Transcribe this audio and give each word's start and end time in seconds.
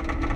Thank 0.00 0.22
you. 0.22 0.27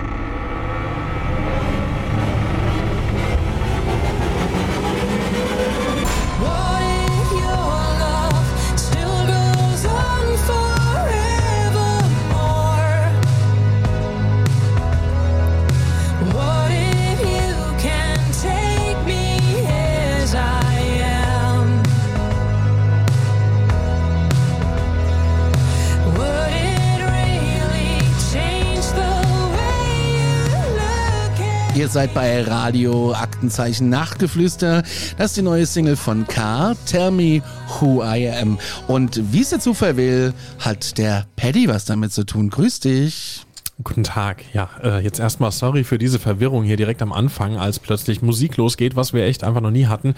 Ihr 31.83 31.89
seid 31.89 32.13
bei 32.13 32.41
Radio 32.43 33.11
Aktenzeichen 33.11 33.89
Nachtgeflüster. 33.89 34.83
Das 35.17 35.31
ist 35.31 35.37
die 35.37 35.41
neue 35.41 35.65
Single 35.65 35.97
von 35.97 36.25
K, 36.25 36.75
Tell 36.85 37.11
Me 37.11 37.41
Who 37.67 38.01
I 38.01 38.29
Am. 38.29 38.57
Und 38.87 39.19
wie 39.33 39.41
es 39.41 39.49
der 39.49 39.59
Zufall 39.59 39.97
will, 39.97 40.33
hat 40.59 40.97
der 40.97 41.25
Paddy 41.35 41.67
was 41.67 41.83
damit 41.83 42.13
zu 42.13 42.25
tun. 42.25 42.49
Grüß 42.49 42.79
dich. 42.79 43.45
Guten 43.81 44.03
Tag. 44.03 44.43
Ja, 44.53 44.69
äh, 44.83 45.03
jetzt 45.03 45.19
erstmal 45.19 45.51
sorry 45.51 45.83
für 45.83 45.97
diese 45.97 46.19
Verwirrung 46.19 46.63
hier 46.63 46.77
direkt 46.77 47.01
am 47.01 47.11
Anfang, 47.11 47.57
als 47.57 47.79
plötzlich 47.79 48.21
Musik 48.21 48.55
losgeht, 48.55 48.95
was 48.95 49.13
wir 49.13 49.25
echt 49.25 49.43
einfach 49.43 49.61
noch 49.61 49.71
nie 49.71 49.87
hatten. 49.87 50.13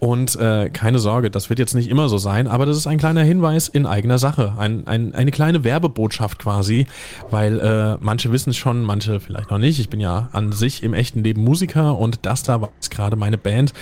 Und 0.00 0.34
äh, 0.34 0.70
keine 0.70 0.98
Sorge, 0.98 1.30
das 1.30 1.48
wird 1.48 1.60
jetzt 1.60 1.76
nicht 1.76 1.88
immer 1.88 2.08
so 2.08 2.18
sein, 2.18 2.48
aber 2.48 2.66
das 2.66 2.76
ist 2.76 2.88
ein 2.88 2.98
kleiner 2.98 3.22
Hinweis 3.22 3.68
in 3.68 3.86
eigener 3.86 4.18
Sache. 4.18 4.54
Ein, 4.58 4.88
ein, 4.88 5.14
eine 5.14 5.30
kleine 5.30 5.62
Werbebotschaft 5.62 6.40
quasi, 6.40 6.88
weil 7.30 7.60
äh, 7.60 7.96
manche 8.00 8.32
wissen 8.32 8.50
es 8.50 8.56
schon, 8.56 8.82
manche 8.82 9.20
vielleicht 9.20 9.52
noch 9.52 9.58
nicht. 9.58 9.78
Ich 9.78 9.88
bin 9.88 10.00
ja 10.00 10.28
an 10.32 10.50
sich 10.50 10.82
im 10.82 10.92
echten 10.92 11.22
Leben 11.22 11.44
Musiker 11.44 11.96
und 11.96 12.26
das 12.26 12.42
da 12.42 12.60
war 12.60 12.70
jetzt 12.74 12.90
gerade 12.90 13.14
meine 13.14 13.38
Band. 13.38 13.72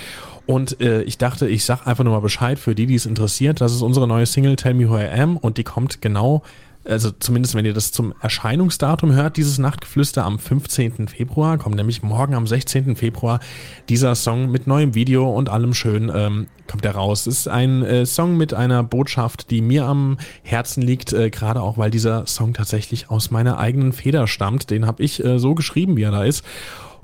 Und 0.47 0.83
äh, 0.83 1.03
ich 1.05 1.17
dachte, 1.17 1.49
ich 1.49 1.65
sag 1.65 1.87
einfach 1.87 2.05
nur 2.05 2.13
mal 2.13 2.21
Bescheid 2.21 2.59
für 2.59 2.75
die, 2.75 2.85
die 2.85 2.95
es 2.95 3.07
interessiert. 3.07 3.63
Das 3.63 3.73
ist 3.73 3.81
unsere 3.81 4.07
neue 4.07 4.27
Single 4.27 4.57
Tell 4.57 4.75
Me 4.75 4.91
Who 4.91 4.99
I 4.99 5.09
Am 5.09 5.39
und 5.39 5.57
die 5.57 5.65
kommt 5.65 6.03
genau 6.03 6.43
also 6.85 7.11
zumindest 7.11 7.55
wenn 7.55 7.65
ihr 7.65 7.73
das 7.73 7.93
zum 7.93 8.15
Erscheinungsdatum 8.21 9.13
hört, 9.13 9.37
dieses 9.37 9.59
Nachtgeflüster 9.59 10.25
am 10.25 10.39
15. 10.39 11.09
Februar, 11.09 11.59
kommt 11.59 11.77
nämlich 11.77 12.03
morgen 12.03 12.35
am 12.35 12.47
16. 12.47 12.97
Februar 12.97 13.41
dieser 13.89 14.15
Song 14.15 14.51
mit 14.51 14.67
neuem 14.67 14.95
Video 14.95 15.31
und 15.31 15.49
allem 15.49 15.75
schön, 15.75 16.11
ähm, 16.15 16.47
kommt 16.67 16.85
er 16.85 16.95
raus. 16.95 17.27
Ist 17.27 17.49
ein 17.49 17.83
äh, 17.83 18.07
Song 18.07 18.37
mit 18.37 18.55
einer 18.55 18.83
Botschaft, 18.83 19.51
die 19.51 19.63
mir 19.63 19.87
am 19.87 20.19
Herzen 20.43 20.83
liegt, 20.83 21.13
äh, 21.13 21.31
gerade 21.31 21.63
auch, 21.63 21.79
weil 21.79 21.91
dieser 21.91 22.27
Song 22.27 22.55
tatsächlich 22.55 23.11
aus 23.11 23.31
meiner 23.31 23.59
eigenen 23.59 23.93
Feder 23.93 24.27
stammt. 24.27 24.71
Den 24.71 24.87
habe 24.87 25.03
ich 25.03 25.25
äh, 25.25 25.39
so 25.39 25.55
geschrieben, 25.55 25.97
wie 25.97 26.03
er 26.03 26.11
da 26.11 26.25
ist. 26.25 26.45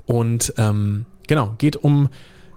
Und 0.05 0.53
ähm, 0.57 1.05
genau, 1.27 1.55
geht 1.57 1.77
um 1.77 2.09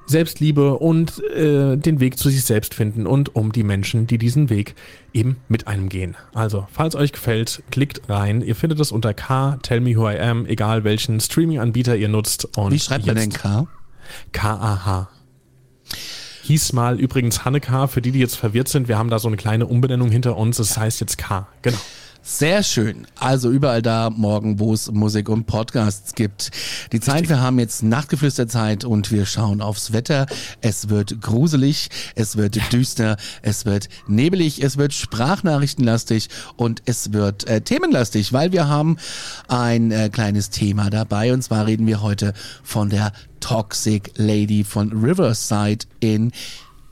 Selbstliebe 0.07 0.75
und 0.75 1.23
äh, 1.31 1.77
den 1.77 2.01
Weg 2.01 2.19
zu 2.19 2.29
sich 2.29 2.45
selbst 2.45 2.75
finden 2.75 3.07
und 3.07 3.35
um 3.35 3.53
die 3.53 3.63
Menschen, 3.63 4.07
die 4.07 4.19
diesen 4.19 4.51
Weg 4.51 4.75
eben 5.13 5.37
mit 5.49 5.67
einem 5.67 5.89
gehen. 5.89 6.17
Also, 6.35 6.67
falls 6.71 6.95
euch 6.95 7.13
gefällt, 7.13 7.63
klickt 7.71 8.09
rein. 8.09 8.43
Ihr 8.43 8.55
findet 8.55 8.81
es 8.81 8.93
unter 8.93 9.15
K, 9.15 9.59
Tell 9.63 9.81
Me 9.81 9.97
Who 9.97 10.11
I 10.11 10.19
Am, 10.19 10.47
egal 10.47 10.85
welchen 10.85 11.21
Streaming-Anbieter 11.21 11.97
ihr 11.97 12.09
nutzt. 12.09 12.57
Und 12.57 12.73
Wie 12.73 12.81
schreibt 12.81 13.07
man 13.07 13.17
denn 13.17 13.31
K? 13.31 13.67
K-A-H. 14.33 15.09
Hieß 16.43 16.75
mal 16.75 17.01
übrigens 17.01 17.47
Hanneka, 17.47 17.87
für 17.87 18.03
die, 18.03 18.11
die 18.11 18.19
jetzt 18.19 18.37
verwirrt 18.37 18.69
sind, 18.69 18.87
wir 18.87 18.99
haben 18.99 19.09
da 19.09 19.19
so 19.19 19.29
eine 19.29 19.39
kleine 19.39 19.67
Umbenennung 19.67 20.11
hinter 20.11 20.37
uns, 20.37 20.59
es 20.59 20.77
heißt 20.77 21.01
jetzt 21.01 21.17
K. 21.17 21.49
Genau. 21.63 21.79
Sehr 22.27 22.63
schön. 22.63 23.07
Also 23.21 23.51
überall 23.51 23.83
da 23.83 24.09
morgen, 24.09 24.59
wo 24.59 24.73
es 24.73 24.91
Musik 24.91 25.29
und 25.29 25.45
Podcasts 25.45 26.15
gibt. 26.15 26.53
Die 26.91 26.99
Zeit, 26.99 27.29
wir 27.29 27.43
haben 27.43 27.59
jetzt 27.59 27.83
Nachtgeflüsterzeit 27.83 28.87
und 28.87 29.13
wir 29.13 29.27
schauen 29.27 29.61
aufs 29.61 29.93
Wetter. 29.93 30.25
Es 30.63 30.89
wird 30.89 31.21
gruselig, 31.21 31.91
es 32.15 32.39
wird 32.39 32.73
düster, 32.73 33.19
es 33.43 33.67
wird 33.67 33.91
nebelig, 34.07 34.63
es 34.65 34.79
wird 34.79 34.95
sprachnachrichtenlastig 34.95 36.31
und 36.57 36.81
es 36.87 37.13
wird 37.13 37.47
äh, 37.47 37.61
themenlastig, 37.61 38.33
weil 38.33 38.53
wir 38.53 38.69
haben 38.69 38.97
ein 39.49 39.91
äh, 39.91 40.09
kleines 40.09 40.49
Thema 40.49 40.89
dabei 40.89 41.35
und 41.35 41.43
zwar 41.43 41.67
reden 41.67 41.87
wir 41.87 42.01
heute 42.01 42.33
von 42.63 42.89
der 42.89 43.13
Toxic 43.41 44.13
Lady 44.17 44.65
von 44.65 44.93
Riverside 44.93 45.85
in 46.01 46.33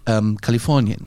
ähm, 0.05 0.39
Kalifornien. 0.43 1.07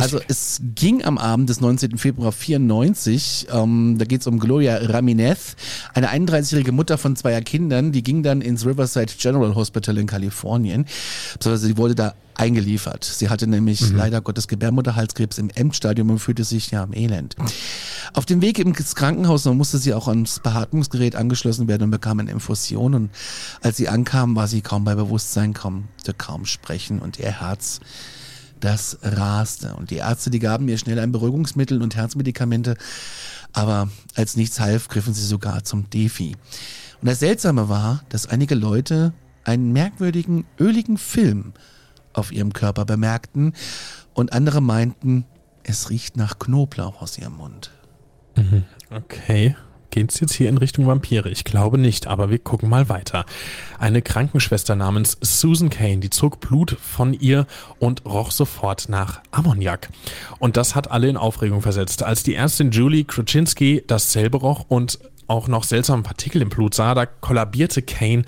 Also 0.00 0.20
es 0.28 0.60
ging 0.74 1.04
am 1.04 1.18
Abend 1.18 1.48
des 1.48 1.60
19. 1.60 1.98
Februar 1.98 2.32
94, 2.32 3.48
ähm, 3.52 3.96
da 3.98 4.04
geht 4.04 4.20
es 4.20 4.26
um 4.26 4.38
Gloria 4.38 4.76
Ramirez, 4.76 5.56
eine 5.94 6.10
31-jährige 6.10 6.72
Mutter 6.72 6.98
von 6.98 7.16
zweier 7.16 7.40
Kindern, 7.40 7.92
die 7.92 8.02
ging 8.02 8.22
dann 8.22 8.40
ins 8.40 8.64
Riverside 8.64 9.12
General 9.18 9.54
Hospital 9.54 9.98
in 9.98 10.06
Kalifornien, 10.06 10.86
beziehungsweise 11.34 11.66
sie 11.66 11.76
wurde 11.76 11.94
da 11.94 12.14
eingeliefert. 12.38 13.04
Sie 13.04 13.28
hatte 13.28 13.46
nämlich 13.46 13.90
leider 13.90 14.20
Gottes 14.20 14.48
Gebärmutterhalskrebs 14.48 15.38
im 15.38 15.50
Endstadium 15.50 16.10
und 16.10 16.18
fühlte 16.20 16.44
sich 16.44 16.70
ja 16.70 16.84
am 16.84 16.92
Elend. 16.92 17.34
Auf 18.14 18.26
dem 18.26 18.40
Weg 18.40 18.58
ins 18.58 18.94
Krankenhaus 18.94 19.44
musste 19.46 19.78
sie 19.78 19.92
auch 19.92 20.08
ans 20.08 20.40
Beatmungsgerät 20.40 21.16
angeschlossen 21.16 21.68
werden 21.68 21.84
und 21.84 21.90
bekam 21.90 22.20
eine 22.20 22.30
Infusion 22.30 22.94
und 22.94 23.10
als 23.60 23.76
sie 23.76 23.88
ankam, 23.88 24.36
war 24.36 24.46
sie 24.46 24.60
kaum 24.60 24.84
bei 24.84 24.94
Bewusstsein, 24.94 25.52
konnte 25.52 26.14
kaum 26.16 26.46
sprechen 26.46 27.00
und 27.00 27.18
ihr 27.18 27.40
Herz 27.40 27.80
das 28.60 28.98
raste. 29.02 29.74
Und 29.74 29.90
die 29.90 29.96
Ärzte, 29.96 30.30
die 30.30 30.38
gaben 30.38 30.68
ihr 30.68 30.78
schnell 30.78 30.98
ein 30.98 31.12
Beruhigungsmittel 31.12 31.82
und 31.82 31.96
Herzmedikamente, 31.96 32.76
aber 33.52 33.88
als 34.14 34.36
nichts 34.36 34.60
half, 34.60 34.88
griffen 34.88 35.14
sie 35.14 35.24
sogar 35.24 35.64
zum 35.64 35.88
Defi. 35.90 36.36
Und 37.00 37.08
das 37.08 37.20
Seltsame 37.20 37.68
war, 37.68 38.02
dass 38.08 38.26
einige 38.26 38.54
Leute 38.54 39.12
einen 39.44 39.72
merkwürdigen, 39.72 40.44
öligen 40.58 40.98
Film 40.98 41.52
auf 42.12 42.32
ihrem 42.32 42.52
Körper 42.52 42.84
bemerkten 42.84 43.52
und 44.14 44.32
andere 44.32 44.60
meinten, 44.60 45.24
es 45.62 45.90
riecht 45.90 46.16
nach 46.16 46.38
Knoblauch 46.38 47.00
aus 47.00 47.18
ihrem 47.18 47.36
Mund. 47.36 47.70
Okay. 48.90 49.56
Geht's 49.90 50.20
jetzt 50.20 50.34
hier 50.34 50.48
in 50.48 50.58
Richtung 50.58 50.86
Vampire? 50.86 51.30
Ich 51.30 51.44
glaube 51.44 51.78
nicht, 51.78 52.06
aber 52.06 52.30
wir 52.30 52.38
gucken 52.38 52.68
mal 52.68 52.88
weiter. 52.88 53.24
Eine 53.78 54.02
Krankenschwester 54.02 54.76
namens 54.76 55.16
Susan 55.22 55.70
Kane, 55.70 55.98
die 55.98 56.10
zog 56.10 56.40
Blut 56.40 56.76
von 56.80 57.14
ihr 57.14 57.46
und 57.78 58.04
roch 58.04 58.30
sofort 58.30 58.88
nach 58.88 59.22
Ammoniak. 59.30 59.88
Und 60.38 60.56
das 60.58 60.74
hat 60.74 60.90
alle 60.90 61.08
in 61.08 61.16
Aufregung 61.16 61.62
versetzt. 61.62 62.02
Als 62.02 62.22
die 62.22 62.34
Ärztin 62.34 62.70
Julie 62.70 63.04
Kruczynski 63.04 63.82
dasselbe 63.86 64.38
roch 64.38 64.66
und 64.68 64.98
auch 65.26 65.48
noch 65.48 65.64
seltsame 65.64 66.02
Partikel 66.02 66.42
im 66.42 66.48
Blut 66.48 66.74
sah, 66.74 66.94
da 66.94 67.06
kollabierte 67.06 67.82
Kane 67.82 68.24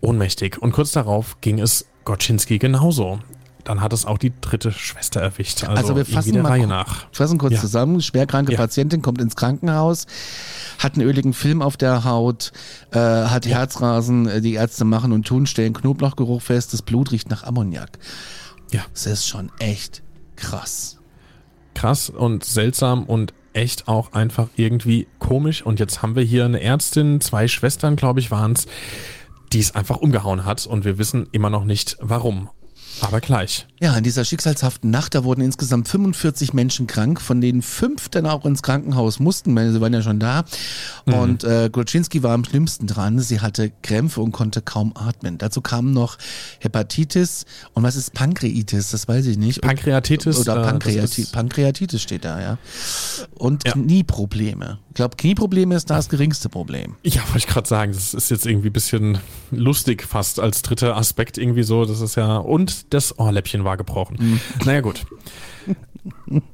ohnmächtig. 0.00 0.60
Und 0.60 0.72
kurz 0.72 0.92
darauf 0.92 1.40
ging 1.40 1.58
es 1.58 1.86
Goczynski 2.04 2.58
genauso. 2.58 3.20
Dann 3.64 3.80
hat 3.80 3.92
es 3.92 4.06
auch 4.06 4.18
die 4.18 4.32
dritte 4.40 4.72
Schwester 4.72 5.20
erwischt. 5.20 5.62
Also, 5.64 5.76
Also 5.76 5.96
wir 5.96 6.04
fassen 6.04 6.32
der 6.32 6.42
mal 6.42 6.48
Reihe 6.50 6.66
nach. 6.66 7.06
fassen 7.12 7.38
kurz 7.38 7.54
Ja. 7.54 7.60
zusammen. 7.60 8.00
Schwerkranke 8.00 8.52
Ja. 8.52 8.58
Patientin 8.58 9.02
kommt 9.02 9.20
ins 9.20 9.36
Krankenhaus, 9.36 10.06
hat 10.78 10.94
einen 10.94 11.06
öligen 11.06 11.32
Film 11.32 11.62
auf 11.62 11.76
der 11.76 12.04
Haut, 12.04 12.50
äh, 12.90 12.98
hat 12.98 13.46
Herzrasen, 13.46 14.26
äh, 14.26 14.40
die 14.40 14.54
Ärzte 14.54 14.84
machen 14.84 15.12
und 15.12 15.26
tun, 15.26 15.46
stellen 15.46 15.72
Knoblauchgeruch 15.74 16.42
fest, 16.42 16.72
das 16.72 16.82
Blut 16.82 17.12
riecht 17.12 17.30
nach 17.30 17.44
Ammoniak. 17.44 17.98
Ja. 18.72 18.80
Das 18.92 19.06
ist 19.06 19.28
schon 19.28 19.50
echt 19.58 20.02
krass. 20.36 20.98
krass 21.74 22.10
und 22.10 22.44
seltsam 22.44 23.04
und 23.04 23.32
echt 23.54 23.86
auch 23.88 24.12
einfach 24.12 24.48
irgendwie 24.56 25.06
komisch. 25.18 25.62
Und 25.62 25.78
jetzt 25.80 26.02
haben 26.02 26.16
wir 26.16 26.22
hier 26.22 26.44
eine 26.46 26.60
Ärztin, 26.60 27.20
zwei 27.20 27.48
Schwestern, 27.48 27.96
glaube 27.96 28.18
ich, 28.20 28.30
waren 28.30 28.52
es, 28.52 28.66
die 29.52 29.60
es 29.60 29.74
einfach 29.74 29.96
umgehauen 29.98 30.44
hat 30.44 30.66
und 30.66 30.84
wir 30.84 30.98
wissen 30.98 31.28
immer 31.32 31.48
noch 31.50 31.64
nicht 31.64 31.96
warum. 32.00 32.48
Aber 33.02 33.20
gleich. 33.20 33.66
Ja, 33.80 33.96
in 33.96 34.04
dieser 34.04 34.24
schicksalshaften 34.24 34.88
Nacht, 34.90 35.16
da 35.16 35.24
wurden 35.24 35.40
insgesamt 35.40 35.88
45 35.88 36.54
Menschen 36.54 36.86
krank, 36.86 37.20
von 37.20 37.40
denen 37.40 37.60
fünf 37.62 38.08
dann 38.08 38.26
auch 38.26 38.44
ins 38.44 38.62
Krankenhaus 38.62 39.18
mussten, 39.18 39.56
weil 39.56 39.72
sie 39.72 39.80
waren 39.80 39.92
ja 39.92 40.02
schon 40.02 40.20
da. 40.20 40.44
Und 41.04 41.42
äh, 41.42 41.68
Groczynski 41.70 42.22
war 42.22 42.32
am 42.32 42.44
schlimmsten 42.44 42.86
dran. 42.86 43.18
Sie 43.18 43.40
hatte 43.40 43.72
Krämpfe 43.82 44.20
und 44.20 44.30
konnte 44.30 44.62
kaum 44.62 44.92
atmen. 44.96 45.36
Dazu 45.36 45.60
kamen 45.60 45.92
noch 45.92 46.16
Hepatitis 46.60 47.44
und 47.74 47.82
was 47.82 47.96
ist 47.96 48.14
Pankreitis? 48.14 48.92
Das 48.92 49.08
weiß 49.08 49.26
ich 49.26 49.36
nicht. 49.36 49.62
Pankreatitis, 49.62 50.38
Oder 50.38 50.62
äh, 50.62 50.64
Pankreati 50.64 51.26
Pankreatitis 51.32 52.00
steht 52.00 52.24
da, 52.24 52.40
ja. 52.40 52.58
Und 53.34 53.66
Ja. 53.66 53.72
Knieprobleme. 53.72 54.78
Ich 54.90 54.94
glaube, 54.94 55.16
Knieprobleme 55.16 55.74
ist 55.74 55.90
da 55.90 55.96
das 55.96 56.08
geringste 56.08 56.48
Problem. 56.50 56.96
Ja, 57.02 57.22
wollte 57.22 57.38
ich 57.38 57.46
gerade 57.46 57.66
sagen, 57.66 57.92
das 57.92 58.14
ist 58.14 58.30
jetzt 58.30 58.46
irgendwie 58.46 58.68
ein 58.68 58.74
bisschen 58.74 59.18
lustig 59.50 60.06
fast 60.06 60.38
als 60.38 60.62
dritter 60.62 60.96
Aspekt 60.96 61.38
irgendwie 61.38 61.62
so. 61.62 61.84
Das 61.86 62.00
ist 62.00 62.14
ja. 62.16 62.36
Und 62.36 62.91
das 62.92 63.18
Ohrläppchen 63.18 63.64
war 63.64 63.76
gebrochen. 63.76 64.40
Naja, 64.64 64.80
gut. 64.80 65.04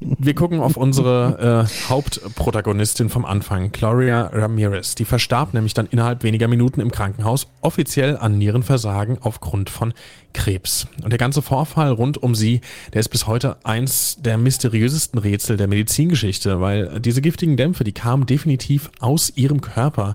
Wir 0.00 0.34
gucken 0.34 0.60
auf 0.60 0.76
unsere 0.76 1.66
äh, 1.66 1.88
Hauptprotagonistin 1.88 3.08
vom 3.08 3.24
Anfang, 3.24 3.72
Gloria 3.72 4.26
Ramirez. 4.26 4.94
Die 4.94 5.06
verstarb 5.06 5.54
nämlich 5.54 5.72
dann 5.72 5.86
innerhalb 5.86 6.22
weniger 6.22 6.48
Minuten 6.48 6.80
im 6.80 6.90
Krankenhaus, 6.90 7.46
offiziell 7.62 8.18
an 8.18 8.36
Nierenversagen 8.36 9.18
aufgrund 9.22 9.70
von 9.70 9.94
Krebs. 10.34 10.86
Und 11.02 11.10
der 11.10 11.18
ganze 11.18 11.40
Vorfall 11.40 11.92
rund 11.92 12.18
um 12.18 12.34
sie, 12.34 12.60
der 12.92 13.00
ist 13.00 13.08
bis 13.08 13.26
heute 13.26 13.56
eins 13.64 14.18
der 14.20 14.36
mysteriösesten 14.36 15.18
Rätsel 15.18 15.56
der 15.56 15.68
Medizingeschichte, 15.68 16.60
weil 16.60 17.00
diese 17.00 17.22
giftigen 17.22 17.56
Dämpfe, 17.56 17.84
die 17.84 17.92
kamen 17.92 18.26
definitiv 18.26 18.90
aus 19.00 19.32
ihrem 19.34 19.62
Körper. 19.62 20.14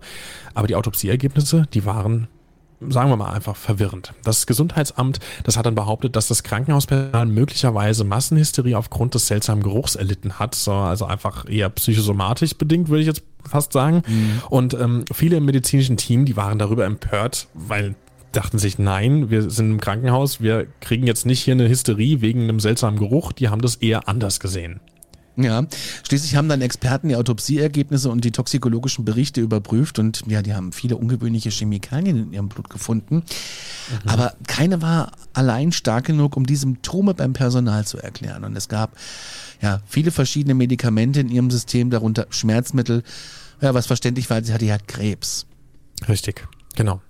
Aber 0.53 0.67
die 0.67 0.75
Autopsieergebnisse, 0.75 1.65
die 1.73 1.85
waren 1.85 2.27
sagen 2.89 3.09
wir 3.09 3.17
mal 3.17 3.31
einfach 3.31 3.55
verwirrend. 3.55 4.13
Das 4.23 4.45
Gesundheitsamt, 4.45 5.19
das 5.43 5.57
hat 5.57 5.65
dann 5.65 5.75
behauptet, 5.75 6.15
dass 6.15 6.27
das 6.27 6.43
Krankenhauspersonal 6.43 7.25
möglicherweise 7.25 8.03
Massenhysterie 8.03 8.75
aufgrund 8.75 9.15
des 9.15 9.27
seltsamen 9.27 9.63
Geruchs 9.63 9.95
erlitten 9.95 10.39
hat, 10.39 10.55
so, 10.55 10.73
also 10.73 11.05
einfach 11.05 11.49
eher 11.49 11.69
psychosomatisch 11.69 12.55
bedingt, 12.55 12.89
würde 12.89 13.01
ich 13.01 13.07
jetzt 13.07 13.23
fast 13.47 13.73
sagen. 13.73 14.03
Und 14.49 14.73
ähm, 14.73 15.05
viele 15.11 15.37
im 15.37 15.45
medizinischen 15.45 15.97
Team, 15.97 16.25
die 16.25 16.35
waren 16.37 16.59
darüber 16.59 16.85
empört, 16.85 17.47
weil 17.53 17.95
dachten 18.31 18.57
sich, 18.57 18.79
nein, 18.79 19.29
wir 19.29 19.49
sind 19.49 19.71
im 19.71 19.79
Krankenhaus, 19.79 20.41
wir 20.41 20.67
kriegen 20.81 21.05
jetzt 21.07 21.25
nicht 21.25 21.41
hier 21.41 21.53
eine 21.53 21.69
Hysterie 21.69 22.21
wegen 22.21 22.41
einem 22.43 22.59
seltsamen 22.59 22.99
Geruch, 22.99 23.31
die 23.31 23.49
haben 23.49 23.61
das 23.61 23.75
eher 23.75 24.07
anders 24.07 24.39
gesehen. 24.39 24.79
Ja, 25.35 25.65
schließlich 26.07 26.35
haben 26.35 26.47
dann 26.47 26.61
Experten 26.61 27.09
die 27.09 27.15
Autopsieergebnisse 27.15 28.09
und 28.09 28.23
die 28.23 28.31
toxikologischen 28.31 29.03
Berichte 29.03 29.41
überprüft 29.41 29.97
und 29.97 30.21
ja, 30.27 30.43
die 30.43 30.53
haben 30.53 30.71
viele 30.71 30.95
ungewöhnliche 30.95 31.49
Chemikalien 31.49 32.17
in 32.17 32.33
ihrem 32.33 32.49
Blut 32.49 32.69
gefunden. 32.69 33.23
Aber 34.05 34.35
keine 34.47 34.83
war 34.83 35.11
allein 35.33 35.71
stark 35.71 36.05
genug, 36.05 36.37
um 36.37 36.45
die 36.45 36.55
Symptome 36.55 37.15
beim 37.15 37.33
Personal 37.33 37.85
zu 37.85 37.97
erklären. 37.97 38.43
Und 38.43 38.55
es 38.55 38.69
gab 38.69 38.95
ja 39.61 39.81
viele 39.87 40.11
verschiedene 40.11 40.53
Medikamente 40.53 41.21
in 41.21 41.29
ihrem 41.29 41.49
System, 41.49 41.89
darunter 41.89 42.27
Schmerzmittel. 42.29 43.03
Ja, 43.59 43.73
was 43.73 43.87
verständlich 43.87 44.29
war, 44.29 44.43
sie 44.43 44.53
hatte 44.53 44.65
ja 44.65 44.77
Krebs. 44.77 45.47
Richtig, 46.07 46.47
genau. 46.75 47.01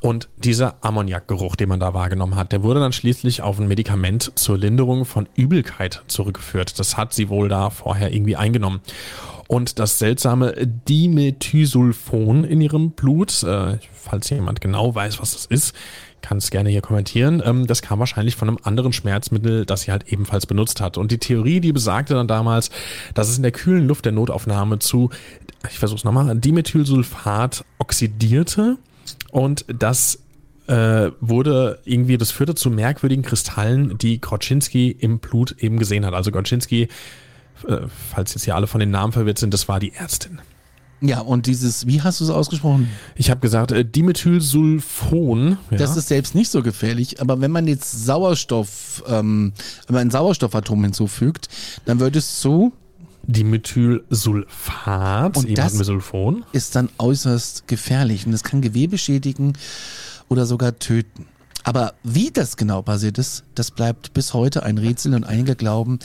Und 0.00 0.28
dieser 0.36 0.76
Ammoniakgeruch, 0.84 1.56
den 1.56 1.68
man 1.68 1.80
da 1.80 1.92
wahrgenommen 1.92 2.36
hat, 2.36 2.52
der 2.52 2.62
wurde 2.62 2.78
dann 2.78 2.92
schließlich 2.92 3.42
auf 3.42 3.58
ein 3.58 3.66
Medikament 3.66 4.32
zur 4.36 4.56
Linderung 4.56 5.04
von 5.04 5.28
Übelkeit 5.34 6.02
zurückgeführt. 6.06 6.78
Das 6.78 6.96
hat 6.96 7.12
sie 7.12 7.28
wohl 7.28 7.48
da 7.48 7.70
vorher 7.70 8.12
irgendwie 8.12 8.36
eingenommen. 8.36 8.80
Und 9.48 9.78
das 9.78 9.98
seltsame 9.98 10.54
Dimethysulfon 10.66 12.44
in 12.44 12.60
ihrem 12.60 12.90
Blut, 12.90 13.42
äh, 13.42 13.78
falls 13.92 14.30
jemand 14.30 14.60
genau 14.60 14.94
weiß, 14.94 15.20
was 15.20 15.32
das 15.32 15.46
ist, 15.46 15.74
kann 16.20 16.38
es 16.38 16.50
gerne 16.50 16.68
hier 16.68 16.82
kommentieren. 16.82 17.42
Ähm, 17.44 17.66
das 17.66 17.82
kam 17.82 17.98
wahrscheinlich 17.98 18.36
von 18.36 18.48
einem 18.48 18.58
anderen 18.62 18.92
Schmerzmittel, 18.92 19.64
das 19.64 19.82
sie 19.82 19.90
halt 19.90 20.12
ebenfalls 20.12 20.46
benutzt 20.46 20.80
hat. 20.80 20.98
Und 20.98 21.10
die 21.10 21.18
Theorie, 21.18 21.60
die 21.60 21.72
besagte 21.72 22.14
dann 22.14 22.28
damals, 22.28 22.70
dass 23.14 23.30
es 23.30 23.36
in 23.36 23.42
der 23.42 23.52
kühlen 23.52 23.88
Luft 23.88 24.04
der 24.04 24.12
Notaufnahme 24.12 24.78
zu, 24.78 25.10
ich 25.68 25.78
versuch's 25.78 26.04
nochmal, 26.04 26.36
Dimethylsulfat 26.36 27.64
oxidierte 27.78 28.76
und 29.30 29.64
das 29.68 30.20
äh, 30.66 31.10
wurde 31.20 31.78
irgendwie, 31.84 32.18
das 32.18 32.30
führte 32.30 32.54
zu 32.54 32.70
merkwürdigen 32.70 33.22
Kristallen, 33.22 33.96
die 33.98 34.20
Groczynski 34.20 34.90
im 34.90 35.18
Blut 35.18 35.56
eben 35.58 35.78
gesehen 35.78 36.04
hat. 36.04 36.14
Also 36.14 36.30
Groczynski, 36.30 36.88
äh, 37.66 37.78
falls 38.12 38.34
jetzt 38.34 38.44
hier 38.44 38.54
alle 38.54 38.66
von 38.66 38.80
den 38.80 38.90
Namen 38.90 39.12
verwirrt 39.12 39.38
sind, 39.38 39.54
das 39.54 39.68
war 39.68 39.80
die 39.80 39.92
Ärztin. 39.94 40.40
Ja, 41.00 41.20
und 41.20 41.46
dieses, 41.46 41.86
wie 41.86 42.02
hast 42.02 42.20
du 42.20 42.24
es 42.24 42.30
ausgesprochen? 42.30 42.88
Ich 43.14 43.30
habe 43.30 43.40
gesagt, 43.40 43.70
äh, 43.70 43.84
Dimethylsulfon. 43.84 45.58
Ja. 45.70 45.78
Das 45.78 45.96
ist 45.96 46.08
selbst 46.08 46.34
nicht 46.34 46.50
so 46.50 46.62
gefährlich, 46.62 47.20
aber 47.20 47.40
wenn 47.40 47.52
man 47.52 47.68
jetzt 47.68 48.04
Sauerstoff, 48.04 49.04
ähm, 49.06 49.52
wenn 49.86 49.94
man 49.94 50.08
ein 50.08 50.10
Sauerstoffatom 50.10 50.82
hinzufügt, 50.82 51.48
dann 51.84 52.00
wird 52.00 52.16
es 52.16 52.40
zu 52.40 52.72
Dimethylsulfat, 53.28 55.36
Und 55.36 55.46
eben 55.46 55.54
das- 55.54 55.74
Sulfon. 55.74 56.44
ist 56.52 56.74
dann 56.76 56.88
äußerst 56.98 57.66
gefährlich 57.68 58.26
und 58.26 58.32
es 58.32 58.42
kann 58.42 58.60
Gewebe 58.60 58.98
schädigen 58.98 59.52
oder 60.28 60.46
sogar 60.46 60.78
töten. 60.78 61.26
Aber 61.64 61.94
wie 62.02 62.30
das 62.30 62.56
genau 62.56 62.82
passiert 62.82 63.18
ist, 63.18 63.44
das 63.54 63.70
bleibt 63.70 64.14
bis 64.14 64.32
heute 64.32 64.62
ein 64.62 64.78
Rätsel 64.78 65.14
und 65.14 65.24
einige 65.24 65.54
glauben, 65.54 65.98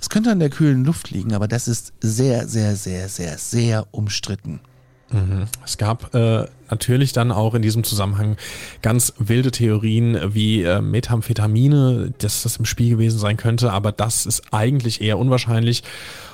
es 0.00 0.10
könnte 0.10 0.30
an 0.30 0.40
der 0.40 0.50
kühlen 0.50 0.84
Luft 0.84 1.10
liegen, 1.10 1.32
aber 1.32 1.48
das 1.48 1.68
ist 1.68 1.92
sehr, 2.00 2.48
sehr, 2.48 2.76
sehr, 2.76 3.08
sehr, 3.08 3.38
sehr 3.38 3.86
umstritten. 3.92 4.60
Es 5.64 5.78
gab 5.78 6.12
äh, 6.16 6.46
natürlich 6.68 7.12
dann 7.12 7.30
auch 7.30 7.54
in 7.54 7.62
diesem 7.62 7.84
Zusammenhang 7.84 8.36
ganz 8.82 9.12
wilde 9.18 9.52
Theorien 9.52 10.34
wie 10.34 10.64
äh, 10.64 10.80
Methamphetamine, 10.80 12.12
dass 12.18 12.42
das 12.42 12.56
im 12.56 12.64
Spiel 12.64 12.90
gewesen 12.90 13.20
sein 13.20 13.36
könnte, 13.36 13.70
aber 13.72 13.92
das 13.92 14.26
ist 14.26 14.52
eigentlich 14.52 15.00
eher 15.00 15.18
unwahrscheinlich. 15.18 15.84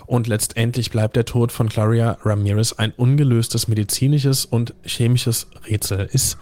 Und 0.06 0.26
letztendlich 0.26 0.90
bleibt 0.90 1.16
der 1.16 1.24
Tod 1.24 1.52
von 1.52 1.68
Claria 1.68 2.18
Ramirez 2.24 2.72
ein 2.74 2.92
ungelöstes 2.92 3.68
medizinisches 3.68 4.44
und 4.44 4.74
chemisches 4.84 5.46
Rätsel. 5.68 6.08
Ist 6.12 6.38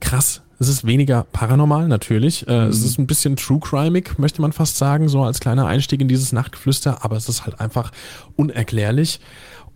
krass. 0.00 0.42
Es 0.60 0.68
ist 0.68 0.84
weniger 0.84 1.24
paranormal, 1.32 1.86
natürlich. 1.86 2.46
Äh, 2.48 2.66
Es 2.66 2.82
ist 2.82 2.98
ein 2.98 3.06
bisschen 3.06 3.36
true 3.36 3.60
crimig, 3.60 4.18
möchte 4.18 4.42
man 4.42 4.52
fast 4.52 4.76
sagen, 4.76 5.08
so 5.08 5.22
als 5.22 5.38
kleiner 5.40 5.66
Einstieg 5.66 6.00
in 6.00 6.08
dieses 6.08 6.32
Nachtgeflüster, 6.32 7.04
aber 7.04 7.16
es 7.16 7.28
ist 7.28 7.44
halt 7.44 7.60
einfach 7.60 7.92
unerklärlich. 8.36 9.20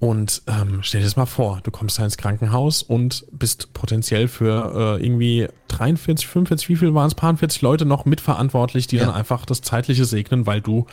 Und 0.00 0.42
ähm, 0.48 0.80
stell 0.82 1.00
dir 1.00 1.06
das 1.06 1.14
mal 1.14 1.26
vor, 1.26 1.60
du 1.62 1.70
kommst 1.70 2.00
da 2.00 2.04
ins 2.04 2.16
Krankenhaus 2.16 2.82
und 2.82 3.24
bist 3.30 3.72
potenziell 3.72 4.26
für 4.26 4.98
äh, 4.98 5.04
irgendwie 5.06 5.46
43, 5.68 6.26
45, 6.26 6.68
wie 6.68 6.74
viel 6.76 6.92
waren 6.94 7.06
es, 7.06 7.14
paar 7.14 7.36
40 7.36 7.62
Leute 7.62 7.84
noch 7.84 8.04
mitverantwortlich, 8.04 8.88
die 8.88 8.96
Ja. 8.96 9.04
dann 9.06 9.14
einfach 9.14 9.46
das 9.46 9.62
Zeitliche 9.62 10.04
segnen, 10.04 10.44
weil 10.46 10.60
du 10.60 10.86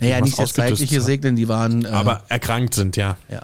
Naja, 0.00 0.20
nicht 0.20 0.38
das 0.38 0.52
zeitliche. 0.52 1.00
Segnen, 1.00 1.36
die 1.36 1.48
waren. 1.48 1.84
Äh, 1.84 1.88
aber 1.88 2.24
erkrankt 2.28 2.74
sind, 2.74 2.96
ja. 2.96 3.16
ja. 3.28 3.42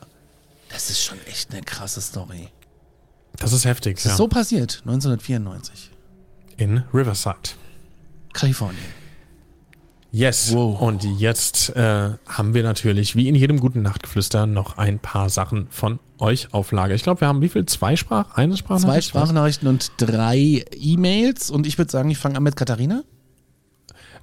Das 0.68 0.90
ist 0.90 1.02
schon 1.02 1.18
echt 1.26 1.52
eine 1.52 1.62
krasse 1.62 2.00
Story. 2.00 2.48
Das 3.38 3.52
ist 3.52 3.64
heftig. 3.64 3.96
Das 3.96 4.04
ja. 4.04 4.10
ist 4.12 4.16
so 4.16 4.28
passiert, 4.28 4.82
1994. 4.84 5.90
In 6.56 6.84
Riverside. 6.92 7.50
Kalifornien. 8.32 9.04
Yes. 10.14 10.54
Wow. 10.54 10.80
Und 10.80 11.02
jetzt 11.18 11.70
äh, 11.70 12.10
haben 12.28 12.54
wir 12.54 12.62
natürlich, 12.62 13.16
wie 13.16 13.28
in 13.28 13.34
jedem 13.34 13.58
guten 13.58 13.82
Nachtgeflüster, 13.82 14.46
noch 14.46 14.78
ein 14.78 15.00
paar 15.00 15.28
Sachen 15.28 15.66
von 15.70 15.98
euch 16.18 16.54
auf 16.54 16.70
Lager. 16.70 16.94
Ich 16.94 17.02
glaube, 17.02 17.22
wir 17.22 17.28
haben 17.28 17.40
wie 17.40 17.48
viel? 17.48 17.66
Zwei 17.66 17.96
Sprach? 17.96 18.36
Eine 18.36 18.54
Zwei 18.54 18.58
Sprachnachricht? 18.58 19.08
Sprachnachrichten 19.08 19.68
und 19.68 19.90
drei 19.96 20.64
E-Mails. 20.70 21.50
Und 21.50 21.66
ich 21.66 21.78
würde 21.78 21.90
sagen, 21.90 22.10
ich 22.10 22.18
fange 22.18 22.36
an 22.36 22.44
mit 22.44 22.54
Katharina. 22.54 23.02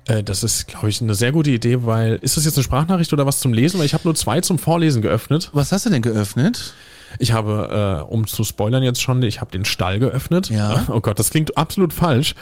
Äh, 0.05 0.23
das 0.23 0.43
ist, 0.43 0.67
glaube 0.67 0.89
ich, 0.89 1.01
eine 1.01 1.15
sehr 1.15 1.31
gute 1.31 1.51
Idee, 1.51 1.85
weil 1.85 2.15
ist 2.21 2.37
das 2.37 2.45
jetzt 2.45 2.57
eine 2.57 2.63
Sprachnachricht 2.63 3.13
oder 3.13 3.25
was 3.25 3.39
zum 3.39 3.53
Lesen? 3.53 3.79
Weil 3.79 3.85
ich 3.85 3.93
habe 3.93 4.03
nur 4.05 4.15
zwei 4.15 4.41
zum 4.41 4.57
Vorlesen 4.59 5.01
geöffnet. 5.01 5.49
Was 5.53 5.71
hast 5.71 5.85
du 5.85 5.89
denn 5.89 6.01
geöffnet? 6.01 6.73
Ich 7.19 7.33
habe, 7.33 8.03
äh, 8.07 8.11
um 8.11 8.25
zu 8.25 8.43
spoilern 8.43 8.83
jetzt 8.83 9.01
schon, 9.01 9.21
ich 9.23 9.41
habe 9.41 9.51
den 9.51 9.65
Stall 9.65 9.99
geöffnet. 9.99 10.49
Ja. 10.49 10.85
Oh 10.89 11.01
Gott, 11.01 11.19
das 11.19 11.29
klingt 11.29 11.57
absolut 11.57 11.93
falsch. 11.93 12.35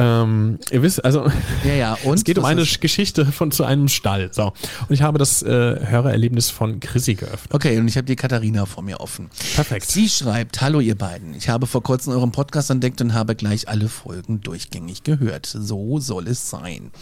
Ähm, 0.00 0.58
ihr 0.70 0.80
wisst, 0.82 1.04
also 1.04 1.26
Ja, 1.64 1.74
ja, 1.74 1.98
und? 2.04 2.14
es 2.14 2.24
geht 2.24 2.38
um 2.38 2.42
Das 2.44 2.50
eine 2.52 2.62
ist- 2.62 2.80
Geschichte 2.80 3.26
von 3.26 3.50
zu 3.50 3.64
einem 3.64 3.88
Stall. 3.88 4.30
So. 4.32 4.46
Und 4.88 4.94
ich 4.94 5.02
habe 5.02 5.18
das 5.18 5.42
äh, 5.42 5.46
Hörererlebnis 5.48 6.50
von 6.50 6.78
Chrissy 6.78 7.14
geöffnet. 7.14 7.52
Okay, 7.52 7.78
und 7.78 7.88
ich 7.88 7.96
habe 7.96 8.06
die 8.06 8.14
Katharina 8.16 8.64
vor 8.64 8.84
mir 8.84 9.00
offen. 9.00 9.28
Perfekt. 9.56 9.90
Sie 9.90 10.08
schreibt, 10.08 10.60
hallo 10.60 10.78
ihr 10.80 10.96
beiden. 10.96 11.34
Ich 11.34 11.48
habe 11.48 11.66
vor 11.66 11.82
kurzem 11.82 12.12
euren 12.12 12.30
Podcast 12.30 12.70
entdeckt 12.70 13.00
und 13.00 13.12
habe 13.12 13.34
gleich 13.34 13.68
alle 13.68 13.88
Folgen 13.88 14.40
durchgängig 14.40 15.02
gehört. 15.02 15.46
So 15.46 15.98
soll 15.98 16.28
es 16.28 16.48
sein. 16.48 16.92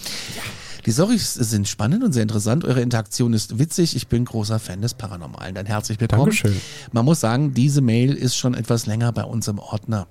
Die 0.87 0.93
Storys 0.93 1.35
sind 1.35 1.69
spannend 1.69 2.03
und 2.03 2.13
sehr 2.13 2.23
interessant. 2.23 2.65
Eure 2.65 2.81
Interaktion 2.81 3.35
ist 3.35 3.59
witzig. 3.59 3.95
Ich 3.95 4.09
bin 4.09 4.25
großer 4.25 4.59
Fan 4.59 4.81
des 4.81 4.95
Paranormalen. 4.95 5.55
Dann 5.55 5.67
herzlich 5.67 6.01
willkommen. 6.01 6.23
Dankeschön. 6.23 6.57
Man 6.93 7.05
muss 7.05 7.21
sagen, 7.21 7.53
diese 7.53 7.81
Mail 7.83 8.15
ist 8.15 8.37
schon 8.37 8.55
etwas 8.55 8.87
länger 8.87 9.13
bei 9.13 9.25
uns 9.25 9.49
im 9.49 9.59
Ordner. 9.59 10.07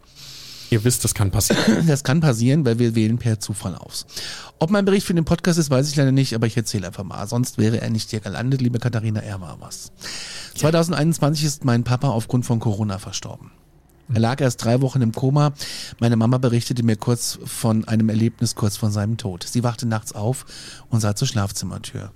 Ihr 0.75 0.83
wisst, 0.83 1.05
das 1.05 1.13
kann 1.13 1.31
passieren. 1.31 1.87
Das 1.87 2.03
kann 2.03 2.19
passieren, 2.19 2.65
weil 2.65 2.79
wir 2.79 2.95
wählen 2.95 3.17
per 3.17 3.39
Zufall 3.39 3.75
aus. 3.75 4.05
Ob 4.59 4.71
mein 4.71 4.83
Bericht 4.83 5.07
für 5.07 5.13
den 5.13 5.23
Podcast 5.23 5.57
ist, 5.57 5.69
weiß 5.69 5.87
ich 5.87 5.95
leider 5.95 6.11
nicht, 6.11 6.33
aber 6.35 6.47
ich 6.47 6.57
erzähle 6.57 6.87
einfach 6.87 7.05
mal. 7.05 7.25
Sonst 7.27 7.57
wäre 7.57 7.79
er 7.79 7.89
nicht 7.89 8.09
hier 8.09 8.19
gelandet, 8.19 8.59
liebe 8.59 8.77
Katharina, 8.77 9.21
er 9.21 9.39
war 9.39 9.61
was. 9.61 9.93
2021 10.55 11.45
ist 11.45 11.63
mein 11.63 11.85
Papa 11.85 12.09
aufgrund 12.09 12.45
von 12.45 12.59
Corona 12.59 12.97
verstorben. 12.97 13.51
Er 14.13 14.19
lag 14.19 14.41
erst 14.41 14.65
drei 14.65 14.81
Wochen 14.81 15.01
im 15.01 15.13
Koma. 15.13 15.53
Meine 15.99 16.17
Mama 16.17 16.39
berichtete 16.39 16.83
mir 16.83 16.97
kurz 16.97 17.39
von 17.45 17.87
einem 17.87 18.09
Erlebnis 18.09 18.55
kurz 18.55 18.75
vor 18.75 18.91
seinem 18.91 19.15
Tod. 19.15 19.45
Sie 19.49 19.63
wachte 19.63 19.87
nachts 19.87 20.11
auf 20.11 20.45
und 20.89 20.99
sah 20.99 21.15
zur 21.15 21.29
Schlafzimmertür. 21.29 22.11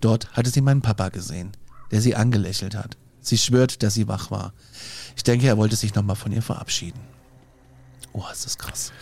Dort 0.00 0.32
hatte 0.32 0.48
sie 0.48 0.62
meinen 0.62 0.80
Papa 0.80 1.10
gesehen, 1.10 1.52
der 1.90 2.00
sie 2.00 2.16
angelächelt 2.16 2.74
hat. 2.74 2.96
Sie 3.20 3.36
schwört, 3.36 3.82
dass 3.82 3.92
sie 3.92 4.08
wach 4.08 4.30
war. 4.30 4.54
Ich 5.16 5.22
denke, 5.22 5.46
er 5.46 5.58
wollte 5.58 5.76
sich 5.76 5.94
nochmal 5.94 6.16
von 6.16 6.32
ihr 6.32 6.40
verabschieden. 6.40 7.19
Oh, 8.12 8.24
ist 8.32 8.44
das 8.46 8.58
krass. 8.58 8.92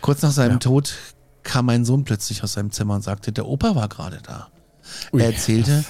Kurz 0.00 0.22
nach 0.22 0.32
seinem 0.32 0.52
Ja. 0.52 0.58
Tod 0.58 0.94
kam 1.42 1.66
mein 1.66 1.84
Sohn 1.84 2.04
plötzlich 2.04 2.42
aus 2.42 2.52
seinem 2.54 2.70
Zimmer 2.70 2.94
und 2.94 3.02
sagte, 3.02 3.32
der 3.32 3.46
Opa 3.46 3.74
war 3.74 3.88
gerade 3.88 4.20
da. 4.22 4.48
Ui, 5.12 5.20
er 5.22 5.32
erzählte, 5.32 5.84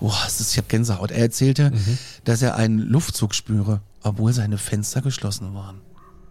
boah, 0.00 0.16
ist 0.26 0.40
das, 0.40 0.50
ich 0.52 0.58
habe 0.58 0.68
Gänsehaut. 0.68 1.10
Er 1.10 1.18
erzählte, 1.22 1.70
Mhm. 1.70 1.98
dass 2.24 2.42
er 2.42 2.56
einen 2.56 2.78
Luftzug 2.78 3.34
spüre, 3.34 3.80
obwohl 4.02 4.32
seine 4.32 4.58
Fenster 4.58 5.00
geschlossen 5.02 5.54
waren. 5.54 5.80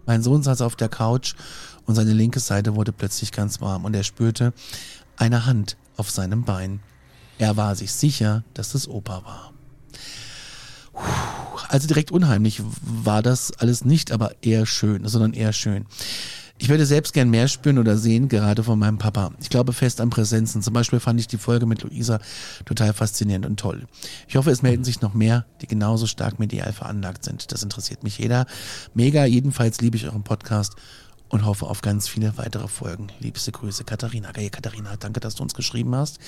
Mein 0.05 0.21
Sohn 0.23 0.43
saß 0.43 0.61
auf 0.61 0.75
der 0.75 0.89
Couch 0.89 1.35
und 1.85 1.95
seine 1.95 2.13
linke 2.13 2.39
Seite 2.39 2.75
wurde 2.75 2.91
plötzlich 2.91 3.31
ganz 3.31 3.61
warm 3.61 3.85
und 3.85 3.93
er 3.95 4.03
spürte 4.03 4.51
eine 5.15 5.45
Hand 5.45 5.77
auf 5.95 6.09
seinem 6.11 6.43
Bein. 6.43 6.81
Er 7.37 7.55
war 7.57 7.75
sich 7.75 7.91
sicher, 7.93 8.43
dass 8.53 8.73
es 8.75 8.87
Opa 8.87 9.23
war. 9.23 9.53
Puh, 10.93 11.01
Also 11.71 11.87
direkt 11.87 12.11
unheimlich 12.11 12.61
war 12.81 13.23
das 13.23 13.53
alles 13.53 13.85
nicht, 13.85 14.11
aber 14.11 14.35
eher 14.41 14.65
schön, 14.65 15.07
sondern 15.07 15.31
eher 15.31 15.53
schön. 15.53 15.85
Ich 16.57 16.67
würde 16.67 16.85
selbst 16.85 17.13
gern 17.13 17.29
mehr 17.29 17.47
spüren 17.47 17.79
oder 17.79 17.97
sehen, 17.97 18.27
gerade 18.27 18.61
von 18.61 18.77
meinem 18.77 18.97
Papa. 18.97 19.31
Ich 19.41 19.49
glaube 19.49 19.71
fest 19.71 20.01
an 20.01 20.09
Präsenzen. 20.09 20.61
Zum 20.61 20.73
Beispiel 20.73 20.99
fand 20.99 21.19
ich 21.21 21.27
die 21.27 21.37
Folge 21.37 21.65
mit 21.65 21.81
Luisa 21.81 22.19
total 22.65 22.91
faszinierend 22.91 23.45
und 23.45 23.57
toll. 23.57 23.87
Ich 24.27 24.35
hoffe, 24.35 24.51
es 24.51 24.61
melden 24.61 24.83
sich 24.83 24.99
noch 24.99 25.13
mehr, 25.13 25.45
die 25.61 25.67
genauso 25.67 26.07
stark 26.07 26.39
medial 26.39 26.73
veranlagt 26.73 27.23
sind. 27.23 27.53
Das 27.53 27.63
interessiert 27.63 28.03
mich 28.03 28.17
jeder. 28.17 28.47
Mega. 28.93 29.23
Jedenfalls 29.23 29.79
liebe 29.79 29.95
ich 29.95 30.05
euren 30.05 30.23
Podcast 30.23 30.75
und 31.29 31.45
hoffe 31.45 31.67
auf 31.67 31.81
ganz 31.81 32.09
viele 32.09 32.37
weitere 32.37 32.67
Folgen. 32.67 33.07
Liebste 33.21 33.53
Grüße, 33.53 33.85
Katharina. 33.85 34.33
Geil, 34.33 34.49
Katharina, 34.49 34.97
danke, 34.97 35.21
dass 35.21 35.35
du 35.35 35.43
uns 35.43 35.53
geschrieben 35.53 35.95
hast. 35.95 36.19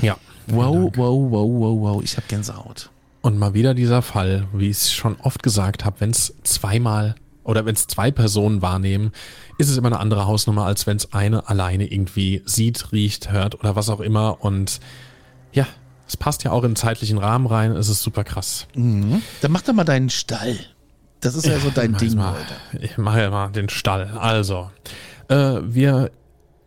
Ja. 0.00 0.16
Wow, 0.46 0.92
wow, 0.94 1.30
wow, 1.30 1.50
wow, 1.50 1.80
wow. 1.80 2.02
Ich 2.02 2.16
habe 2.16 2.28
Gänsehaut. 2.28 2.90
Und 3.24 3.38
mal 3.38 3.54
wieder 3.54 3.72
dieser 3.72 4.02
Fall, 4.02 4.48
wie 4.52 4.68
ich 4.68 4.76
es 4.76 4.92
schon 4.92 5.16
oft 5.18 5.42
gesagt 5.42 5.86
habe, 5.86 5.98
wenn 6.00 6.10
es 6.10 6.34
zweimal 6.42 7.14
oder 7.42 7.64
wenn 7.64 7.74
es 7.74 7.86
zwei 7.86 8.10
Personen 8.10 8.60
wahrnehmen, 8.60 9.12
ist 9.56 9.70
es 9.70 9.78
immer 9.78 9.86
eine 9.86 9.98
andere 9.98 10.26
Hausnummer, 10.26 10.66
als 10.66 10.86
wenn 10.86 10.98
es 10.98 11.14
eine 11.14 11.48
alleine 11.48 11.90
irgendwie 11.90 12.42
sieht, 12.44 12.92
riecht, 12.92 13.32
hört 13.32 13.58
oder 13.58 13.76
was 13.76 13.88
auch 13.88 14.00
immer. 14.00 14.44
Und 14.44 14.78
ja, 15.54 15.66
es 16.06 16.18
passt 16.18 16.44
ja 16.44 16.50
auch 16.50 16.64
in 16.64 16.72
den 16.72 16.76
zeitlichen 16.76 17.16
Rahmen 17.16 17.46
rein. 17.46 17.72
Es 17.72 17.88
ist 17.88 18.02
super 18.02 18.24
krass. 18.24 18.66
Mhm. 18.74 19.22
Dann 19.40 19.52
mach 19.52 19.62
doch 19.62 19.72
mal 19.72 19.84
deinen 19.84 20.10
Stall. 20.10 20.58
Das 21.20 21.34
ist 21.34 21.46
ja, 21.46 21.58
so 21.58 21.70
dein 21.70 21.92
mach 21.92 22.00
Ding 22.00 22.16
mal. 22.16 22.34
heute. 22.34 22.84
Ich 22.84 22.98
mache 22.98 23.22
ja 23.22 23.30
mal 23.30 23.48
den 23.48 23.70
Stall. 23.70 24.18
Also, 24.18 24.70
äh, 25.28 25.60
wir 25.62 26.10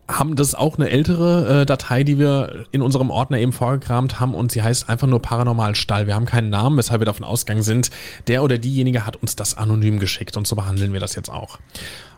haben 0.08 0.36
das 0.36 0.56
auch 0.56 0.78
eine 0.78 0.90
ältere 0.90 1.62
äh, 1.62 1.66
Datei, 1.66 2.04
die 2.04 2.18
wir 2.18 2.66
in 2.72 2.82
unserem 2.82 3.10
Ordner 3.10 3.40
eben 3.40 3.52
vorgekramt 3.52 4.20
haben 4.20 4.34
und 4.34 4.52
sie 4.52 4.64
heißt 4.64 4.90
einfach 4.90 5.08
nur 5.08 5.22
Paranormal 5.22 5.76
Stall. 5.76 6.08
Wir 6.08 6.16
haben 6.16 6.26
keinen 6.26 6.50
Namen, 6.50 6.78
weshalb 6.78 7.02
wir 7.02 7.06
davon 7.06 7.26
ausgegangen 7.26 7.64
sind, 7.64 7.90
der 8.28 8.44
oder 8.44 8.58
diejenige 8.58 9.06
hat 9.06 9.18
uns 9.18 9.36
das 9.36 9.58
anonym 9.58 10.00
geschickt 10.00 10.38
und 10.38 10.48
so 10.48 10.56
behandeln 10.56 10.94
wir 10.94 11.00
das 11.00 11.16
jetzt 11.16 11.30
auch. 11.30 11.60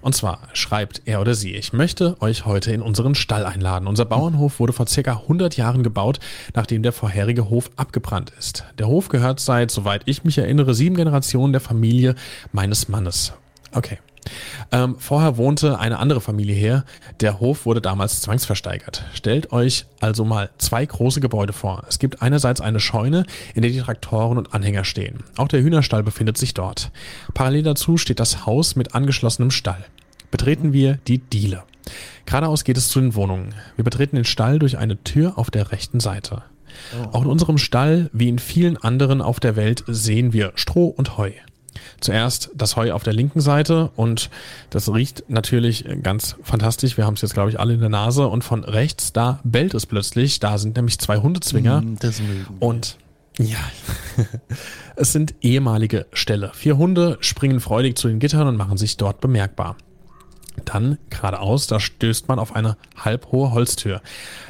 Und 0.02 0.16
zwar 0.16 0.40
schreibt 0.54 1.02
er 1.06 1.20
oder 1.20 1.34
sie, 1.34 1.56
ich 1.56 1.74
möchte 1.74 2.16
euch 2.22 2.46
heute 2.46 2.72
in 2.72 2.82
unseren 2.82 3.16
Stall 3.16 3.46
einladen. 3.46 3.88
Unser 3.88 4.06
Bauernhof 4.06 4.60
wurde 4.60 4.72
vor 4.72 4.88
circa 4.88 5.14
100 5.14 5.58
Jahren 5.58 5.84
gebaut, 5.84 6.20
nachdem 6.54 6.84
der 6.84 6.94
vorherige 6.94 7.50
Hof 7.50 7.72
abgebrannt 7.76 8.32
ist. 8.38 8.66
Der 8.78 8.88
Hof 8.88 9.10
gehört 9.10 9.40
seit, 9.40 9.72
soweit 9.72 10.04
ich 10.06 10.24
mich 10.24 10.38
erinnere, 10.38 10.74
sieben 10.74 10.96
Generationen 10.96 11.54
der 11.54 11.62
Familie 11.62 12.16
meines 12.52 12.88
Mannes. 12.88 13.34
Okay. 13.74 14.00
Ähm, 14.72 14.96
vorher 15.00 15.38
wohnte 15.38 15.80
eine 15.80 16.00
andere 16.00 16.22
Familie 16.22 16.56
her. 16.56 16.86
Der 17.20 17.40
Hof 17.40 17.66
wurde 17.66 17.82
damals 17.82 18.22
zwangsversteigert. 18.22 19.06
Stellt 19.14 19.52
euch 19.52 19.86
also 20.00 20.26
mal 20.26 20.50
zwei 20.58 20.86
große 20.86 21.22
Gebäude 21.22 21.54
vor. 21.54 21.84
Es 21.88 22.00
gibt 22.00 22.22
einerseits 22.22 22.62
eine 22.62 22.80
Scheune, 22.80 23.26
in 23.56 23.62
der 23.62 23.72
die 23.72 23.80
Traktoren 23.80 24.38
und 24.38 24.54
Anhänger 24.54 24.84
stehen. 24.84 25.24
Auch 25.38 25.48
der 25.48 25.62
Hühnerstall 25.62 26.04
befindet 26.04 26.38
sich 26.38 26.54
dort. 26.54 26.92
Parallel 27.34 27.64
dazu 27.64 27.98
steht 27.98 28.20
das 28.20 28.46
Haus 28.46 28.76
mit 28.76 28.96
angeschlossenem 28.96 29.52
Stall. 29.52 29.86
Betreten 30.32 30.74
wir 30.74 31.00
die 31.08 31.18
Diele. 31.18 31.64
Geradeaus 32.26 32.64
geht 32.64 32.78
es 32.78 32.90
zu 32.90 33.00
den 33.00 33.16
Wohnungen. 33.16 33.56
Wir 33.76 33.84
betreten 33.84 34.16
den 34.16 34.26
Stall 34.26 34.60
durch 34.60 34.78
eine 34.78 35.04
Tür 35.04 35.38
auf 35.38 35.50
der 35.50 35.72
rechten 35.72 36.00
Seite. 36.00 36.44
Auch 37.12 37.24
in 37.24 37.30
unserem 37.30 37.58
Stall, 37.58 38.10
wie 38.14 38.30
in 38.30 38.40
vielen 38.40 38.78
anderen 38.78 39.22
auf 39.22 39.40
der 39.40 39.56
Welt, 39.56 39.84
sehen 39.88 40.34
wir 40.34 40.52
Stroh 40.56 40.88
und 40.88 41.18
Heu. 41.18 41.32
Zuerst 42.00 42.52
das 42.56 42.76
Heu 42.76 42.92
auf 42.94 43.04
der 43.04 43.14
linken 43.14 43.42
Seite 43.42 43.92
und 43.96 44.30
das 44.70 44.92
riecht 44.94 45.24
natürlich 45.28 45.86
ganz 46.04 46.36
fantastisch. 46.44 46.98
Wir 46.98 47.06
haben 47.06 47.16
es 47.16 47.22
jetzt, 47.22 47.34
glaube 47.34 47.50
ich, 47.50 47.60
alle 47.60 47.74
in 47.74 47.80
der 47.80 47.90
Nase 47.90 48.28
und 48.28 48.44
von 48.44 48.64
rechts, 48.64 49.14
da 49.14 49.40
bellt 49.44 49.74
es 49.74 49.86
plötzlich. 49.86 50.40
Da 50.40 50.58
sind 50.58 50.76
nämlich 50.76 51.00
zwei 51.00 51.18
Hundezwinger. 51.18 51.82
Mm, 51.82 51.98
Das. 52.00 52.22
Und 52.60 52.98
ja, 53.38 53.58
es 54.96 55.14
sind 55.14 55.36
ehemalige 55.42 56.06
Ställe. 56.14 56.52
Vier 56.54 56.78
Hunde 56.78 57.18
springen 57.22 57.60
freudig 57.60 57.98
zu 57.98 58.08
den 58.08 58.20
Gittern 58.20 58.48
und 58.48 58.58
machen 58.58 58.78
sich 58.78 58.98
dort 58.98 59.22
bemerkbar. 59.22 59.78
Dann 60.60 60.98
geradeaus, 61.10 61.68
da 61.68 61.80
stößt 61.80 62.28
man 62.28 62.40
auf 62.40 62.56
eine 62.56 62.78
halbhohe 62.96 63.52
Holztür. 63.52 64.02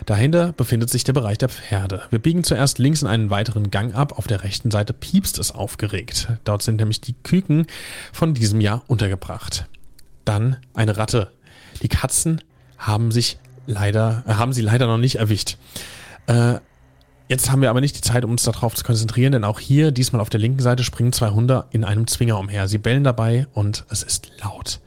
Dahinter 0.05 0.53
befindet 0.53 0.89
sich 0.89 1.03
der 1.03 1.13
Bereich 1.13 1.37
der 1.37 1.49
Pferde. 1.49 2.03
Wir 2.09 2.19
biegen 2.19 2.43
zuerst 2.43 2.79
links 2.79 3.01
in 3.01 3.07
einen 3.07 3.29
weiteren 3.29 3.71
Gang 3.71 3.95
ab. 3.95 4.17
Auf 4.17 4.27
der 4.27 4.43
rechten 4.43 4.71
Seite 4.71 4.93
piepst 4.93 5.39
es 5.39 5.51
aufgeregt. 5.51 6.27
Dort 6.43 6.61
sind 6.61 6.77
nämlich 6.77 7.01
die 7.01 7.15
Küken 7.23 7.67
von 8.11 8.33
diesem 8.33 8.61
Jahr 8.61 8.83
untergebracht. 8.87 9.65
Dann 10.25 10.57
eine 10.73 10.97
Ratte. 10.97 11.31
Die 11.81 11.89
Katzen 11.89 12.41
haben 12.77 13.11
sich 13.11 13.37
leider, 13.67 14.23
äh, 14.27 14.33
haben 14.33 14.53
sie 14.53 14.61
leider 14.61 14.87
noch 14.87 14.97
nicht 14.97 15.15
erwischt. 15.15 15.57
Äh, 16.27 16.59
Jetzt 17.29 17.51
haben 17.51 17.61
wir 17.61 17.69
aber 17.69 17.79
nicht 17.79 17.95
die 17.95 18.01
Zeit, 18.01 18.25
um 18.25 18.31
uns 18.31 18.41
darauf 18.41 18.73
zu 18.73 18.83
konzentrieren, 18.83 19.33
denn 19.33 19.43
auch 19.43 19.59
hier, 19.59 19.91
diesmal 19.91 20.19
auf 20.19 20.31
der 20.31 20.39
linken 20.39 20.63
Seite, 20.63 20.83
springen 20.83 21.13
zwei 21.13 21.29
Hunde 21.29 21.65
in 21.69 21.83
einem 21.83 22.07
Zwinger 22.07 22.39
umher. 22.39 22.67
Sie 22.67 22.79
bellen 22.79 23.03
dabei 23.03 23.45
und 23.53 23.85
es 23.89 24.01
ist 24.01 24.31
laut. 24.41 24.79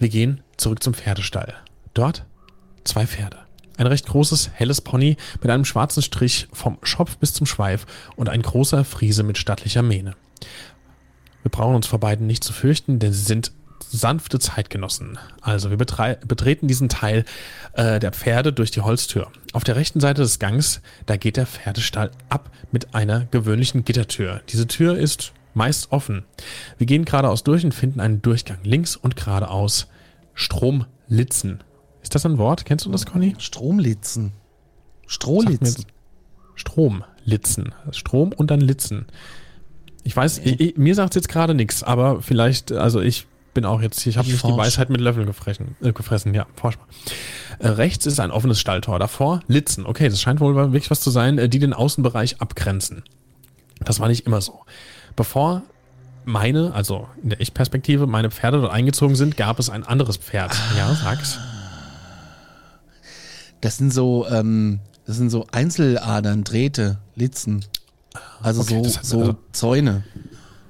Wir 0.00 0.08
gehen 0.08 0.40
zurück 0.56 0.82
zum 0.82 0.92
Pferdestall. 0.92 1.54
Dort 1.94 2.24
zwei 2.82 3.06
Pferde. 3.06 3.36
Ein 3.76 3.86
recht 3.86 4.06
großes, 4.06 4.50
helles 4.54 4.80
Pony 4.80 5.16
mit 5.40 5.52
einem 5.52 5.64
schwarzen 5.64 6.02
Strich 6.02 6.48
vom 6.52 6.78
Schopf 6.82 7.16
bis 7.18 7.32
zum 7.32 7.46
Schweif 7.46 7.86
und 8.16 8.28
ein 8.28 8.42
großer 8.42 8.84
Friese 8.84 9.22
mit 9.22 9.38
stattlicher 9.38 9.82
Mähne. 9.82 10.16
Wir 11.42 11.52
brauchen 11.52 11.76
uns 11.76 11.86
vor 11.86 12.00
beiden 12.00 12.26
nicht 12.26 12.42
zu 12.42 12.52
fürchten, 12.52 12.98
denn 12.98 13.12
sie 13.12 13.22
sind 13.22 13.52
sanfte 13.90 14.38
Zeitgenossen. 14.38 15.18
Also 15.40 15.70
wir 15.70 15.76
betreten 15.76 16.68
diesen 16.68 16.88
Teil 16.88 17.24
äh, 17.72 17.98
der 17.98 18.12
Pferde 18.12 18.52
durch 18.52 18.70
die 18.70 18.80
Holztür. 18.80 19.30
Auf 19.52 19.64
der 19.64 19.76
rechten 19.76 20.00
Seite 20.00 20.22
des 20.22 20.38
Gangs, 20.38 20.80
da 21.06 21.16
geht 21.16 21.36
der 21.36 21.46
Pferdestall 21.46 22.10
ab 22.28 22.50
mit 22.70 22.94
einer 22.94 23.26
gewöhnlichen 23.30 23.84
Gittertür. 23.84 24.42
Diese 24.48 24.66
Tür 24.66 24.96
ist 24.96 25.32
meist 25.54 25.92
offen. 25.92 26.24
Wir 26.76 26.86
gehen 26.86 27.04
geradeaus 27.04 27.42
durch 27.42 27.64
und 27.64 27.74
finden 27.74 28.00
einen 28.00 28.22
Durchgang 28.22 28.58
links 28.62 28.96
und 28.96 29.16
geradeaus 29.16 29.88
Stromlitzen. 30.34 31.64
Ist 32.02 32.14
das 32.14 32.24
ein 32.24 32.38
Wort? 32.38 32.64
Kennst 32.64 32.86
du 32.86 32.90
das, 32.90 33.06
Conny? 33.06 33.34
Stromlitzen. 33.38 34.32
Strohlitzen. 35.06 35.84
Stromlitzen. 36.54 37.74
Strom 37.90 38.32
und 38.32 38.50
dann 38.50 38.60
Litzen. 38.60 39.06
Ich 40.04 40.16
weiß, 40.16 40.38
ich, 40.44 40.60
ich, 40.60 40.76
mir 40.76 40.94
sagt 40.94 41.10
es 41.10 41.16
jetzt 41.16 41.28
gerade 41.28 41.54
nichts, 41.54 41.82
aber 41.82 42.22
vielleicht, 42.22 42.72
also 42.72 43.00
ich 43.00 43.26
bin 43.60 43.64
auch 43.64 43.80
jetzt, 43.82 44.06
ich 44.06 44.16
habe 44.16 44.26
Ich 44.26 44.32
nicht 44.34 44.44
die 44.44 44.48
forsche. 44.48 44.58
Weisheit 44.58 44.90
mit 44.90 45.00
Löffeln 45.00 45.26
gefressen. 45.26 45.76
Äh, 45.82 45.92
gefressen 45.92 46.32
ja, 46.34 46.46
forsch 46.54 46.76
mal. 46.78 46.86
Äh, 47.58 47.68
rechts 47.72 48.06
ist 48.06 48.20
ein 48.20 48.30
offenes 48.30 48.60
Stalltor. 48.60 48.98
Davor 48.98 49.40
Litzen. 49.48 49.84
Okay, 49.86 50.08
das 50.08 50.20
scheint 50.20 50.40
wohl 50.40 50.54
wirklich 50.54 50.90
was 50.90 51.00
zu 51.00 51.10
sein, 51.10 51.38
äh, 51.38 51.48
die 51.48 51.58
den 51.58 51.72
Außenbereich 51.72 52.40
abgrenzen. 52.40 53.02
Das 53.84 53.98
war 54.00 54.08
nicht 54.08 54.26
immer 54.26 54.40
so. 54.40 54.60
Bevor 55.16 55.62
meine, 56.24 56.72
also 56.74 57.08
in 57.22 57.30
der 57.30 57.40
Ich-Perspektive, 57.40 58.06
meine 58.06 58.30
Pferde 58.30 58.60
dort 58.60 58.72
eingezogen 58.72 59.16
sind, 59.16 59.36
gab 59.36 59.58
es 59.58 59.70
ein 59.70 59.82
anderes 59.84 60.16
Pferd. 60.18 60.52
Ja, 60.76 60.94
sag's. 60.94 61.38
Das 63.60 63.76
sind 63.76 63.92
so, 63.92 64.26
ähm, 64.28 64.80
das 65.06 65.16
sind 65.16 65.30
so 65.30 65.46
Einzeladern, 65.52 66.44
Drähte, 66.44 66.98
Litzen. 67.16 67.64
Also 68.42 68.60
Okay, 68.62 68.82
so, 68.84 68.96
hat- 68.96 69.04
so 69.04 69.20
also- 69.20 69.36
Zäune. 69.52 70.04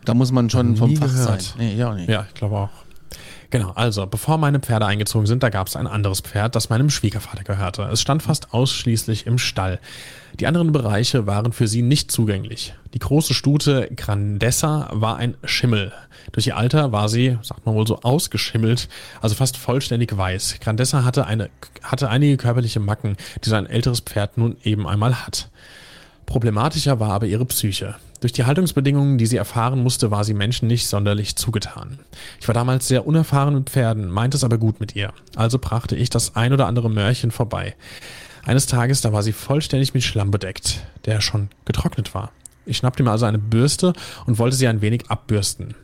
Da 0.09 0.15
muss 0.15 0.33
man 0.33 0.49
schon 0.49 0.75
vom 0.75 0.97
Fach 0.97 1.07
gehört. 1.07 1.43
sein. 1.43 1.55
Nee, 1.59 1.75
ja 1.75 1.91
auch 1.91 1.95
nicht. 1.95 2.09
Ja, 2.09 2.25
ich 2.27 2.33
glaube 2.33 2.57
auch. 2.57 2.71
Genau, 3.51 3.73
also 3.73 4.07
bevor 4.07 4.39
meine 4.39 4.59
Pferde 4.59 4.87
eingezogen 4.87 5.27
sind, 5.27 5.43
da 5.43 5.51
gab 5.51 5.67
es 5.67 5.77
ein 5.77 5.87
anderes 5.87 6.21
Pferd, 6.21 6.55
das 6.55 6.71
meinem 6.71 6.89
Schwiegervater 6.89 7.45
gehörte. 7.45 7.83
Es 7.83 8.01
stand 8.01 8.23
fast 8.23 8.55
ausschließlich 8.55 9.27
im 9.27 9.37
Stall. 9.37 9.81
Die 10.41 10.47
anderen 10.47 10.73
Bereiche 10.73 11.27
waren 11.27 11.53
für 11.53 11.69
sie 11.69 11.83
nicht 11.83 12.11
zugänglich. 12.11 12.75
Die 12.95 13.01
große 13.01 13.35
Stute 13.35 13.91
Grandessa 13.97 14.89
war 14.93 15.17
ein 15.17 15.35
Schimmel. 15.45 15.93
Durch 16.33 16.47
ihr 16.47 16.57
Alter 16.57 16.91
war 16.91 17.11
sie, 17.11 17.37
sagt 17.43 17.67
man 17.67 17.75
wohl 17.75 17.87
so, 17.87 18.01
ausgeschimmelt, 18.01 18.89
also 19.21 19.35
fast 19.35 19.59
vollständig 19.59 20.17
weiß. 20.17 20.57
Grandessa 20.61 21.05
hatte, 21.05 21.27
eine, 21.27 21.51
hatte 21.83 22.09
einige 22.09 22.39
körperliche 22.39 22.81
Macken, 22.81 23.19
die 23.45 23.51
so 23.51 23.57
ein 23.57 23.67
älteres 23.67 24.01
Pferd 24.01 24.39
nun 24.39 24.57
eben 24.63 24.87
einmal 24.87 25.27
hat. 25.27 25.51
Problematischer 26.25 26.99
war 26.99 27.11
aber 27.11 27.27
ihre 27.27 27.45
Psyche. 27.45 27.97
Durch 28.21 28.33
die 28.33 28.45
Haltungsbedingungen, 28.45 29.17
die 29.17 29.27
sie 29.27 29.37
erfahren 29.37 29.83
musste, 29.83 30.11
war 30.11 30.25
sie 30.25 30.35
Menschen 30.35 30.67
nicht 30.67 30.89
sonderlich 30.89 31.37
zugetan. 31.37 32.01
Ich 32.41 32.49
war 32.49 32.55
damals 32.55 32.89
sehr 32.89 33.07
unerfahren 33.07 33.55
mit 33.55 33.71
Pferden, 33.71 34.11
meinte 34.11 34.37
es 34.37 34.45
aber 34.45 34.59
gut 34.59 34.81
mit 34.81 34.97
ihr. 34.97 35.13
Also 35.37 35.59
brachte 35.59 35.95
ich 35.95 36.11
das 36.11 36.35
ein 36.35 36.53
oder 36.53 36.67
andere 36.67 36.91
Mörchen 36.91 37.31
vorbei. 37.31 37.77
Eines 38.45 38.67
Tages, 38.67 39.03
da 39.03 39.13
war 39.13 39.23
sie 39.23 39.33
vollständig 39.33 39.95
mit 39.95 40.03
Schlamm 40.03 40.31
bedeckt, 40.31 40.85
der 41.05 41.21
schon 41.21 41.49
getrocknet 41.65 42.15
war. 42.15 42.33
Ich 42.67 42.79
schnappte 42.79 43.03
mir 43.03 43.13
also 43.13 43.25
eine 43.25 43.39
Bürste 43.39 43.93
und 44.27 44.39
wollte 44.39 44.57
sie 44.57 44.67
ein 44.67 44.81
wenig 44.81 45.11
abbürsten. 45.11 45.75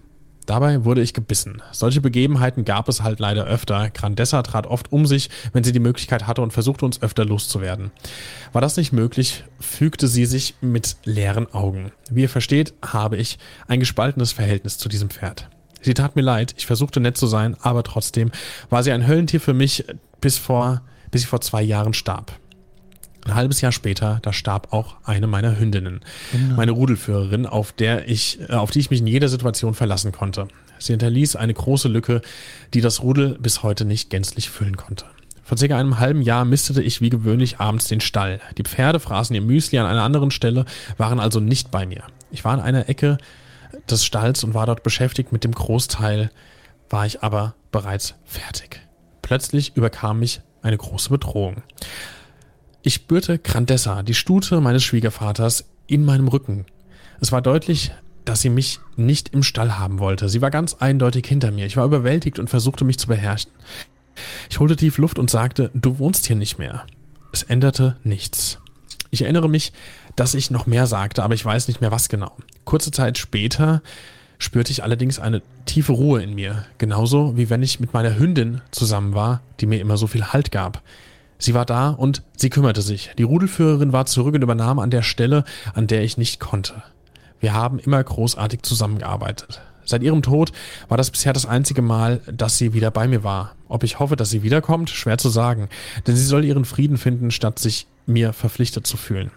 Dabei 0.47 0.85
wurde 0.85 1.01
ich 1.01 1.15
gebissen. 1.15 1.63
Solche 1.73 2.01
Begebenheiten 2.01 2.65
gab 2.65 2.89
es 2.89 3.03
halt 3.03 3.19
leider 3.19 3.45
öfter. 3.47 3.89
Grandessa 3.91 4.43
trat 4.43 4.67
oft 4.67 4.93
um 4.93 5.07
sich, 5.07 5.31
wenn 5.53 5.65
sie 5.65 5.73
die 5.73 5.81
Möglichkeit 5.81 6.27
hatte 6.27 6.43
und 6.43 6.53
versuchte 6.53 6.85
uns 6.85 7.01
öfter 7.01 7.25
loszuwerden. 7.25 7.93
War 8.53 8.61
das 8.61 8.77
nicht 8.77 8.93
möglich, 8.93 9.45
fügte 9.59 10.07
sie 10.07 10.27
sich 10.27 10.55
mit 10.61 10.97
leeren 11.05 11.53
Augen. 11.55 11.93
Wie 12.11 12.23
ihr 12.23 12.29
versteht, 12.29 12.75
habe 12.85 13.17
ich 13.17 13.39
ein 13.69 13.81
gespaltenes 13.81 14.33
Verhältnis 14.33 14.77
zu 14.77 14.89
diesem 14.89 15.09
Pferd. 15.09 15.49
Sie 15.81 15.95
tat 15.95 16.17
mir 16.17 16.23
leid, 16.23 16.55
ich 16.57 16.67
versuchte 16.67 17.01
nett 17.01 17.17
zu 17.17 17.27
sein, 17.27 17.57
aber 17.61 17.83
trotzdem 17.83 18.31
war 18.71 18.83
sie 18.83 18.93
ein 18.93 19.07
Höllentier 19.07 19.41
für 19.41 19.55
mich 19.55 19.85
bis 20.21 20.39
vor, 20.39 20.83
bis 21.11 21.23
sie 21.23 21.29
vor 21.29 21.41
zwei 21.41 21.63
Jahren 21.63 21.95
starb. 21.95 22.33
Ein 23.25 23.35
halbes 23.35 23.61
Jahr 23.61 23.73
später, 23.73 24.19
da 24.23 24.33
starb 24.33 24.73
auch 24.73 24.97
eine 25.05 25.27
meiner 25.27 25.59
Hündinnen, 25.59 26.01
meine 26.57 26.73
Rudelführerin, 26.73 27.47
auf 27.47 27.73
der 27.73 28.09
ich, 28.09 28.39
äh, 28.49 28.53
auf 28.53 28.71
die 28.71 28.81
ich 28.81 28.91
mich 28.91 29.01
in 29.01 29.07
jeder 29.07 29.29
Situation 29.29 29.75
verlassen 29.75 30.13
konnte. 30.13 30.49
Sie 30.79 30.93
hinterließ 30.93 31.37
eine 31.37 31.55
große 31.55 31.89
Lücke, 31.89 32.21
die 32.75 32.83
das 32.83 33.03
Rudel 33.03 33.39
bis 33.41 33.63
heute 33.63 33.87
nicht 33.87 34.11
gänzlich 34.11 34.51
füllen 34.51 34.77
konnte. 34.77 35.07
Vor 35.43 35.57
circa 35.57 35.79
einem 35.79 35.99
halben 35.99 36.23
Jahr 36.23 36.45
mistete 36.45 36.83
ich 36.83 37.01
wie 37.01 37.11
gewöhnlich 37.11 37.61
abends 37.61 37.87
den 37.89 38.01
Stall. 38.01 38.41
Die 38.59 38.63
Pferde 38.63 39.01
fraßen 39.01 39.35
ihr 39.35 39.43
Müsli 39.43 39.79
an 39.79 39.87
einer 39.87 40.03
anderen 40.03 40.31
Stelle, 40.31 40.65
waren 40.97 41.21
also 41.21 41.41
nicht 41.41 41.71
bei 41.71 41.87
mir. 41.87 42.03
Ich 42.31 42.45
war 42.45 42.55
in 42.55 42.61
einer 42.61 42.89
Ecke 42.89 43.19
des 43.89 44.05
Stalls 44.05 44.45
und 44.45 44.55
war 44.55 44.67
dort 44.67 44.83
beschäftigt 44.83 45.33
mit 45.33 45.45
dem 45.45 45.53
Großteil, 45.53 46.31
war 46.91 47.07
ich 47.07 47.23
aber 47.23 47.55
bereits 47.73 48.15
fertig. 48.25 48.81
Plötzlich 49.23 49.77
überkam 49.77 50.21
mich 50.21 50.41
eine 50.63 50.79
große 50.79 51.11
Bedrohung. 51.11 51.63
Ich 52.87 52.93
spürte 52.93 53.39
Grandessa, 53.39 54.03
die 54.03 54.13
Stute 54.13 54.61
meines 54.61 54.85
Schwiegervaters, 54.85 55.65
in 55.87 56.05
meinem 56.05 56.29
Rücken. 56.29 56.67
Es 57.19 57.33
war 57.33 57.41
deutlich, 57.41 57.93
dass 58.27 58.43
sie 58.43 58.51
mich 58.51 58.79
nicht 58.95 59.31
im 59.31 59.43
Stall 59.43 59.79
haben 59.79 60.01
wollte. 60.01 60.29
Sie 60.29 60.43
war 60.43 60.51
ganz 60.51 60.75
eindeutig 60.75 61.25
hinter 61.27 61.51
mir. 61.51 61.65
Ich 61.65 61.79
war 61.79 61.87
überwältigt 61.87 62.39
und 62.39 62.51
versuchte 62.51 62.85
mich 62.85 62.99
zu 62.99 63.07
beherrschen. 63.07 63.51
Ich 64.51 64.61
holte 64.61 64.77
tief 64.77 64.99
Luft 64.99 65.19
und 65.19 65.31
sagte, 65.31 65.71
du 65.73 65.99
wohnst 65.99 66.27
hier 66.27 66.37
nicht 66.37 66.59
mehr. 66.59 66.85
Es 67.33 67.43
änderte 67.43 67.97
nichts. 68.05 68.59
Ich 69.11 69.23
erinnere 69.23 69.49
mich, 69.49 69.73
dass 70.15 70.35
ich 70.35 70.51
noch 70.51 70.67
mehr 70.67 70.87
sagte, 70.87 71.23
aber 71.23 71.33
ich 71.33 71.45
weiß 71.45 71.69
nicht 71.69 71.81
mehr 71.81 71.91
was 71.91 72.11
genau. 72.11 72.33
Kurze 72.67 72.91
Zeit 72.91 73.17
später 73.17 73.81
spürte 74.37 74.73
ich 74.73 74.83
allerdings 74.83 75.19
eine 75.19 75.41
tiefe 75.65 75.93
Ruhe 75.93 76.23
in 76.23 76.35
mir, 76.35 76.67
genauso 76.77 77.35
wie 77.39 77.49
wenn 77.49 77.63
ich 77.63 77.81
mit 77.81 77.95
meiner 77.95 78.19
Hündin 78.19 78.61
zusammen 78.73 79.15
war, 79.15 79.41
die 79.61 79.67
mir 79.67 79.81
immer 79.81 79.97
so 79.97 80.07
viel 80.07 80.35
Halt 80.35 80.53
gab. 80.53 80.83
Sie 81.45 81.53
war 81.53 81.67
da 81.67 81.91
und 81.91 82.23
sie 82.35 82.49
kümmerte 82.49 82.81
sich. 82.81 83.11
Die 83.19 83.23
Rudelführerin 83.23 83.93
war 83.93 84.07
zurück 84.07 84.35
und 84.35 84.41
übernahm 84.41 84.79
an 84.79 84.89
der 84.89 85.03
Stelle, 85.03 85.45
an 85.75 85.87
der 85.87 86.03
ich 86.03 86.17
nicht 86.17 86.41
konnte. 86.41 86.83
Wir 87.39 87.53
haben 87.53 87.79
immer 87.79 88.03
großartig 88.03 88.63
zusammengearbeitet. 88.63 89.61
Seit 89.85 90.03
ihrem 90.03 90.23
Tod 90.23 90.53
war 90.89 90.97
das 90.97 91.11
bisher 91.11 91.35
das 91.35 91.45
einzige 91.45 91.83
Mal, 91.83 92.23
dass 92.33 92.57
sie 92.57 92.73
wieder 92.73 92.91
bei 92.91 93.07
mir 93.09 93.25
war. 93.25 93.57
Ob 93.69 93.85
ich 93.85 93.99
hoffe, 93.99 94.17
dass 94.17 94.31
sie 94.31 94.43
wiederkommt, 94.43 94.89
schwer 94.89 95.19
zu 95.19 95.29
sagen, 95.29 95.69
denn 96.07 96.17
sie 96.17 96.25
soll 96.25 96.47
ihren 96.47 96.65
Frieden 96.65 96.97
finden, 96.97 97.31
statt 97.31 97.59
sich 97.59 97.89
mir 98.07 98.33
verpflichtet 98.33 98.87
zu 98.87 98.97
fühlen. 98.97 99.31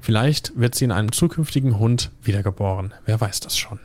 Vielleicht 0.00 0.58
wird 0.58 0.74
sie 0.74 0.86
in 0.86 0.92
einem 0.92 1.12
zukünftigen 1.12 1.78
Hund 1.78 2.10
wiedergeboren. 2.22 2.94
Wer 3.04 3.20
weiß 3.20 3.40
das 3.40 3.58
schon. 3.58 3.80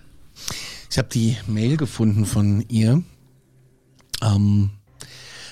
Ich 0.89 0.97
habe 0.97 1.09
die 1.09 1.35
Mail 1.45 1.75
gefunden 1.75 2.25
von 2.25 2.63
ihr. 2.69 3.03
Ähm, 4.21 4.69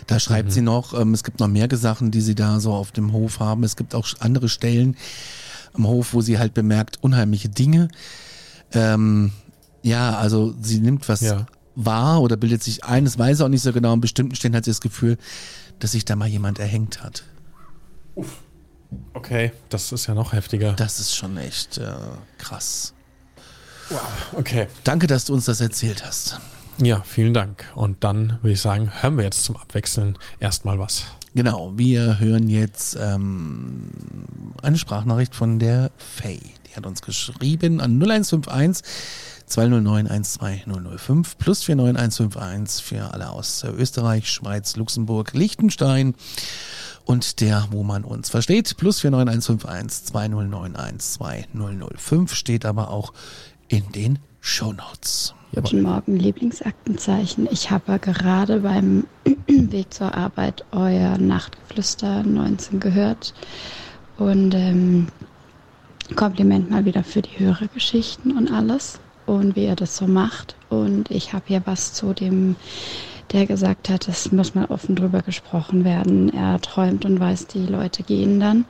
da 0.08 0.20
schreibt 0.20 0.52
sie 0.52 0.62
noch, 0.62 0.94
ähm, 1.00 1.14
es 1.14 1.24
gibt 1.24 1.40
noch 1.40 1.48
mehr 1.48 1.68
Sachen, 1.74 2.12
die 2.12 2.22
sie 2.22 2.36
da 2.36 2.60
so 2.60 2.74
auf 2.74 2.92
dem 2.92 3.14
Hof 3.14 3.40
haben. 3.40 3.64
Es 3.64 3.76
gibt 3.76 3.96
auch 3.96 4.08
andere 4.20 4.50
Stellen 4.50 4.96
am 5.74 5.88
Hof, 5.88 6.14
wo 6.14 6.22
sie 6.22 6.38
halt 6.40 6.54
bemerkt, 6.54 7.00
unheimliche 7.02 7.50
Dinge. 7.50 7.88
Ähm, 8.74 9.32
ja, 9.82 10.18
also 10.18 10.54
sie 10.62 10.80
nimmt 10.80 11.08
was 11.10 11.22
Ja. 11.22 11.46
wahr 11.76 12.22
oder 12.22 12.38
bildet 12.38 12.64
sich 12.64 12.84
ein, 12.84 13.06
das 13.06 13.18
weiß 13.18 13.38
sie 13.38 13.46
auch 13.46 13.50
nicht 13.50 13.64
so 13.64 13.74
genau. 13.74 13.94
An 13.94 14.02
bestimmten 14.02 14.36
Stellen 14.36 14.56
hat 14.56 14.66
sie 14.66 14.72
das 14.72 14.82
Gefühl, 14.82 15.18
dass 15.80 15.92
sich 15.94 16.06
da 16.06 16.16
mal 16.16 16.28
jemand 16.28 16.60
erhängt 16.60 17.04
hat. 17.04 17.24
Okay, 19.14 19.52
das 19.70 19.92
ist 19.92 20.08
ja 20.08 20.14
noch 20.14 20.34
heftiger. 20.34 20.74
Das 20.74 21.00
ist 21.00 21.16
schon 21.16 21.38
echt 21.38 21.78
äh, 21.80 21.94
krass. 22.38 22.94
Okay. 24.34 24.68
Danke, 24.84 25.08
dass 25.08 25.26
du 25.26 25.34
uns 25.34 25.46
das 25.46 25.62
erzählt 25.62 26.06
hast. 26.06 26.40
Ja, 26.80 27.02
vielen 27.06 27.34
Dank. 27.34 27.66
Und 27.76 28.04
dann 28.04 28.40
würde 28.42 28.54
ich 28.54 28.62
sagen, 28.62 28.92
hören 29.02 29.18
wir 29.18 29.24
jetzt 29.24 29.44
zum 29.44 29.58
Abwechseln 29.58 30.18
erstmal 30.40 30.80
was. 30.80 31.06
Genau, 31.36 31.74
wir 31.76 32.20
hören 32.20 32.48
jetzt 32.48 32.98
ähm, 33.00 33.90
eine 34.62 34.78
Sprachnachricht 34.78 35.36
von 35.36 35.60
der 35.60 35.92
Faye. 35.98 36.40
Die 36.68 36.76
hat 36.76 36.86
uns 36.86 37.02
geschrieben 37.02 37.80
an 37.82 38.02
0151 38.02 38.84
209 39.46 40.08
12005 40.08 41.38
plus 41.38 41.64
49151 41.64 42.84
für 42.84 43.14
alle 43.14 43.30
aus 43.30 43.64
Österreich, 43.64 44.30
Schweiz, 44.32 44.76
Luxemburg, 44.76 45.34
Liechtenstein 45.34 46.16
und 47.06 47.42
der, 47.42 47.68
wo 47.72 47.84
man 47.84 48.04
uns 48.04 48.30
versteht, 48.30 48.78
plus 48.78 49.02
49151 49.02 50.06
209 50.06 50.76
12005 50.76 52.34
steht 52.34 52.66
aber 52.66 52.90
auch 52.90 53.14
in 53.68 53.92
den 53.92 54.20
Shownotes. 54.40 55.36
Guten 55.56 55.84
Morgen, 55.84 56.18
Lieblingsaktenzeichen. 56.18 57.48
Ich 57.52 57.70
habe 57.70 58.00
gerade 58.00 58.62
beim 58.62 59.06
Weg 59.48 59.94
zur 59.94 60.16
Arbeit 60.16 60.66
euer 60.72 61.20
Nachtgeflüster 61.20 62.24
19 62.24 62.80
gehört. 62.80 63.36
Und 64.18 64.56
ähm, 64.56 65.10
Kompliment 66.16 66.72
mal 66.72 66.86
wieder 66.86 67.04
für 67.04 67.22
die 67.22 67.38
höhere 67.38 67.68
Geschichten 67.68 68.36
und 68.36 68.52
alles 68.52 69.00
und 69.28 69.56
wie 69.56 69.66
ihr 69.66 69.76
das 69.76 69.96
so 69.96 70.08
macht. 70.08 70.56
Und 70.70 71.12
ich 71.12 71.34
habe 71.34 71.46
hier 71.46 71.62
was 71.66 71.94
zu 71.94 72.14
dem, 72.14 72.56
der 73.32 73.46
gesagt 73.46 73.90
hat, 73.90 74.08
es 74.08 74.32
muss 74.32 74.56
mal 74.56 74.66
offen 74.66 74.96
drüber 74.96 75.22
gesprochen 75.22 75.86
werden. 75.86 76.34
Er 76.34 76.60
träumt 76.62 77.06
und 77.06 77.20
weiß, 77.20 77.46
die 77.46 77.68
Leute 77.68 78.02
gehen 78.02 78.40
dann. 78.40 78.66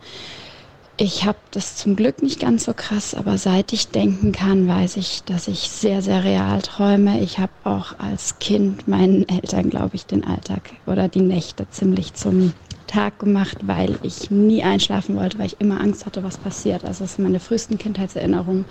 Ich 0.98 1.26
habe 1.26 1.40
das 1.50 1.76
zum 1.76 1.96
Glück 1.96 2.22
nicht 2.22 2.40
ganz 2.40 2.66
so 2.66 2.74
krass, 2.76 3.16
aber 3.16 3.40
seit 3.40 3.74
ich 3.74 3.88
denken 3.88 4.32
kann, 4.32 4.68
weiß 4.68 4.98
ich, 4.98 5.24
dass 5.24 5.48
ich 5.48 5.62
sehr, 5.62 6.04
sehr 6.04 6.24
real 6.24 6.62
träume. 6.62 7.20
Ich 7.22 7.40
habe 7.40 7.52
auch 7.64 7.98
als 7.98 8.38
Kind 8.38 8.88
meinen 8.88 9.28
Eltern, 9.28 9.72
glaube 9.72 9.96
ich, 9.96 10.06
den 10.06 10.24
Alltag 10.24 10.70
oder 10.86 11.08
die 11.08 11.22
Nächte 11.22 11.68
ziemlich 11.72 12.14
zum 12.14 12.54
Tag 12.86 13.18
gemacht, 13.18 13.58
weil 13.64 13.98
ich 14.04 14.30
nie 14.30 14.62
einschlafen 14.62 15.16
wollte, 15.16 15.40
weil 15.40 15.48
ich 15.48 15.60
immer 15.60 15.82
Angst 15.82 16.06
hatte, 16.06 16.22
was 16.22 16.38
passiert. 16.38 16.86
Also 16.86 17.04
das 17.04 17.14
ist 17.14 17.20
meine 17.20 17.40
frühesten 17.40 17.80
Kindheitserinnerungen, 17.80 18.66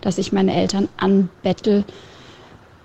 dass 0.00 0.16
ich 0.16 0.32
meine 0.32 0.54
Eltern 0.54 0.88
anbettel, 0.96 1.84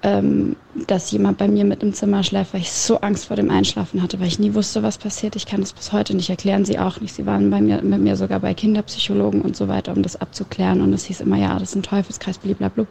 ähm, 0.04 0.58
dass 0.88 1.12
jemand 1.12 1.38
bei 1.38 1.48
mir 1.48 1.64
mit 1.64 1.82
im 1.82 1.94
Zimmer 1.94 2.24
schläft, 2.24 2.54
weil 2.54 2.62
ich 2.62 2.72
so 2.72 3.00
Angst 3.00 3.26
vor 3.26 3.38
dem 3.38 3.50
Einschlafen 3.50 4.02
hatte, 4.02 4.20
weil 4.20 4.28
ich 4.28 4.38
nie 4.38 4.54
wusste, 4.54 4.84
was 4.84 4.98
passiert. 4.98 5.36
Ich 5.38 5.46
kann 5.46 5.62
das 5.62 5.72
bis 5.72 5.94
heute 5.94 6.14
nicht 6.14 6.30
erklären, 6.30 6.66
sie 6.66 6.78
auch 6.78 7.00
nicht. 7.00 7.16
Sie 7.16 7.26
waren 7.26 7.50
bei 7.50 7.62
mir, 7.62 7.82
mit 7.82 8.02
mir 8.02 8.18
sogar 8.18 8.42
bei 8.42 8.54
Kinderpsychologen 8.54 9.42
und 9.42 9.56
so 9.56 9.70
weiter, 9.70 9.94
um 9.94 10.04
das 10.04 10.20
abzuklären. 10.20 10.82
Und 10.82 10.92
es 10.94 11.06
hieß 11.06 11.22
immer, 11.22 11.38
ja, 11.38 11.54
das 11.58 11.70
ist 11.70 11.76
ein 11.76 11.84
Teufelskreis, 11.84 12.38
blablabla. 12.38 12.86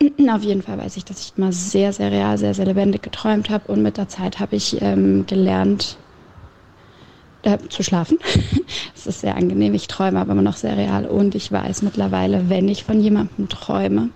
Auf 0.34 0.42
jeden 0.42 0.62
Fall 0.62 0.78
weiß 0.78 0.96
ich, 0.96 1.04
dass 1.04 1.20
ich 1.20 1.36
mal 1.36 1.52
sehr, 1.52 1.92
sehr 1.92 2.12
real, 2.12 2.38
sehr, 2.38 2.54
sehr 2.54 2.66
lebendig 2.66 3.02
geträumt 3.02 3.50
habe. 3.50 3.72
Und 3.72 3.82
mit 3.82 3.96
der 3.96 4.08
Zeit 4.08 4.38
habe 4.38 4.54
ich 4.54 4.80
ähm, 4.82 5.26
gelernt, 5.26 5.96
äh, 7.42 7.58
zu 7.68 7.82
schlafen. 7.82 8.18
Es 8.96 9.08
ist 9.08 9.20
sehr 9.20 9.36
angenehm. 9.36 9.74
Ich 9.74 9.86
träume 9.86 10.18
aber 10.18 10.32
immer 10.32 10.40
noch 10.40 10.56
sehr 10.56 10.78
real. 10.78 11.04
Und 11.04 11.34
ich 11.34 11.52
weiß 11.52 11.82
mittlerweile, 11.82 12.48
wenn 12.48 12.70
ich 12.70 12.84
von 12.84 13.02
jemandem 13.02 13.50
träume, 13.50 14.08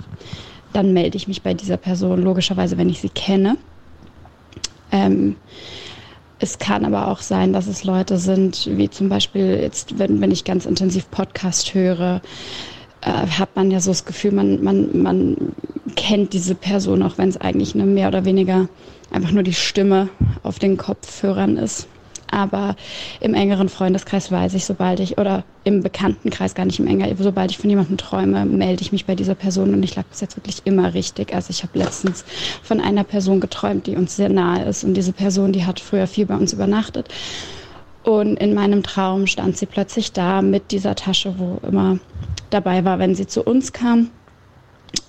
dann 0.72 0.92
melde 0.92 1.16
ich 1.16 1.28
mich 1.28 1.42
bei 1.42 1.54
dieser 1.54 1.76
Person, 1.76 2.22
logischerweise, 2.22 2.78
wenn 2.78 2.88
ich 2.88 3.00
sie 3.00 3.08
kenne. 3.08 3.56
Ähm, 4.92 5.36
es 6.38 6.58
kann 6.58 6.84
aber 6.84 7.08
auch 7.08 7.20
sein, 7.20 7.52
dass 7.52 7.66
es 7.66 7.84
Leute 7.84 8.18
sind, 8.18 8.68
wie 8.70 8.88
zum 8.88 9.08
Beispiel 9.08 9.58
jetzt, 9.60 9.98
wenn, 9.98 10.20
wenn 10.20 10.30
ich 10.30 10.44
ganz 10.44 10.66
intensiv 10.66 11.10
Podcast 11.10 11.74
höre, 11.74 12.22
äh, 13.00 13.10
hat 13.10 13.56
man 13.56 13.70
ja 13.70 13.80
so 13.80 13.90
das 13.90 14.04
Gefühl, 14.04 14.32
man, 14.32 14.62
man, 14.62 15.02
man 15.02 15.36
kennt 15.96 16.32
diese 16.32 16.54
Person, 16.54 17.02
auch 17.02 17.18
wenn 17.18 17.28
es 17.28 17.36
eigentlich 17.36 17.74
eine 17.74 17.86
mehr 17.86 18.08
oder 18.08 18.24
weniger 18.24 18.68
einfach 19.10 19.32
nur 19.32 19.42
die 19.42 19.54
Stimme 19.54 20.08
auf 20.42 20.58
den 20.58 20.76
Kopfhörern 20.76 21.56
ist. 21.56 21.88
Aber 22.30 22.76
im 23.20 23.34
engeren 23.34 23.68
Freundeskreis 23.68 24.30
weiß 24.30 24.54
ich, 24.54 24.64
sobald 24.64 25.00
ich, 25.00 25.18
oder 25.18 25.44
im 25.64 25.82
Bekanntenkreis 25.82 26.54
gar 26.54 26.66
nicht 26.66 26.78
im 26.78 26.86
enger, 26.86 27.08
sobald 27.18 27.50
ich 27.50 27.58
von 27.58 27.70
jemandem 27.70 27.96
träume, 27.96 28.44
melde 28.44 28.82
ich 28.82 28.92
mich 28.92 29.06
bei 29.06 29.14
dieser 29.14 29.34
Person 29.34 29.74
und 29.74 29.82
ich 29.82 29.96
lag 29.96 30.04
bis 30.04 30.20
jetzt 30.20 30.36
wirklich 30.36 30.62
immer 30.64 30.94
richtig. 30.94 31.34
Also 31.34 31.50
ich 31.50 31.62
habe 31.62 31.78
letztens 31.78 32.24
von 32.62 32.80
einer 32.80 33.04
Person 33.04 33.40
geträumt, 33.40 33.86
die 33.86 33.96
uns 33.96 34.16
sehr 34.16 34.28
nahe 34.28 34.64
ist 34.64 34.84
und 34.84 34.94
diese 34.94 35.12
Person, 35.12 35.52
die 35.52 35.64
hat 35.64 35.80
früher 35.80 36.06
viel 36.06 36.26
bei 36.26 36.36
uns 36.36 36.52
übernachtet. 36.52 37.08
Und 38.02 38.36
in 38.36 38.54
meinem 38.54 38.82
Traum 38.82 39.26
stand 39.26 39.56
sie 39.56 39.66
plötzlich 39.66 40.12
da 40.12 40.40
mit 40.40 40.70
dieser 40.70 40.94
Tasche, 40.94 41.34
wo 41.38 41.58
immer 41.66 41.98
dabei 42.50 42.84
war, 42.84 42.98
wenn 42.98 43.14
sie 43.14 43.26
zu 43.26 43.42
uns 43.42 43.72
kam. 43.72 44.10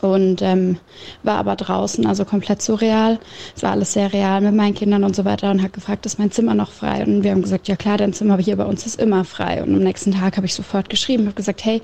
Und 0.02 0.42
ähm, 0.42 0.78
war 1.24 1.38
aber 1.38 1.56
draußen, 1.56 2.06
also 2.06 2.26
komplett 2.26 2.62
surreal. 2.62 3.20
Es 3.56 3.64
war 3.64 3.72
alles 3.72 3.94
sehr 3.94 4.14
real 4.14 4.42
mit 4.42 4.54
meinen 4.54 4.74
Kindern 4.74 5.04
und 5.04 5.16
so 5.16 5.26
weiter 5.26 5.52
und 5.52 5.62
hat 5.62 5.74
gefragt, 5.74 6.06
ist 6.06 6.20
mein 6.20 6.32
Zimmer 6.32 6.54
noch 6.54 6.72
frei? 6.72 7.04
Und 7.04 7.24
wir 7.24 7.32
haben 7.32 7.42
gesagt, 7.42 7.68
ja 7.68 7.76
klar, 7.76 7.98
dein 7.98 8.14
Zimmer 8.14 8.38
hier 8.38 8.56
bei 8.56 8.66
uns 8.66 8.86
ist 8.86 9.00
immer 9.00 9.26
frei. 9.26 9.62
Und 9.62 9.76
am 9.76 9.84
nächsten 9.84 10.14
Tag 10.14 10.38
habe 10.38 10.46
ich 10.46 10.54
sofort 10.54 10.90
geschrieben, 10.90 11.26
habe 11.26 11.36
gesagt, 11.36 11.66
hey, 11.66 11.82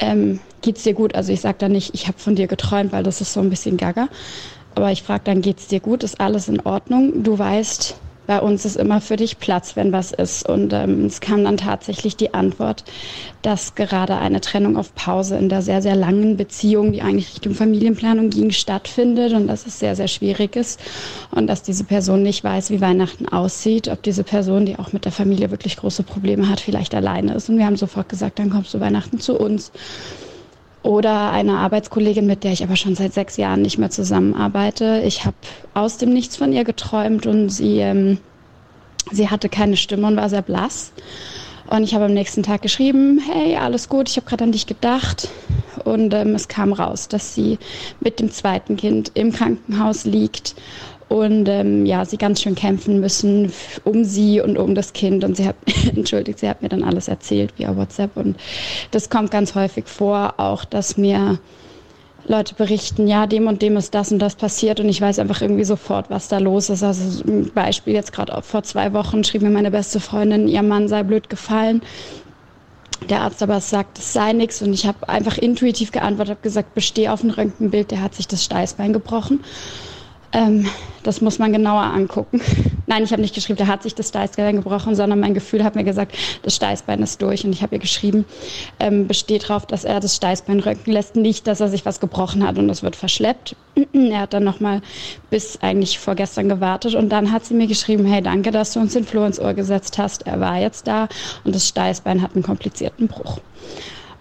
ähm, 0.00 0.40
geht's 0.62 0.82
dir 0.82 0.94
gut? 0.94 1.14
Also 1.14 1.32
ich 1.32 1.40
sage 1.40 1.58
dann 1.58 1.72
nicht, 1.72 1.94
ich 1.94 2.08
habe 2.08 2.18
von 2.18 2.34
dir 2.34 2.46
geträumt, 2.46 2.92
weil 2.92 3.02
das 3.02 3.20
ist 3.20 3.32
so 3.32 3.40
ein 3.40 3.50
bisschen 3.50 3.76
gaga. 3.76 4.08
Aber 4.74 4.90
ich 4.92 5.02
frage 5.02 5.24
dann, 5.24 5.40
geht's 5.40 5.68
dir 5.68 5.80
gut? 5.80 6.02
Ist 6.02 6.20
alles 6.20 6.48
in 6.48 6.60
Ordnung? 6.60 7.22
Du 7.22 7.38
weißt, 7.38 7.96
bei 8.28 8.42
uns 8.42 8.66
ist 8.66 8.76
immer 8.76 9.00
für 9.00 9.16
dich 9.16 9.38
Platz, 9.38 9.74
wenn 9.74 9.90
was 9.90 10.12
ist. 10.12 10.46
Und 10.46 10.74
ähm, 10.74 11.06
es 11.06 11.22
kam 11.22 11.44
dann 11.44 11.56
tatsächlich 11.56 12.14
die 12.14 12.34
Antwort, 12.34 12.84
dass 13.40 13.74
gerade 13.74 14.18
eine 14.18 14.42
Trennung 14.42 14.76
auf 14.76 14.94
Pause 14.94 15.38
in 15.38 15.48
der 15.48 15.62
sehr, 15.62 15.80
sehr 15.80 15.96
langen 15.96 16.36
Beziehung, 16.36 16.92
die 16.92 17.00
eigentlich 17.00 17.32
Richtung 17.32 17.54
Familienplanung 17.54 18.28
ging, 18.28 18.50
stattfindet 18.50 19.32
und 19.32 19.46
dass 19.46 19.66
es 19.66 19.78
sehr, 19.78 19.96
sehr 19.96 20.08
schwierig 20.08 20.56
ist 20.56 20.78
und 21.30 21.46
dass 21.46 21.62
diese 21.62 21.84
Person 21.84 22.22
nicht 22.22 22.44
weiß, 22.44 22.68
wie 22.68 22.82
Weihnachten 22.82 23.26
aussieht, 23.26 23.88
ob 23.88 24.02
diese 24.02 24.24
Person, 24.24 24.66
die 24.66 24.78
auch 24.78 24.92
mit 24.92 25.06
der 25.06 25.12
Familie 25.12 25.50
wirklich 25.50 25.78
große 25.78 26.02
Probleme 26.02 26.50
hat, 26.50 26.60
vielleicht 26.60 26.94
alleine 26.94 27.32
ist. 27.32 27.48
Und 27.48 27.56
wir 27.56 27.64
haben 27.64 27.76
sofort 27.76 28.10
gesagt, 28.10 28.38
dann 28.38 28.50
kommst 28.50 28.74
du 28.74 28.80
Weihnachten 28.80 29.20
zu 29.20 29.40
uns. 29.40 29.72
Oder 30.82 31.32
eine 31.32 31.58
Arbeitskollegin, 31.58 32.26
mit 32.26 32.44
der 32.44 32.52
ich 32.52 32.62
aber 32.62 32.76
schon 32.76 32.94
seit 32.94 33.12
sechs 33.12 33.36
Jahren 33.36 33.62
nicht 33.62 33.78
mehr 33.78 33.90
zusammenarbeite. 33.90 35.02
Ich 35.04 35.24
habe 35.24 35.36
aus 35.74 35.98
dem 35.98 36.12
Nichts 36.12 36.36
von 36.36 36.52
ihr 36.52 36.64
geträumt 36.64 37.26
und 37.26 37.48
sie, 37.50 37.78
ähm, 37.78 38.18
sie 39.10 39.28
hatte 39.28 39.48
keine 39.48 39.76
Stimme 39.76 40.06
und 40.06 40.16
war 40.16 40.28
sehr 40.28 40.42
blass. 40.42 40.92
Und 41.68 41.82
ich 41.82 41.94
habe 41.94 42.06
am 42.06 42.14
nächsten 42.14 42.42
Tag 42.42 42.62
geschrieben, 42.62 43.20
hey, 43.30 43.56
alles 43.56 43.88
gut, 43.88 44.08
ich 44.08 44.16
habe 44.16 44.26
gerade 44.26 44.44
an 44.44 44.52
dich 44.52 44.66
gedacht. 44.66 45.28
Und 45.84 46.14
ähm, 46.14 46.34
es 46.34 46.48
kam 46.48 46.72
raus, 46.72 47.08
dass 47.08 47.34
sie 47.34 47.58
mit 48.00 48.20
dem 48.20 48.30
zweiten 48.30 48.76
Kind 48.76 49.10
im 49.14 49.32
Krankenhaus 49.32 50.04
liegt 50.04 50.54
und 51.08 51.48
ähm, 51.48 51.86
ja, 51.86 52.04
sie 52.04 52.18
ganz 52.18 52.42
schön 52.42 52.54
kämpfen 52.54 53.00
müssen 53.00 53.52
um 53.84 54.04
sie 54.04 54.40
und 54.40 54.58
um 54.58 54.74
das 54.74 54.92
Kind. 54.92 55.24
Und 55.24 55.36
sie 55.36 55.46
hat, 55.46 55.56
entschuldigt, 55.96 56.38
sie 56.38 56.48
hat 56.48 56.62
mir 56.62 56.68
dann 56.68 56.84
alles 56.84 57.08
erzählt 57.08 57.54
via 57.56 57.76
WhatsApp. 57.76 58.16
Und 58.16 58.36
das 58.90 59.08
kommt 59.08 59.30
ganz 59.30 59.54
häufig 59.54 59.86
vor, 59.86 60.34
auch 60.36 60.64
dass 60.64 60.96
mir 60.96 61.38
Leute 62.26 62.54
berichten, 62.54 63.06
ja, 63.08 63.26
dem 63.26 63.46
und 63.46 63.62
dem 63.62 63.78
ist 63.78 63.94
das 63.94 64.12
und 64.12 64.18
das 64.18 64.34
passiert 64.34 64.80
und 64.80 64.88
ich 64.90 65.00
weiß 65.00 65.18
einfach 65.18 65.40
irgendwie 65.40 65.64
sofort, 65.64 66.10
was 66.10 66.28
da 66.28 66.36
los 66.36 66.68
ist. 66.68 66.82
Also 66.82 67.24
ein 67.24 67.50
Beispiel 67.54 67.94
jetzt 67.94 68.12
gerade 68.12 68.42
vor 68.42 68.62
zwei 68.64 68.92
Wochen 68.92 69.24
schrieb 69.24 69.40
mir 69.40 69.50
meine 69.50 69.70
beste 69.70 69.98
Freundin, 69.98 70.46
ihr 70.46 70.62
Mann 70.62 70.88
sei 70.88 71.02
blöd 71.04 71.30
gefallen. 71.30 71.80
Der 73.08 73.22
Arzt 73.22 73.42
aber 73.42 73.60
sagt, 73.60 73.98
es 73.98 74.12
sei 74.12 74.32
nichts 74.34 74.60
und 74.60 74.74
ich 74.74 74.84
habe 74.84 75.08
einfach 75.08 75.38
intuitiv 75.38 75.92
geantwortet, 75.92 76.32
habe 76.32 76.42
gesagt, 76.42 76.74
bestehe 76.74 77.12
auf 77.12 77.22
ein 77.22 77.30
Röntgenbild, 77.30 77.92
der 77.92 78.02
hat 78.02 78.14
sich 78.14 78.28
das 78.28 78.44
Steißbein 78.44 78.92
gebrochen. 78.92 79.40
Ähm, 80.32 80.66
das 81.02 81.20
muss 81.20 81.38
man 81.38 81.52
genauer 81.52 81.82
angucken. 81.82 82.40
Nein, 82.86 83.04
ich 83.04 83.12
habe 83.12 83.22
nicht 83.22 83.34
geschrieben, 83.34 83.56
der 83.56 83.66
hat 83.66 83.82
sich 83.82 83.94
das 83.94 84.08
Steißbein 84.08 84.56
gebrochen, 84.56 84.94
sondern 84.94 85.20
mein 85.20 85.34
Gefühl 85.34 85.64
hat 85.64 85.74
mir 85.74 85.84
gesagt, 85.84 86.16
das 86.42 86.56
Steißbein 86.56 87.02
ist 87.02 87.20
durch. 87.22 87.44
Und 87.44 87.52
ich 87.52 87.62
habe 87.62 87.76
ihr 87.76 87.80
geschrieben, 87.80 88.24
ähm, 88.80 89.06
besteht 89.06 89.44
darauf, 89.44 89.66
dass 89.66 89.84
er 89.84 90.00
das 90.00 90.16
Steißbein 90.16 90.60
röntgen 90.60 90.92
lässt, 90.92 91.16
nicht, 91.16 91.46
dass 91.46 91.60
er 91.60 91.68
sich 91.68 91.84
was 91.86 92.00
gebrochen 92.00 92.46
hat 92.46 92.58
und 92.58 92.68
das 92.68 92.82
wird 92.82 92.96
verschleppt. 92.96 93.56
er 93.92 94.20
hat 94.20 94.34
dann 94.34 94.44
nochmal 94.44 94.82
bis 95.30 95.58
eigentlich 95.62 95.98
vorgestern 95.98 96.48
gewartet 96.48 96.94
und 96.94 97.10
dann 97.10 97.32
hat 97.32 97.44
sie 97.44 97.54
mir 97.54 97.66
geschrieben, 97.66 98.04
hey, 98.04 98.22
danke, 98.22 98.50
dass 98.50 98.72
du 98.72 98.80
uns 98.80 98.92
den 98.92 99.04
Floh 99.04 99.24
ins 99.24 99.40
Ohr 99.40 99.54
gesetzt 99.54 99.98
hast. 99.98 100.26
Er 100.26 100.40
war 100.40 100.58
jetzt 100.58 100.86
da 100.86 101.08
und 101.44 101.54
das 101.54 101.68
Steißbein 101.68 102.22
hat 102.22 102.34
einen 102.34 102.42
komplizierten 102.42 103.08
Bruch. 103.08 103.38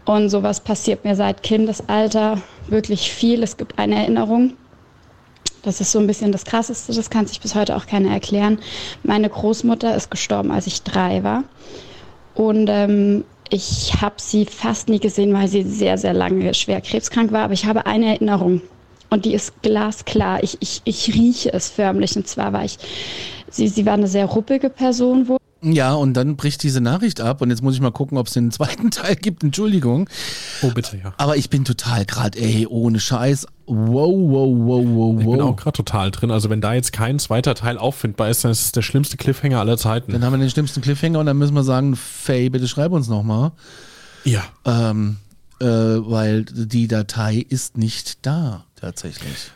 Und 0.05 0.29
sowas 0.29 0.61
passiert 0.61 1.03
mir 1.03 1.15
seit 1.15 1.43
Kindesalter 1.43 2.41
wirklich 2.67 3.11
viel. 3.11 3.43
Es 3.43 3.57
gibt 3.57 3.77
eine 3.77 3.95
Erinnerung, 3.95 4.53
das 5.67 5.81
ist 5.81 5.91
so 5.91 5.99
ein 5.99 6.07
bisschen 6.07 6.31
das 6.31 6.45
Krasseste, 6.45 6.93
das 6.93 7.09
kann 7.09 7.27
sich 7.27 7.41
bis 7.41 7.53
heute 7.53 7.75
auch 7.75 7.85
keiner 7.85 8.11
erklären. 8.11 8.59
Meine 9.03 9.29
Großmutter 9.29 9.95
ist 9.95 10.09
gestorben, 10.09 10.51
als 10.51 10.65
ich 10.65 10.81
drei 10.83 11.23
war. 11.23 11.43
Und 12.35 12.69
ähm, 12.69 13.25
ich 13.49 14.01
habe 14.01 14.15
sie 14.17 14.45
fast 14.45 14.87
nie 14.87 14.99
gesehen, 14.99 15.33
weil 15.33 15.47
sie 15.47 15.63
sehr, 15.63 15.97
sehr 15.97 16.13
lange 16.13 16.53
schwer 16.53 16.81
krebskrank 16.81 17.31
war. 17.31 17.43
Aber 17.43 17.53
ich 17.53 17.65
habe 17.65 17.85
eine 17.85 18.07
Erinnerung. 18.07 18.61
Und 19.09 19.25
die 19.25 19.33
ist 19.33 19.61
glasklar. 19.61 20.41
Ich, 20.43 20.57
ich, 20.61 20.81
ich 20.85 21.13
rieche 21.13 21.51
es 21.53 21.69
förmlich. 21.69 22.15
Und 22.15 22.27
zwar 22.27 22.53
war 22.53 22.63
ich, 22.63 22.77
sie, 23.49 23.67
sie 23.67 23.85
war 23.85 23.93
eine 23.93 24.07
sehr 24.07 24.25
ruppige 24.25 24.69
Person 24.69 25.27
wohl. 25.27 25.37
Ja, 25.73 25.93
und 25.93 26.13
dann 26.13 26.35
bricht 26.35 26.63
diese 26.63 26.81
Nachricht 26.81 27.21
ab 27.21 27.41
und 27.41 27.49
jetzt 27.49 27.61
muss 27.61 27.75
ich 27.75 27.81
mal 27.81 27.91
gucken, 27.91 28.17
ob 28.17 28.27
es 28.27 28.33
den 28.33 28.51
zweiten 28.57 28.91
Teil 28.91 29.15
gibt. 29.15 29.43
Entschuldigung. 29.43 30.09
Oh, 30.61 30.71
bitte, 30.71 30.97
ja. 30.97 31.13
Aber 31.17 31.37
ich 31.37 31.49
bin 31.49 31.65
total 31.65 32.05
gerade, 32.05 32.39
ey, 32.39 32.67
ohne 32.67 32.99
Scheiß. 32.99 33.47
Wow, 33.65 34.13
wow, 34.13 34.55
wow, 34.55 34.85
wow, 34.85 35.19
Ich 35.19 35.25
bin 35.25 35.41
auch 35.41 35.49
wow. 35.49 35.55
gerade 35.55 35.75
total 35.77 36.11
drin. 36.11 36.31
Also 36.31 36.49
wenn 36.49 36.61
da 36.61 36.73
jetzt 36.73 36.93
kein 36.93 37.19
zweiter 37.19 37.53
Teil 37.53 37.77
auffindbar 37.77 38.29
ist, 38.29 38.43
dann 38.43 38.51
ist 38.51 38.61
es 38.61 38.71
der 38.71 38.81
schlimmste 38.81 39.17
Cliffhanger 39.17 39.59
aller 39.59 39.77
Zeiten. 39.77 40.11
Dann 40.13 40.23
haben 40.23 40.33
wir 40.33 40.39
den 40.39 40.49
schlimmsten 40.49 40.81
Cliffhanger 40.81 41.19
und 41.19 41.25
dann 41.25 41.37
müssen 41.37 41.53
wir 41.53 41.63
sagen, 41.63 41.95
Faye, 41.95 42.49
bitte 42.49 42.67
schreib 42.67 42.91
uns 42.91 43.07
nochmal. 43.09 43.51
ja. 44.23 44.43
Ähm, 44.65 45.17
äh, 45.59 45.65
weil 45.65 46.43
die 46.43 46.87
Datei 46.87 47.43
ist 47.49 47.77
nicht 47.77 48.25
da, 48.25 48.65
tatsächlich. 48.75 49.51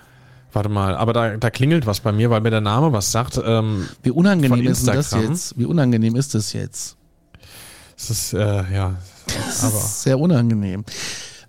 Warte 0.54 0.70
mal, 0.70 0.96
aber 0.96 1.14
da, 1.14 1.38
da 1.38 1.50
klingelt 1.50 1.86
was 1.86 2.02
bei 2.02 2.12
mir, 2.12 2.30
weil 2.30 2.42
mir 2.42 2.50
der 2.52 2.62
Name 2.62 2.92
was 2.92 3.12
sagt. 3.12 3.40
Ähm, 3.44 3.88
Wie 4.04 4.12
unangenehm 4.12 4.68
ist 4.68 4.88
das 4.88 5.12
jetzt? 5.12 5.58
Wie 5.58 5.66
unangenehm 5.66 6.16
ist 6.16 6.36
das 6.36 6.54
jetzt? 6.54 6.98
es 7.98 8.10
ist, 8.10 8.34
äh, 8.34 8.64
ja, 8.74 8.96
Das 9.28 9.64
aber. 9.64 9.78
ist 9.78 10.02
sehr 10.04 10.20
unangenehm. 10.20 10.84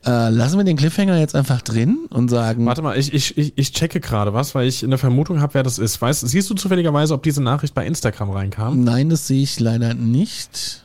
Äh, 0.05 0.31
lassen 0.31 0.57
wir 0.59 0.65
den 0.65 0.77
Cliffhanger 0.77 1.17
jetzt 1.19 1.35
einfach 1.35 1.63
drin 1.63 2.07
und 2.11 2.29
sagen, 2.29 2.67
Warte 2.67 2.83
mal, 2.83 2.99
ich, 2.99 3.15
ich, 3.15 3.39
ich, 3.39 3.53
ich 3.57 3.73
checke 3.73 4.01
gerade 4.01 4.35
was, 4.35 4.55
weil 4.55 4.67
ich 4.67 4.83
eine 4.85 4.99
Vermutung 4.99 5.41
habe, 5.41 5.55
wer 5.55 5.63
das 5.63 5.79
ist. 5.79 6.03
Weißt, 6.03 6.27
siehst 6.29 6.51
du 6.51 6.55
zufälligerweise, 6.55 7.15
ob 7.15 7.23
diese 7.23 7.43
Nachricht 7.43 7.73
bei 7.75 7.87
Instagram 7.87 8.31
reinkam? 8.31 8.83
nein, 8.85 9.09
das 9.09 9.29
sehe 9.29 9.43
ich 9.43 9.59
leider 9.61 9.95
nicht. 9.95 10.83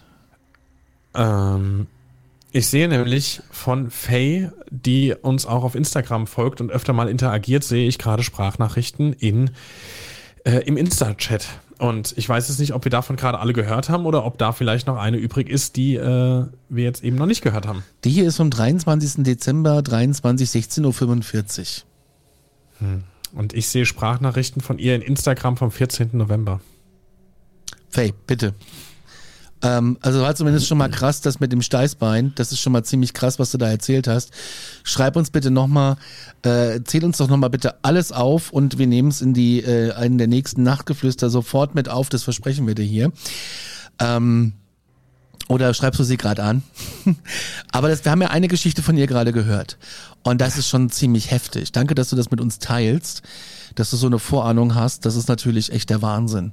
Ähm, 1.15 1.87
ich 2.57 2.67
sehe 2.67 2.87
nämlich 2.87 3.41
von 3.51 3.91
Faye, 3.91 4.51
die 4.71 5.13
uns 5.13 5.45
auch 5.45 5.63
auf 5.63 5.75
Instagram 5.75 6.25
folgt 6.25 6.59
und 6.59 6.71
öfter 6.71 6.91
mal 6.91 7.07
interagiert, 7.07 7.63
sehe 7.63 7.87
ich 7.87 7.99
gerade 7.99 8.23
Sprachnachrichten 8.23 9.13
in, 9.13 9.51
äh, 10.43 10.59
im 10.65 10.75
Insta-Chat. 10.75 11.47
Und 11.77 12.17
ich 12.17 12.27
weiß 12.27 12.47
jetzt 12.47 12.59
nicht, 12.59 12.73
ob 12.73 12.83
wir 12.83 12.89
davon 12.89 13.15
gerade 13.15 13.37
alle 13.37 13.53
gehört 13.53 13.89
haben 13.89 14.07
oder 14.07 14.25
ob 14.25 14.39
da 14.39 14.51
vielleicht 14.53 14.87
noch 14.87 14.97
eine 14.97 15.17
übrig 15.17 15.49
ist, 15.49 15.75
die 15.75 15.95
äh, 15.95 16.45
wir 16.69 16.83
jetzt 16.83 17.03
eben 17.03 17.17
noch 17.17 17.27
nicht 17.27 17.43
gehört 17.43 17.67
haben. 17.67 17.83
Die 18.03 18.09
hier 18.09 18.27
ist 18.27 18.37
vom 18.37 18.49
23. 18.49 19.23
Dezember, 19.23 19.83
23, 19.83 20.49
16.45 20.49 21.83
Uhr. 22.81 23.01
Und 23.33 23.53
ich 23.53 23.67
sehe 23.67 23.85
Sprachnachrichten 23.85 24.63
von 24.63 24.79
ihr 24.79 24.95
in 24.95 25.03
Instagram 25.03 25.57
vom 25.57 25.69
14. 25.69 26.09
November. 26.13 26.59
Faye, 27.89 28.13
bitte. 28.25 28.55
Ähm, 29.61 29.97
also 30.01 30.21
war 30.21 30.35
zumindest 30.35 30.67
schon 30.67 30.77
mal 30.77 30.89
krass, 30.89 31.21
das 31.21 31.39
mit 31.39 31.51
dem 31.51 31.61
Steißbein. 31.61 32.33
Das 32.35 32.51
ist 32.51 32.59
schon 32.59 32.73
mal 32.73 32.83
ziemlich 32.83 33.13
krass, 33.13 33.39
was 33.39 33.51
du 33.51 33.57
da 33.57 33.67
erzählt 33.69 34.07
hast. 34.07 34.31
Schreib 34.83 35.15
uns 35.15 35.31
bitte 35.31 35.51
nochmal, 35.51 35.97
äh, 36.43 36.81
zähl 36.83 37.03
uns 37.03 37.17
doch 37.17 37.27
nochmal 37.27 37.49
bitte 37.49 37.83
alles 37.83 38.11
auf 38.11 38.51
und 38.51 38.77
wir 38.77 38.87
nehmen 38.87 39.09
es 39.09 39.21
in 39.21 39.33
die 39.33 39.61
äh, 39.61 39.93
einen 39.93 40.17
der 40.17 40.27
nächsten 40.27 40.63
Nachtgeflüster 40.63 41.29
sofort 41.29 41.75
mit 41.75 41.89
auf. 41.89 42.09
Das 42.09 42.23
versprechen 42.23 42.67
wir 42.67 42.75
dir 42.75 42.85
hier. 42.85 43.11
Ähm, 43.99 44.53
oder 45.47 45.73
schreibst 45.73 45.99
du 45.99 46.03
sie 46.03 46.17
gerade 46.17 46.43
an? 46.43 46.61
Aber 47.71 47.87
das, 47.87 48.03
wir 48.03 48.11
haben 48.11 48.21
ja 48.21 48.29
eine 48.29 48.49
Geschichte 48.49 48.83
von 48.83 48.97
ihr 48.97 49.07
gerade 49.07 49.31
gehört. 49.31 49.77
Und 50.23 50.41
das 50.41 50.57
ist 50.57 50.67
schon 50.67 50.89
ziemlich 50.89 51.31
heftig. 51.31 51.71
Danke, 51.71 51.95
dass 51.95 52.09
du 52.09 52.15
das 52.15 52.31
mit 52.31 52.41
uns 52.41 52.59
teilst, 52.59 53.21
dass 53.75 53.89
du 53.89 53.97
so 53.97 54.07
eine 54.07 54.19
Vorahnung 54.19 54.75
hast. 54.75 55.05
Das 55.05 55.15
ist 55.15 55.29
natürlich 55.29 55.71
echt 55.71 55.89
der 55.89 56.01
Wahnsinn. 56.01 56.51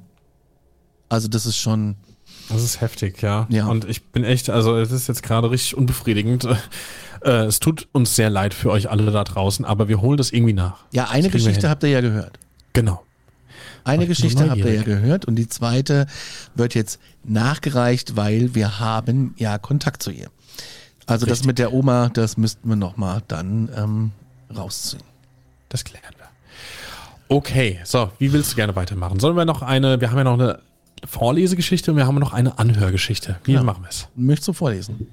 Also 1.14 1.28
das 1.28 1.46
ist 1.46 1.56
schon, 1.56 1.94
Das 2.48 2.62
ist 2.62 2.80
heftig, 2.80 3.22
ja. 3.22 3.46
Ja. 3.48 3.66
Und 3.66 3.84
ich 3.88 4.02
bin 4.06 4.24
echt, 4.24 4.50
also 4.50 4.76
es 4.76 4.90
ist 4.90 5.06
jetzt 5.06 5.22
gerade 5.22 5.50
richtig 5.50 5.76
unbefriedigend. 5.76 6.46
Äh, 7.24 7.46
es 7.46 7.58
tut 7.58 7.88
uns 7.92 8.16
sehr 8.16 8.28
leid 8.28 8.52
für 8.52 8.70
euch 8.70 8.90
alle 8.90 9.10
da 9.10 9.24
draußen, 9.24 9.64
aber 9.64 9.88
wir 9.88 10.02
holen 10.02 10.18
das 10.18 10.30
irgendwie 10.30 10.52
nach. 10.52 10.84
ja, 10.92 11.08
eine 11.08 11.22
Das 11.22 11.32
Geschichte 11.32 11.70
habt 11.70 11.82
ihr 11.82 11.88
ja 11.88 12.02
gehört. 12.02 12.38
Genau. 12.74 13.02
Eine 13.84 14.06
Geschichte 14.06 14.50
habt 14.50 14.58
ihr 14.58 14.74
ja 14.74 14.82
gehört 14.82 15.24
und 15.24 15.36
die 15.36 15.48
zweite 15.48 16.06
wird 16.54 16.74
jetzt 16.74 17.00
nachgereicht, 17.22 18.14
weil 18.16 18.54
wir 18.54 18.78
haben 18.78 19.34
ja 19.38 19.56
Kontakt 19.56 20.02
zu 20.02 20.10
ihr. 20.10 20.28
Also 21.06 21.24
das 21.24 21.36
Richtig. 21.38 21.46
mit 21.46 21.58
der 21.58 21.72
Oma, 21.72 22.10
das 22.10 22.36
müssten 22.36 22.68
wir 22.68 22.76
nochmal 22.76 23.22
dann 23.26 23.70
ähm, 23.74 24.10
rausziehen. 24.54 25.02
Das 25.70 25.82
klären 25.82 26.04
wir. 26.18 26.28
Okay, 27.34 27.80
so, 27.84 28.10
wie 28.18 28.34
willst 28.34 28.52
du 28.52 28.56
gerne 28.56 28.76
weitermachen? 28.76 29.18
Sollen 29.18 29.34
wir 29.36 29.46
noch 29.46 29.62
eine, 29.62 29.98
wir 29.98 30.10
haben 30.10 30.18
ja 30.18 30.24
noch 30.24 30.34
eine 30.38 30.58
Vorlesegeschichte 31.04 31.90
und 31.90 31.96
wir 31.96 32.06
haben 32.06 32.18
noch 32.18 32.32
eine 32.32 32.58
Anhörgeschichte. 32.58 33.38
Wie 33.44 33.52
Ja. 33.52 33.62
machen 33.62 33.82
wir 33.84 33.88
es? 33.90 34.08
Möchtest 34.14 34.48
du 34.48 34.52
vorlesen? 34.52 35.08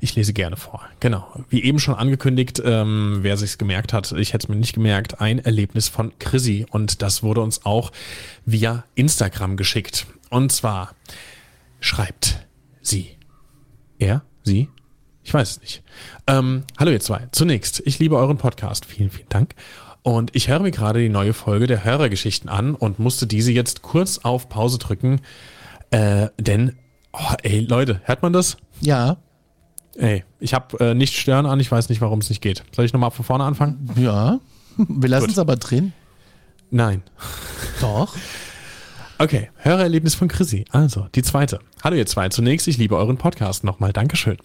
Ich 0.00 0.14
lese 0.16 0.32
gerne 0.32 0.56
vor. 0.56 0.82
Genau. 1.00 1.44
Wie 1.50 1.62
eben 1.62 1.78
schon 1.78 1.94
angekündigt, 1.94 2.60
ähm, 2.64 3.18
wer 3.20 3.36
sich's 3.36 3.58
gemerkt 3.58 3.92
hat, 3.92 4.10
ich 4.12 4.32
hätte 4.32 4.46
es 4.46 4.48
mir 4.48 4.56
nicht 4.56 4.72
gemerkt, 4.72 5.20
ein 5.20 5.38
Erlebnis 5.38 5.88
von 5.88 6.12
Chrissy 6.18 6.64
und 6.70 7.02
das 7.02 7.22
wurde 7.22 7.42
uns 7.42 7.66
auch 7.66 7.92
via 8.46 8.84
Instagram 8.94 9.56
geschickt. 9.58 10.06
Und 10.30 10.52
zwar 10.52 10.94
schreibt 11.80 12.46
sie, 12.82 13.10
er, 13.98 14.22
sie, 14.42 14.68
Ich 15.22 15.34
weiß 15.34 15.50
es 15.50 15.60
nicht. 15.60 15.82
Ähm, 16.26 16.64
hallo 16.78 16.90
ihr 16.90 17.00
zwei. 17.00 17.28
Zunächst, 17.32 17.82
ich 17.84 17.98
liebe 17.98 18.16
euren 18.16 18.38
Podcast. 18.38 18.86
Vielen, 18.86 19.10
vielen 19.10 19.28
Dank. 19.28 19.54
Und 20.02 20.34
ich 20.34 20.48
höre 20.48 20.60
mir 20.60 20.70
gerade 20.70 21.00
die 21.00 21.08
neue 21.08 21.34
Folge 21.34 21.66
der 21.66 21.84
Hörergeschichten 21.84 22.48
an 22.48 22.74
und 22.74 22.98
musste 22.98 23.26
diese 23.26 23.52
jetzt 23.52 23.82
kurz 23.82 24.18
auf 24.18 24.48
Pause 24.48 24.78
drücken. 24.78 25.20
Äh, 25.90 26.28
denn, 26.38 26.76
oh, 27.12 27.34
ey, 27.42 27.60
Leute, 27.60 28.00
hört 28.04 28.22
man 28.22 28.32
das? 28.32 28.56
Ja, 28.80 29.18
Ey, 29.98 30.22
ich 30.38 30.54
habe 30.54 30.78
äh, 30.78 30.94
nicht 30.94 31.16
stören 31.16 31.44
an, 31.44 31.58
ich 31.58 31.72
weiß 31.72 31.88
nicht, 31.88 32.00
warum 32.00 32.20
es 32.20 32.28
nicht 32.28 32.40
geht. 32.40 32.62
Soll 32.70 32.84
ich 32.84 32.92
nochmal 32.92 33.10
von 33.10 33.24
vorne 33.24 33.44
anfangen? 33.44 33.90
ja. 33.96 34.38
Wir 34.76 35.08
lassen 35.08 35.30
es 35.30 35.40
aber 35.40 35.56
drin. 35.56 35.92
Nein. 36.70 37.02
Doch. 37.80 38.14
Okay, 39.20 39.50
Hörererlebnis 39.56 40.14
von 40.14 40.28
Chrissy. 40.28 40.64
Also, 40.70 41.08
die 41.12 41.22
zweite. 41.22 41.58
Hallo 41.82 41.96
ihr 41.96 42.06
zwei. 42.06 42.28
Zunächst, 42.28 42.68
ich 42.68 42.78
liebe 42.78 42.96
euren 42.96 43.16
Podcast. 43.16 43.64
Nochmal 43.64 43.92
Dankeschön. 43.92 44.36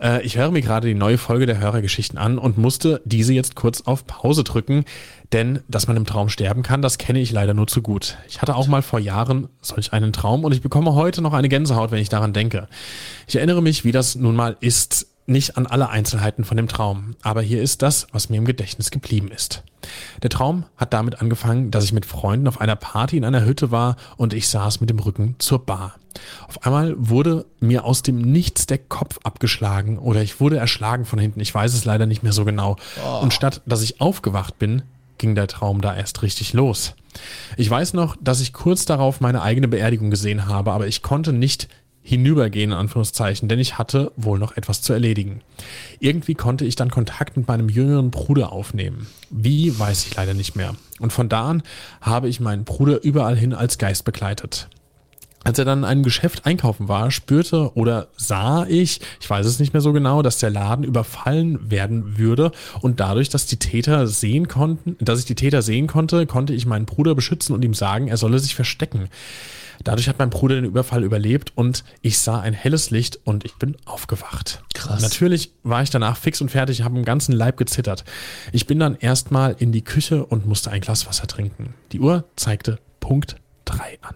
Äh, 0.00 0.22
ich 0.22 0.38
höre 0.38 0.50
mir 0.50 0.62
gerade 0.62 0.88
die 0.88 0.94
neue 0.94 1.18
Folge 1.18 1.44
der 1.44 1.58
Hörergeschichten 1.58 2.18
an 2.18 2.38
und 2.38 2.56
musste 2.56 3.02
diese 3.04 3.34
jetzt 3.34 3.54
kurz 3.54 3.82
auf 3.82 4.06
Pause 4.06 4.42
drücken, 4.42 4.86
denn 5.34 5.60
dass 5.68 5.88
man 5.88 5.98
im 5.98 6.06
Traum 6.06 6.30
sterben 6.30 6.62
kann, 6.62 6.80
das 6.80 6.96
kenne 6.96 7.20
ich 7.20 7.32
leider 7.32 7.52
nur 7.52 7.66
zu 7.66 7.82
gut. 7.82 8.16
Ich 8.26 8.40
hatte 8.40 8.56
auch 8.56 8.66
mal 8.66 8.80
vor 8.80 8.98
Jahren 8.98 9.50
solch 9.60 9.92
einen 9.92 10.14
Traum 10.14 10.44
und 10.44 10.52
ich 10.52 10.62
bekomme 10.62 10.94
heute 10.94 11.20
noch 11.20 11.34
eine 11.34 11.50
Gänsehaut, 11.50 11.90
wenn 11.90 12.00
ich 12.00 12.08
daran 12.08 12.32
denke. 12.32 12.68
Ich 13.26 13.36
erinnere 13.36 13.60
mich, 13.60 13.84
wie 13.84 13.92
das 13.92 14.14
nun 14.14 14.36
mal 14.36 14.56
ist, 14.60 15.06
nicht 15.26 15.56
an 15.56 15.66
alle 15.66 15.88
Einzelheiten 15.88 16.44
von 16.44 16.56
dem 16.56 16.68
Traum, 16.68 17.16
aber 17.22 17.42
hier 17.42 17.62
ist 17.62 17.82
das, 17.82 18.06
was 18.12 18.28
mir 18.28 18.36
im 18.36 18.44
Gedächtnis 18.44 18.90
geblieben 18.90 19.30
ist. 19.30 19.62
Der 20.22 20.30
Traum 20.30 20.64
hat 20.76 20.92
damit 20.92 21.20
angefangen, 21.20 21.70
dass 21.70 21.84
ich 21.84 21.92
mit 21.92 22.06
Freunden 22.06 22.48
auf 22.48 22.60
einer 22.60 22.76
Party 22.76 23.16
in 23.16 23.24
einer 23.24 23.44
Hütte 23.44 23.70
war 23.70 23.96
und 24.16 24.34
ich 24.34 24.48
saß 24.48 24.80
mit 24.80 24.90
dem 24.90 24.98
Rücken 24.98 25.36
zur 25.38 25.64
Bar. 25.64 25.96
Auf 26.48 26.64
einmal 26.64 26.94
wurde 26.96 27.46
mir 27.60 27.84
aus 27.84 28.02
dem 28.02 28.18
Nichts 28.18 28.66
der 28.66 28.78
Kopf 28.78 29.18
abgeschlagen 29.24 29.98
oder 29.98 30.22
ich 30.22 30.40
wurde 30.40 30.56
erschlagen 30.56 31.04
von 31.04 31.18
hinten. 31.18 31.40
Ich 31.40 31.54
weiß 31.54 31.74
es 31.74 31.84
leider 31.84 32.06
nicht 32.06 32.22
mehr 32.22 32.32
so 32.32 32.44
genau. 32.44 32.76
Und 33.20 33.34
statt 33.34 33.62
dass 33.66 33.82
ich 33.82 34.00
aufgewacht 34.00 34.58
bin, 34.58 34.82
ging 35.18 35.34
der 35.34 35.48
Traum 35.48 35.80
da 35.80 35.94
erst 35.94 36.22
richtig 36.22 36.52
los. 36.52 36.94
Ich 37.56 37.70
weiß 37.70 37.94
noch, 37.94 38.16
dass 38.20 38.40
ich 38.40 38.52
kurz 38.52 38.84
darauf 38.84 39.20
meine 39.20 39.42
eigene 39.42 39.68
Beerdigung 39.68 40.10
gesehen 40.10 40.46
habe, 40.46 40.72
aber 40.72 40.86
ich 40.86 41.02
konnte 41.02 41.32
nicht 41.32 41.68
hinübergehen, 42.06 42.70
in 42.70 42.76
Anführungszeichen, 42.76 43.48
denn 43.48 43.58
ich 43.58 43.78
hatte 43.78 44.12
wohl 44.16 44.38
noch 44.38 44.56
etwas 44.56 44.82
zu 44.82 44.92
erledigen. 44.92 45.40
Irgendwie 46.00 46.34
konnte 46.34 46.66
ich 46.66 46.76
dann 46.76 46.90
Kontakt 46.90 47.36
mit 47.36 47.48
meinem 47.48 47.70
jüngeren 47.70 48.10
Bruder 48.10 48.52
aufnehmen. 48.52 49.06
Wie, 49.30 49.76
weiß 49.76 50.06
ich 50.06 50.14
leider 50.14 50.34
nicht 50.34 50.54
mehr. 50.54 50.74
Und 51.00 51.14
von 51.14 51.30
da 51.30 51.48
an 51.48 51.62
habe 52.02 52.28
ich 52.28 52.40
meinen 52.40 52.64
Bruder 52.64 53.02
überall 53.02 53.36
hin 53.36 53.54
als 53.54 53.78
Geist 53.78 54.04
begleitet. 54.04 54.68
Als 55.44 55.58
er 55.58 55.64
dann 55.64 55.80
in 55.80 55.84
einem 55.84 56.02
Geschäft 56.02 56.46
einkaufen 56.46 56.88
war, 56.88 57.10
spürte 57.10 57.74
oder 57.74 58.08
sah 58.16 58.66
ich, 58.66 59.00
ich 59.20 59.28
weiß 59.28 59.44
es 59.46 59.58
nicht 59.58 59.72
mehr 59.72 59.82
so 59.82 59.92
genau, 59.92 60.22
dass 60.22 60.38
der 60.38 60.50
Laden 60.50 60.84
überfallen 60.84 61.70
werden 61.70 62.18
würde 62.18 62.50
und 62.80 63.00
dadurch, 63.00 63.28
dass 63.28 63.46
die 63.46 63.58
Täter 63.58 64.06
sehen 64.06 64.48
konnten, 64.48 64.96
dass 65.00 65.18
ich 65.18 65.26
die 65.26 65.34
Täter 65.34 65.60
sehen 65.60 65.86
konnte, 65.86 66.26
konnte 66.26 66.54
ich 66.54 66.64
meinen 66.64 66.86
Bruder 66.86 67.14
beschützen 67.14 67.54
und 67.54 67.62
ihm 67.62 67.74
sagen, 67.74 68.08
er 68.08 68.16
solle 68.16 68.38
sich 68.38 68.54
verstecken. 68.54 69.08
Dadurch 69.82 70.08
hat 70.08 70.18
mein 70.18 70.30
Bruder 70.30 70.56
den 70.56 70.64
Überfall 70.64 71.02
überlebt 71.02 71.52
und 71.56 71.84
ich 72.02 72.18
sah 72.18 72.40
ein 72.40 72.54
helles 72.54 72.90
Licht 72.90 73.18
und 73.24 73.44
ich 73.44 73.54
bin 73.56 73.76
aufgewacht. 73.84 74.62
Krass. 74.74 75.02
Natürlich 75.02 75.52
war 75.62 75.82
ich 75.82 75.90
danach 75.90 76.16
fix 76.16 76.40
und 76.40 76.50
fertig, 76.50 76.82
habe 76.82 76.96
im 76.96 77.04
ganzen 77.04 77.32
Leib 77.32 77.56
gezittert. 77.56 78.04
Ich 78.52 78.66
bin 78.66 78.78
dann 78.78 78.96
erstmal 78.96 79.56
in 79.58 79.72
die 79.72 79.82
Küche 79.82 80.24
und 80.24 80.46
musste 80.46 80.70
ein 80.70 80.80
Glas 80.80 81.06
Wasser 81.06 81.26
trinken. 81.26 81.74
Die 81.92 82.00
Uhr 82.00 82.24
zeigte 82.36 82.78
Punkt 83.00 83.36
3 83.64 83.98
an. 84.02 84.14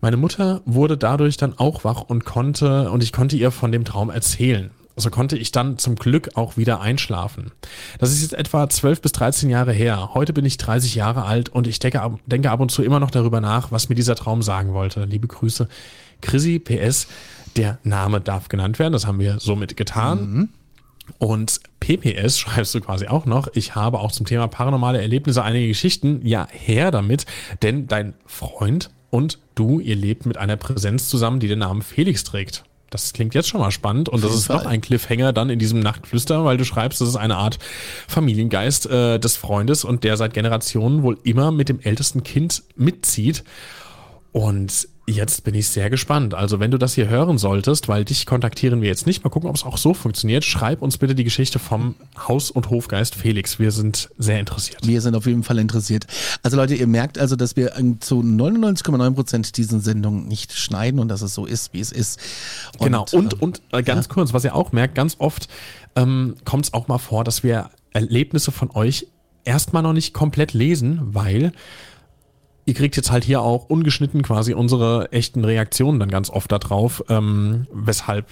Meine 0.00 0.16
Mutter 0.16 0.62
wurde 0.64 0.96
dadurch 0.96 1.36
dann 1.36 1.58
auch 1.58 1.84
wach 1.84 2.02
und 2.02 2.24
konnte, 2.24 2.90
und 2.90 3.02
ich 3.02 3.12
konnte 3.12 3.36
ihr 3.36 3.50
von 3.50 3.72
dem 3.72 3.84
Traum 3.84 4.10
erzählen. 4.10 4.70
So 4.96 5.08
konnte 5.10 5.38
ich 5.38 5.52
dann 5.52 5.78
zum 5.78 5.94
Glück 5.96 6.30
auch 6.34 6.56
wieder 6.56 6.80
einschlafen. 6.80 7.50
Das 7.98 8.12
ist 8.12 8.22
jetzt 8.22 8.34
etwa 8.34 8.68
12 8.68 9.00
bis 9.00 9.12
13 9.12 9.48
Jahre 9.48 9.72
her. 9.72 10.10
Heute 10.14 10.32
bin 10.32 10.44
ich 10.44 10.58
30 10.58 10.94
Jahre 10.94 11.24
alt 11.24 11.48
und 11.48 11.66
ich 11.66 11.78
denke, 11.78 12.02
ab- 12.02 12.18
denke 12.26 12.50
ab 12.50 12.60
und 12.60 12.70
zu 12.70 12.82
immer 12.82 13.00
noch 13.00 13.10
darüber 13.10 13.40
nach, 13.40 13.72
was 13.72 13.88
mir 13.88 13.94
dieser 13.94 14.14
Traum 14.16 14.42
sagen 14.42 14.74
wollte. 14.74 15.04
Liebe 15.04 15.26
Grüße. 15.28 15.66
Chrissy, 16.20 16.58
PS, 16.58 17.06
der 17.56 17.78
Name 17.84 18.20
darf 18.20 18.48
genannt 18.48 18.78
werden. 18.78 18.92
Das 18.92 19.06
haben 19.06 19.18
wir 19.18 19.40
somit 19.40 19.76
getan. 19.76 20.50
Und 21.18 21.60
PPS 21.80 22.38
schreibst 22.38 22.74
du 22.74 22.80
quasi 22.80 23.08
auch 23.08 23.26
noch. 23.26 23.48
Ich 23.54 23.74
habe 23.74 23.98
auch 23.98 24.12
zum 24.12 24.24
Thema 24.26 24.46
paranormale 24.46 25.00
Erlebnisse 25.00 25.42
einige 25.42 25.68
Geschichten. 25.68 26.20
Ja, 26.24 26.46
her 26.50 26.90
damit, 26.90 27.26
denn 27.62 27.88
dein 27.88 28.14
Freund 28.26 28.90
und 29.10 29.38
du, 29.54 29.80
ihr 29.80 29.96
lebt 29.96 30.26
mit 30.26 30.36
einer 30.36 30.56
Präsenz 30.56 31.08
zusammen, 31.08 31.40
die 31.40 31.48
den 31.48 31.58
Namen 31.58 31.82
Felix 31.82 32.24
trägt. 32.24 32.64
Das 32.92 33.14
klingt 33.14 33.34
jetzt 33.34 33.48
schon 33.48 33.60
mal 33.60 33.70
spannend 33.70 34.10
und 34.10 34.22
das 34.22 34.34
ist 34.34 34.50
noch 34.50 34.64
Fall. 34.64 34.72
ein 34.72 34.82
Cliffhanger 34.82 35.32
dann 35.32 35.48
in 35.48 35.58
diesem 35.58 35.80
Nachtflüster, 35.80 36.44
weil 36.44 36.58
du 36.58 36.64
schreibst, 36.66 37.00
das 37.00 37.08
ist 37.08 37.16
eine 37.16 37.36
Art 37.36 37.58
Familiengeist 38.06 38.84
äh, 38.86 39.18
des 39.18 39.38
Freundes 39.38 39.82
und 39.82 40.04
der 40.04 40.18
seit 40.18 40.34
Generationen 40.34 41.02
wohl 41.02 41.18
immer 41.24 41.52
mit 41.52 41.70
dem 41.70 41.80
ältesten 41.80 42.22
Kind 42.22 42.62
mitzieht. 42.76 43.44
Und 44.32 44.88
jetzt 45.06 45.44
bin 45.44 45.54
ich 45.54 45.68
sehr 45.68 45.90
gespannt. 45.90 46.32
Also 46.32 46.58
wenn 46.58 46.70
du 46.70 46.78
das 46.78 46.94
hier 46.94 47.08
hören 47.08 47.36
solltest, 47.36 47.88
weil 47.88 48.04
dich 48.04 48.24
kontaktieren 48.24 48.80
wir 48.80 48.88
jetzt 48.88 49.06
nicht, 49.06 49.22
mal 49.24 49.30
gucken, 49.30 49.50
ob 49.50 49.56
es 49.56 49.64
auch 49.64 49.76
so 49.76 49.92
funktioniert, 49.94 50.44
schreib 50.44 50.80
uns 50.80 50.96
bitte 50.96 51.14
die 51.14 51.24
Geschichte 51.24 51.58
vom 51.58 51.96
Haus- 52.16 52.50
und 52.50 52.70
Hofgeist 52.70 53.14
Felix. 53.14 53.58
Wir 53.58 53.72
sind 53.72 54.08
sehr 54.16 54.40
interessiert. 54.40 54.86
Wir 54.86 55.00
sind 55.00 55.14
auf 55.14 55.26
jeden 55.26 55.42
Fall 55.42 55.58
interessiert. 55.58 56.06
Also 56.42 56.56
Leute, 56.56 56.74
ihr 56.74 56.86
merkt 56.86 57.18
also, 57.18 57.36
dass 57.36 57.56
wir 57.56 57.72
zu 58.00 58.20
99,9 58.20 59.14
Prozent 59.14 59.56
diesen 59.56 59.80
Sendungen 59.80 60.28
nicht 60.28 60.52
schneiden 60.52 60.98
und 60.98 61.08
dass 61.08 61.20
es 61.20 61.34
so 61.34 61.44
ist, 61.44 61.74
wie 61.74 61.80
es 61.80 61.92
ist. 61.92 62.18
genau. 62.78 63.04
Und, 63.12 63.34
ähm, 63.34 63.38
und 63.40 63.62
äh, 63.72 63.82
ganz 63.82 64.08
kurz, 64.08 64.32
was 64.32 64.44
ihr 64.44 64.54
auch 64.54 64.72
merkt, 64.72 64.94
ganz 64.94 65.16
oft 65.18 65.48
ähm, 65.94 66.36
kommt 66.44 66.66
es 66.66 66.74
auch 66.74 66.88
mal 66.88 66.98
vor, 66.98 67.24
dass 67.24 67.42
wir 67.42 67.70
Erlebnisse 67.92 68.52
von 68.52 68.70
euch 68.70 69.08
erstmal 69.44 69.82
noch 69.82 69.92
nicht 69.92 70.14
komplett 70.14 70.54
lesen, 70.54 71.00
weil 71.02 71.52
ihr 72.64 72.74
kriegt 72.74 72.96
jetzt 72.96 73.10
halt 73.10 73.24
hier 73.24 73.42
auch 73.42 73.68
ungeschnitten 73.68 74.22
quasi 74.22 74.54
unsere 74.54 75.10
echten 75.12 75.44
Reaktionen 75.44 75.98
dann 76.00 76.10
ganz 76.10 76.30
oft 76.30 76.50
da 76.52 76.58
drauf, 76.58 77.04
ähm, 77.08 77.66
weshalb 77.72 78.26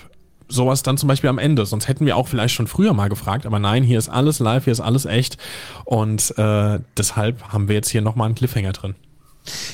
sowas 0.49 0.83
dann 0.83 0.97
zum 0.97 1.09
Beispiel 1.09 1.31
am 1.31 1.39
Ende. 1.39 1.65
Sonst 1.67 1.89
hätten 1.89 2.07
wir 2.07 2.17
auch 2.17 2.29
vielleicht 2.29 2.55
schon 2.55 2.67
früher 2.67 2.93
mal 2.93 3.09
gefragt, 3.09 3.47
aber 3.47 3.59
nein, 3.59 3.83
hier 3.83 3.99
ist 3.99 4.09
alles 4.09 4.39
live, 4.41 4.65
hier 4.65 4.73
ist 4.73 4.81
alles 4.81 5.07
echt 5.07 5.39
und 5.85 6.37
äh, 6.39 6.81
deshalb 6.97 7.53
haben 7.53 7.69
wir 7.69 7.77
jetzt 7.77 7.91
hier 7.91 8.03
nochmal 8.03 8.27
einen 8.27 8.35
Cliffhanger 8.35 8.73
drin. 8.73 8.95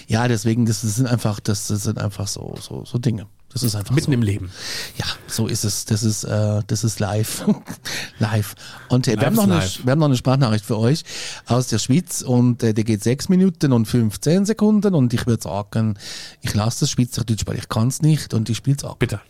Ja, 0.06 0.28
deswegen, 0.28 0.66
das 0.66 0.82
sind 0.82 1.06
einfach, 1.06 1.40
das, 1.40 1.68
das 1.68 1.82
sind 1.82 1.98
einfach 1.98 2.28
so, 2.28 2.54
so, 2.60 2.84
so 2.84 2.98
Dinge. 2.98 3.26
Das 3.56 3.62
ist 3.62 3.74
einfach 3.74 3.94
Mitten 3.94 4.08
so. 4.08 4.12
im 4.12 4.20
Leben. 4.20 4.50
Ja, 4.98 5.06
so 5.28 5.46
ist 5.46 5.64
es. 5.64 5.86
Das 5.86 6.02
ist, 6.02 6.24
äh, 6.24 6.60
das 6.66 6.84
ist 6.84 7.00
live. 7.00 7.46
live. 8.18 8.54
Und 8.90 9.08
äh, 9.08 9.18
wir, 9.18 9.24
haben 9.24 9.34
noch 9.34 9.44
eine, 9.44 9.54
live. 9.54 9.80
wir 9.82 9.92
haben 9.92 9.98
noch 9.98 10.08
eine 10.08 10.16
Sprachnachricht 10.18 10.66
für 10.66 10.78
euch 10.78 11.04
aus 11.46 11.68
der 11.68 11.78
Schweiz 11.78 12.20
und 12.20 12.62
äh, 12.62 12.74
der 12.74 12.84
geht 12.84 13.02
sechs 13.02 13.30
Minuten 13.30 13.72
und 13.72 13.86
15 13.86 14.44
Sekunden 14.44 14.94
und 14.94 15.14
ich 15.14 15.26
würde 15.26 15.42
sagen, 15.42 15.96
ich 16.42 16.52
lasse 16.52 16.80
das 16.80 16.90
Schweizerdeutsch, 16.90 17.46
weil 17.46 17.56
ich 17.56 17.70
kann 17.70 17.88
es 17.88 18.02
nicht 18.02 18.34
und 18.34 18.50
ich 18.50 18.58
spiele 18.58 18.76
es 18.76 18.84
ab. 18.84 18.96
Bitte. 18.98 19.22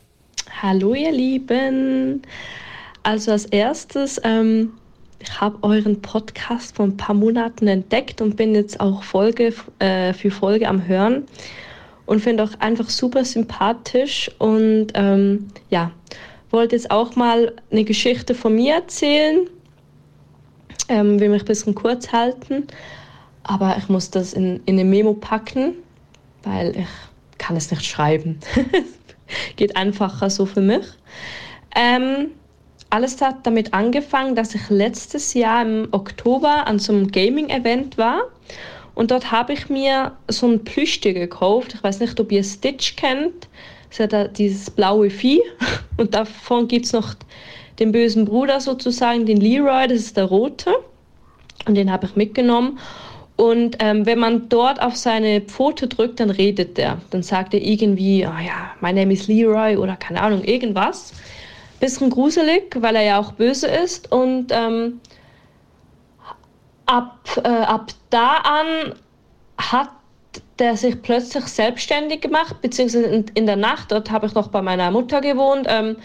Hallo 0.60 0.94
ihr 0.94 1.12
Lieben. 1.12 2.22
Also 3.04 3.30
als 3.30 3.44
erstes, 3.44 4.20
ähm, 4.24 4.72
ich 5.20 5.40
habe 5.40 5.56
euren 5.62 6.02
Podcast 6.02 6.74
vor 6.74 6.86
ein 6.86 6.96
paar 6.96 7.14
Monaten 7.14 7.68
entdeckt 7.68 8.20
und 8.20 8.34
bin 8.34 8.56
jetzt 8.56 8.80
auch 8.80 9.04
Folge 9.04 9.54
äh, 9.78 10.12
für 10.14 10.32
Folge 10.32 10.66
am 10.66 10.84
Hören 10.84 11.28
und 12.06 12.20
finde 12.20 12.44
auch 12.44 12.60
einfach 12.60 12.88
super 12.88 13.24
sympathisch 13.24 14.30
und 14.38 14.88
ähm, 14.94 15.48
ja, 15.70 15.90
wollte 16.50 16.76
jetzt 16.76 16.90
auch 16.90 17.16
mal 17.16 17.52
eine 17.70 17.84
Geschichte 17.84 18.34
von 18.34 18.54
mir 18.54 18.74
erzählen. 18.76 19.48
Ähm, 20.88 21.18
will 21.18 21.28
mich 21.30 21.42
ein 21.42 21.46
bisschen 21.46 21.74
kurz 21.74 22.12
halten, 22.12 22.68
aber 23.42 23.76
ich 23.76 23.88
muss 23.88 24.10
das 24.10 24.32
in, 24.32 24.60
in 24.66 24.78
eine 24.78 24.84
Memo 24.84 25.14
packen, 25.14 25.74
weil 26.44 26.76
ich 26.76 26.86
kann 27.38 27.56
es 27.56 27.70
nicht 27.72 27.84
schreiben. 27.84 28.38
Geht 29.56 29.76
einfacher 29.76 30.30
so 30.30 30.46
für 30.46 30.60
mich. 30.60 30.86
Ähm, 31.74 32.28
alles 32.88 33.20
hat 33.20 33.44
damit 33.44 33.74
angefangen, 33.74 34.36
dass 34.36 34.54
ich 34.54 34.70
letztes 34.70 35.34
Jahr 35.34 35.62
im 35.62 35.88
Oktober 35.90 36.68
an 36.68 36.78
so 36.78 36.92
einem 36.92 37.10
Gaming-Event 37.10 37.98
war. 37.98 38.22
Und 38.96 39.10
dort 39.10 39.30
habe 39.30 39.52
ich 39.52 39.68
mir 39.68 40.12
so 40.26 40.48
ein 40.48 40.64
Plüschtier 40.64 41.12
gekauft. 41.12 41.74
Ich 41.74 41.84
weiß 41.84 42.00
nicht, 42.00 42.18
ob 42.18 42.32
ihr 42.32 42.42
Stitch 42.42 42.96
kennt. 42.96 43.46
Es 43.90 44.00
hat 44.00 44.14
da 44.14 44.26
dieses 44.26 44.70
blaue 44.70 45.10
Vieh. 45.10 45.42
Und 45.98 46.14
davon 46.14 46.66
gibt 46.66 46.86
es 46.86 46.94
noch 46.94 47.14
den 47.78 47.92
bösen 47.92 48.24
Bruder 48.24 48.58
sozusagen, 48.58 49.26
den 49.26 49.36
Leroy, 49.36 49.86
das 49.86 49.98
ist 49.98 50.16
der 50.16 50.24
rote. 50.24 50.74
Und 51.66 51.74
den 51.74 51.92
habe 51.92 52.06
ich 52.06 52.16
mitgenommen. 52.16 52.78
Und 53.36 53.76
ähm, 53.80 54.06
wenn 54.06 54.18
man 54.18 54.48
dort 54.48 54.80
auf 54.80 54.96
seine 54.96 55.42
Pfote 55.42 55.88
drückt, 55.88 56.18
dann 56.20 56.30
redet 56.30 56.78
er. 56.78 57.02
Dann 57.10 57.22
sagt 57.22 57.52
er 57.52 57.60
irgendwie, 57.60 58.26
oh 58.26 58.40
ja, 58.42 58.72
my 58.80 58.94
name 58.94 59.12
is 59.12 59.28
Leroy 59.28 59.76
oder 59.76 59.96
keine 59.96 60.22
Ahnung, 60.22 60.42
irgendwas. 60.42 61.12
Bisschen 61.80 62.08
gruselig, 62.08 62.74
weil 62.80 62.96
er 62.96 63.02
ja 63.02 63.20
auch 63.20 63.32
böse 63.32 63.66
ist. 63.66 64.10
Und 64.10 64.46
ähm, 64.52 65.00
ab, 66.86 67.18
äh, 67.42 67.48
ab 67.48 67.92
da 68.10 68.36
an 68.38 68.94
hat 69.58 69.90
der 70.58 70.76
sich 70.76 71.00
plötzlich 71.02 71.44
selbstständig 71.46 72.22
gemacht, 72.22 72.60
beziehungsweise 72.62 73.06
in, 73.06 73.24
in 73.34 73.46
der 73.46 73.56
Nacht, 73.56 73.92
dort 73.92 74.10
habe 74.10 74.26
ich 74.26 74.34
noch 74.34 74.48
bei 74.48 74.62
meiner 74.62 74.90
Mutter 74.90 75.20
gewohnt, 75.20 75.66
ähm, 75.68 75.96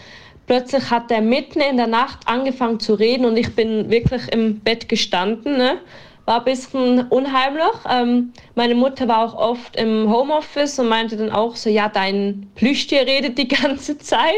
Plötzlich 0.46 0.90
hat 0.90 1.10
er 1.10 1.20
mitten 1.20 1.60
in 1.60 1.76
der 1.76 1.86
Nacht 1.86 2.26
angefangen 2.26 2.80
zu 2.80 2.94
reden 2.94 3.24
und 3.24 3.36
ich 3.36 3.54
bin 3.54 3.90
wirklich 3.90 4.30
im 4.32 4.58
Bett 4.60 4.88
gestanden. 4.88 5.56
Ne? 5.56 5.78
War 6.24 6.38
ein 6.38 6.44
bisschen 6.44 7.06
unheimlich. 7.08 7.72
Ähm, 7.88 8.32
meine 8.54 8.74
Mutter 8.74 9.06
war 9.06 9.24
auch 9.24 9.34
oft 9.34 9.76
im 9.76 10.12
Homeoffice 10.12 10.78
und 10.78 10.88
meinte 10.88 11.16
dann 11.16 11.30
auch 11.30 11.54
so, 11.54 11.70
ja, 11.70 11.88
dein 11.88 12.50
Plüschtier 12.56 13.06
redet 13.06 13.38
die 13.38 13.48
ganze 13.62 13.98
Zeit. 13.98 14.34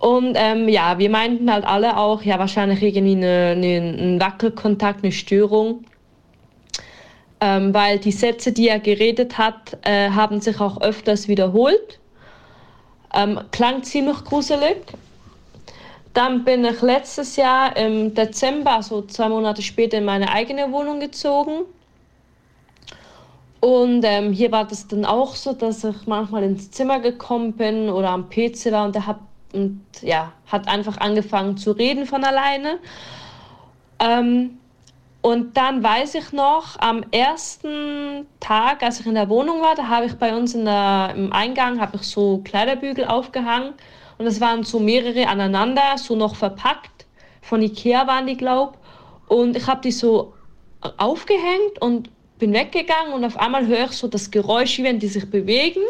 Und 0.00 0.34
ähm, 0.34 0.68
ja, 0.68 0.98
wir 0.98 1.10
meinten 1.10 1.52
halt 1.52 1.64
alle 1.66 1.98
auch, 1.98 2.22
ja, 2.22 2.38
wahrscheinlich 2.38 2.82
irgendwie 2.82 3.16
eine, 3.16 3.52
eine, 3.54 3.76
ein 3.76 4.20
Wackelkontakt, 4.20 5.04
eine 5.04 5.12
Störung. 5.12 5.84
Ähm, 7.42 7.74
weil 7.74 7.98
die 7.98 8.12
Sätze, 8.12 8.52
die 8.52 8.68
er 8.68 8.80
geredet 8.80 9.36
hat, 9.36 9.76
äh, 9.82 10.10
haben 10.10 10.40
sich 10.40 10.58
auch 10.58 10.80
öfters 10.80 11.28
wiederholt. 11.28 12.00
Ähm, 13.14 13.40
klang 13.50 13.82
ziemlich 13.82 14.24
gruselig. 14.24 14.78
Dann 16.14 16.44
bin 16.44 16.64
ich 16.64 16.80
letztes 16.80 17.36
Jahr 17.36 17.76
im 17.76 18.14
Dezember, 18.14 18.76
also 18.76 19.02
zwei 19.02 19.28
Monate 19.28 19.60
später, 19.62 19.98
in 19.98 20.06
meine 20.06 20.32
eigene 20.32 20.72
Wohnung 20.72 21.00
gezogen. 21.00 21.66
Und 23.60 24.02
ähm, 24.04 24.32
hier 24.32 24.50
war 24.50 24.66
das 24.66 24.88
dann 24.88 25.04
auch 25.04 25.34
so, 25.34 25.52
dass 25.52 25.84
ich 25.84 26.06
manchmal 26.06 26.42
ins 26.42 26.70
Zimmer 26.70 27.00
gekommen 27.00 27.52
bin 27.52 27.90
oder 27.90 28.10
am 28.10 28.30
PC 28.30 28.72
war 28.72 28.86
und 28.86 28.94
der 28.94 29.06
hat, 29.06 29.18
und, 29.52 29.80
ja, 30.02 30.32
hat 30.46 30.68
einfach 30.68 30.98
angefangen 30.98 31.56
zu 31.56 31.72
reden 31.72 32.06
von 32.06 32.24
alleine. 32.24 32.78
Ähm, 33.98 34.58
und 35.22 35.56
dann 35.56 35.82
weiß 35.82 36.14
ich 36.14 36.32
noch, 36.32 36.78
am 36.78 37.04
ersten 37.10 38.26
Tag, 38.40 38.82
als 38.82 39.00
ich 39.00 39.06
in 39.06 39.14
der 39.14 39.28
Wohnung 39.28 39.60
war, 39.60 39.74
da 39.74 39.88
habe 39.88 40.06
ich 40.06 40.14
bei 40.14 40.34
uns 40.34 40.54
in 40.54 40.64
der, 40.64 41.12
im 41.14 41.32
Eingang 41.32 41.78
habe 41.78 41.96
ich 41.96 42.02
so 42.04 42.38
Kleiderbügel 42.38 43.04
aufgehangen 43.04 43.74
und 44.16 44.26
es 44.26 44.40
waren 44.40 44.64
so 44.64 44.78
mehrere 44.78 45.28
aneinander, 45.28 45.96
so 45.96 46.16
noch 46.16 46.36
verpackt. 46.36 47.04
Von 47.42 47.60
Ikea 47.60 48.06
waren 48.06 48.26
die, 48.26 48.36
glaub. 48.36 48.78
Und 49.28 49.56
ich 49.56 49.66
habe 49.66 49.82
die 49.82 49.92
so 49.92 50.32
aufgehängt 50.96 51.80
und 51.80 52.08
bin 52.38 52.54
weggegangen 52.54 53.12
und 53.12 53.24
auf 53.24 53.38
einmal 53.38 53.66
höre 53.66 53.84
ich 53.84 53.92
so 53.92 54.08
das 54.08 54.30
Geräusch, 54.30 54.78
wie 54.78 54.84
wenn 54.84 54.98
die 54.98 55.08
sich 55.08 55.30
bewegen. 55.30 55.82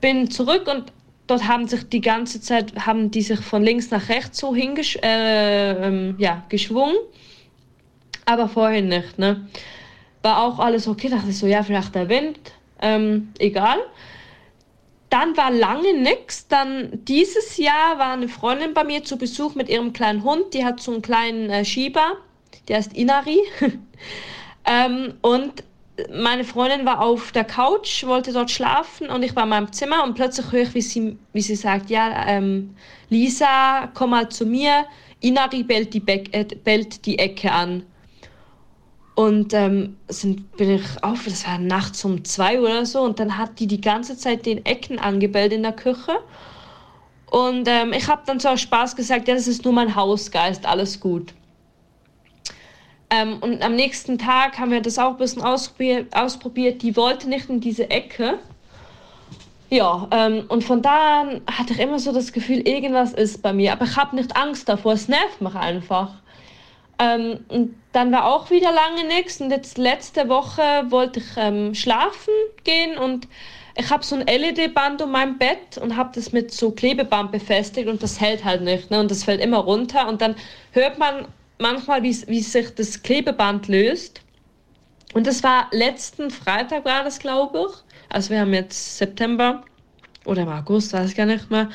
Bin 0.00 0.30
zurück 0.30 0.68
und 0.68 0.92
dort 1.28 1.46
haben 1.46 1.68
sich 1.68 1.88
die 1.88 2.00
ganze 2.00 2.40
Zeit, 2.40 2.74
haben 2.84 3.12
die 3.12 3.22
sich 3.22 3.40
von 3.40 3.62
links 3.62 3.90
nach 3.90 4.08
rechts 4.08 4.38
so 4.38 4.54
hingesch 4.54 4.96
äh, 4.96 5.86
ähm, 5.86 6.16
ja, 6.18 6.44
geschwungen 6.48 6.96
aber 8.28 8.48
vorhin 8.48 8.88
nicht. 8.88 9.18
Ne? 9.18 9.48
War 10.22 10.42
auch 10.42 10.58
alles 10.58 10.86
okay, 10.86 11.08
dachte 11.08 11.30
ich 11.30 11.38
so, 11.38 11.46
ja, 11.46 11.62
vielleicht 11.62 11.94
der 11.94 12.08
Wind, 12.08 12.38
ähm, 12.80 13.32
egal. 13.38 13.78
Dann 15.08 15.34
war 15.38 15.50
lange 15.50 15.94
nichts. 15.94 16.46
Dann 16.46 16.90
dieses 17.04 17.56
Jahr 17.56 17.98
war 17.98 18.12
eine 18.12 18.28
Freundin 18.28 18.74
bei 18.74 18.84
mir 18.84 19.02
zu 19.02 19.16
Besuch 19.16 19.54
mit 19.54 19.70
ihrem 19.70 19.94
kleinen 19.94 20.22
Hund. 20.22 20.52
Die 20.52 20.64
hat 20.64 20.80
so 20.80 20.92
einen 20.92 21.00
kleinen 21.00 21.48
äh, 21.48 21.64
Shiba, 21.64 22.12
der 22.68 22.76
heißt 22.76 22.94
Inari. 22.94 23.40
ähm, 24.66 25.14
und 25.22 25.64
meine 26.12 26.44
Freundin 26.44 26.86
war 26.86 27.00
auf 27.00 27.32
der 27.32 27.44
Couch, 27.44 28.04
wollte 28.04 28.32
dort 28.32 28.50
schlafen 28.50 29.08
und 29.08 29.22
ich 29.22 29.34
war 29.34 29.44
in 29.44 29.48
meinem 29.48 29.72
Zimmer 29.72 30.04
und 30.04 30.14
plötzlich 30.14 30.50
höre 30.52 30.62
ich, 30.62 30.74
wie 30.74 30.80
sie, 30.80 31.18
wie 31.32 31.40
sie 31.40 31.56
sagt, 31.56 31.90
ja, 31.90 32.26
ähm, 32.26 32.74
Lisa, 33.08 33.88
komm 33.94 34.10
mal 34.10 34.28
zu 34.28 34.46
mir. 34.46 34.86
Inari 35.20 35.64
bellt 35.64 35.94
die, 35.94 36.00
Be 36.00 36.24
äh, 36.32 36.44
bellt 36.44 37.04
die 37.06 37.18
Ecke 37.18 37.50
an. 37.50 37.84
Und 39.16 39.52
ähm, 39.52 39.96
sind, 40.06 40.56
bin 40.56 40.70
ich 40.70 41.02
auf, 41.02 41.24
das 41.24 41.44
war 41.44 41.58
nachts 41.58 42.04
um 42.04 42.24
zwei 42.24 42.60
oder 42.60 42.86
so, 42.86 43.00
und 43.00 43.18
dann 43.18 43.36
hat 43.36 43.58
die 43.58 43.66
die 43.66 43.80
ganze 43.80 44.16
Zeit 44.16 44.46
den 44.46 44.64
Ecken 44.64 45.00
angebellt 45.00 45.52
in 45.52 45.64
der 45.64 45.72
Küche. 45.72 46.20
Und 47.30 47.66
ähm, 47.66 47.92
ich 47.92 48.06
habe 48.08 48.22
dann 48.26 48.38
so 48.38 48.48
aus 48.50 48.60
Spaß 48.60 48.94
gesagt, 48.94 49.26
ja, 49.26 49.34
das 49.34 49.48
ist 49.48 49.64
nur 49.64 49.74
mein 49.74 49.96
Hausgeist, 49.96 50.64
alles 50.66 51.00
gut. 51.00 51.34
Ähm, 53.10 53.38
und 53.40 53.62
am 53.62 53.74
nächsten 53.74 54.18
Tag 54.18 54.58
haben 54.58 54.70
wir 54.70 54.82
das 54.82 54.98
auch 54.98 55.12
ein 55.12 55.16
bisschen 55.16 55.42
ausprobiert. 55.42 56.14
ausprobiert. 56.14 56.82
Die 56.82 56.96
wollte 56.96 57.28
nicht 57.28 57.48
in 57.48 57.60
diese 57.60 57.90
Ecke. 57.90 58.38
Ja, 59.70 60.08
ähm, 60.10 60.44
und 60.48 60.64
von 60.64 60.80
da 60.80 61.20
an 61.20 61.40
hatte 61.46 61.74
ich 61.74 61.78
immer 61.78 61.98
so 61.98 62.12
das 62.12 62.32
Gefühl, 62.32 62.66
irgendwas 62.66 63.12
ist 63.12 63.42
bei 63.42 63.52
mir. 63.52 63.72
Aber 63.72 63.84
ich 63.84 63.96
habe 63.96 64.16
nicht 64.16 64.36
Angst 64.36 64.68
davor, 64.68 64.92
es 64.92 65.08
nervt 65.08 65.40
mich 65.40 65.54
einfach. 65.54 66.12
Ähm, 66.98 67.40
und 67.48 67.74
dann 67.92 68.10
war 68.12 68.26
auch 68.26 68.50
wieder 68.50 68.72
lange 68.72 69.06
nichts 69.06 69.40
und 69.40 69.50
jetzt 69.50 69.78
letzte 69.78 70.28
Woche 70.28 70.62
wollte 70.88 71.20
ich 71.20 71.26
ähm, 71.36 71.74
schlafen 71.74 72.32
gehen 72.64 72.98
und 72.98 73.28
ich 73.76 73.90
habe 73.90 74.04
so 74.04 74.16
ein 74.16 74.26
LED-Band 74.26 75.02
um 75.02 75.12
mein 75.12 75.38
Bett 75.38 75.78
und 75.80 75.96
habe 75.96 76.10
das 76.12 76.32
mit 76.32 76.52
so 76.52 76.72
Klebeband 76.72 77.30
befestigt 77.30 77.88
und 77.88 78.02
das 78.02 78.20
hält 78.20 78.44
halt 78.44 78.62
nicht 78.62 78.90
ne? 78.90 78.98
und 78.98 79.10
das 79.10 79.22
fällt 79.22 79.40
immer 79.40 79.58
runter 79.58 80.08
und 80.08 80.20
dann 80.20 80.34
hört 80.72 80.98
man 80.98 81.26
manchmal, 81.58 82.02
wie, 82.02 82.16
wie 82.28 82.40
sich 82.40 82.74
das 82.74 83.02
Klebeband 83.02 83.68
löst. 83.68 84.20
Und 85.14 85.26
das 85.26 85.42
war 85.42 85.68
letzten 85.70 86.30
Freitag 86.30 86.84
war 86.84 87.04
das, 87.04 87.18
glaube 87.18 87.66
ich. 87.68 87.76
Also 88.10 88.30
wir 88.30 88.40
haben 88.40 88.54
jetzt 88.54 88.98
September 88.98 89.64
oder 90.24 90.42
im 90.42 90.48
August, 90.48 90.92
weiß 90.92 91.10
ich 91.10 91.16
gar 91.16 91.26
nicht 91.26 91.50
mehr. 91.50 91.68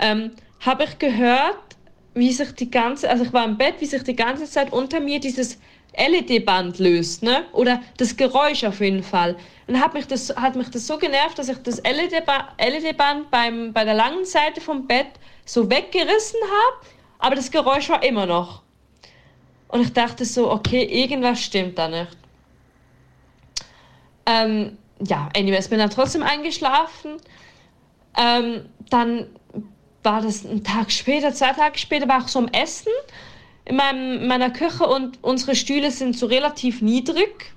Ähm, 0.00 0.32
habe 0.60 0.84
ich 0.84 0.98
gehört, 0.98 1.58
wie 2.14 2.32
sich 2.32 2.52
die 2.52 2.70
ganze, 2.70 3.10
also 3.10 3.24
ich 3.24 3.32
war 3.32 3.44
im 3.44 3.58
Bett, 3.58 3.74
wie 3.80 3.86
sich 3.86 4.02
die 4.02 4.16
ganze 4.16 4.46
Zeit 4.46 4.72
unter 4.72 5.00
mir 5.00 5.20
dieses 5.20 5.58
LED-Band 5.96 6.78
löst, 6.78 7.22
ne? 7.22 7.44
Oder 7.52 7.80
das 7.96 8.16
Geräusch 8.16 8.64
auf 8.64 8.80
jeden 8.80 9.02
Fall. 9.02 9.36
Und 9.66 9.80
hat 9.80 9.94
mich 9.94 10.06
das, 10.06 10.34
hat 10.36 10.56
mich 10.56 10.68
das 10.70 10.86
so 10.86 10.98
genervt, 10.98 11.38
dass 11.38 11.48
ich 11.48 11.58
das 11.58 11.82
LED-Band 11.82 13.30
beim, 13.30 13.72
bei 13.72 13.84
der 13.84 13.94
langen 13.94 14.24
Seite 14.24 14.60
vom 14.60 14.86
Bett 14.86 15.08
so 15.44 15.70
weggerissen 15.70 16.40
habe, 16.42 16.86
aber 17.18 17.34
das 17.34 17.50
Geräusch 17.50 17.88
war 17.88 18.02
immer 18.02 18.26
noch. 18.26 18.62
Und 19.68 19.80
ich 19.80 19.92
dachte 19.92 20.24
so, 20.24 20.50
okay, 20.50 20.84
irgendwas 20.84 21.40
stimmt 21.40 21.78
da 21.78 21.88
nicht. 21.88 22.16
Ähm, 24.26 24.78
ja, 25.04 25.28
anyways, 25.36 25.68
bin 25.68 25.78
dann 25.78 25.90
trotzdem 25.90 26.22
eingeschlafen. 26.22 27.16
Ähm, 28.16 28.66
dann 28.90 29.26
war 30.02 30.22
das 30.22 30.44
ein 30.44 30.62
Tag 30.62 30.90
später, 30.90 31.32
zwei 31.32 31.52
Tage 31.52 31.78
später, 31.78 32.08
war 32.08 32.20
ich 32.20 32.28
so 32.28 32.38
am 32.38 32.48
Essen 32.48 32.92
in, 33.64 33.76
meinem, 33.76 34.22
in 34.22 34.28
meiner 34.28 34.50
Küche 34.50 34.86
und 34.86 35.18
unsere 35.22 35.54
Stühle 35.54 35.90
sind 35.90 36.16
so 36.16 36.26
relativ 36.26 36.80
niedrig. 36.80 37.52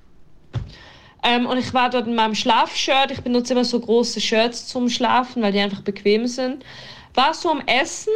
Ähm, 1.22 1.46
und 1.46 1.58
ich 1.58 1.72
war 1.74 1.90
dort 1.90 2.06
in 2.06 2.14
meinem 2.14 2.34
Schlafshirt. 2.34 3.10
Ich 3.10 3.20
benutze 3.20 3.52
immer 3.52 3.64
so 3.64 3.78
große 3.78 4.20
Shirts 4.20 4.66
zum 4.66 4.88
Schlafen, 4.88 5.42
weil 5.42 5.52
die 5.52 5.60
einfach 5.60 5.82
bequem 5.82 6.26
sind. 6.26 6.64
War 7.14 7.34
so 7.34 7.50
am 7.50 7.62
Essen 7.66 8.12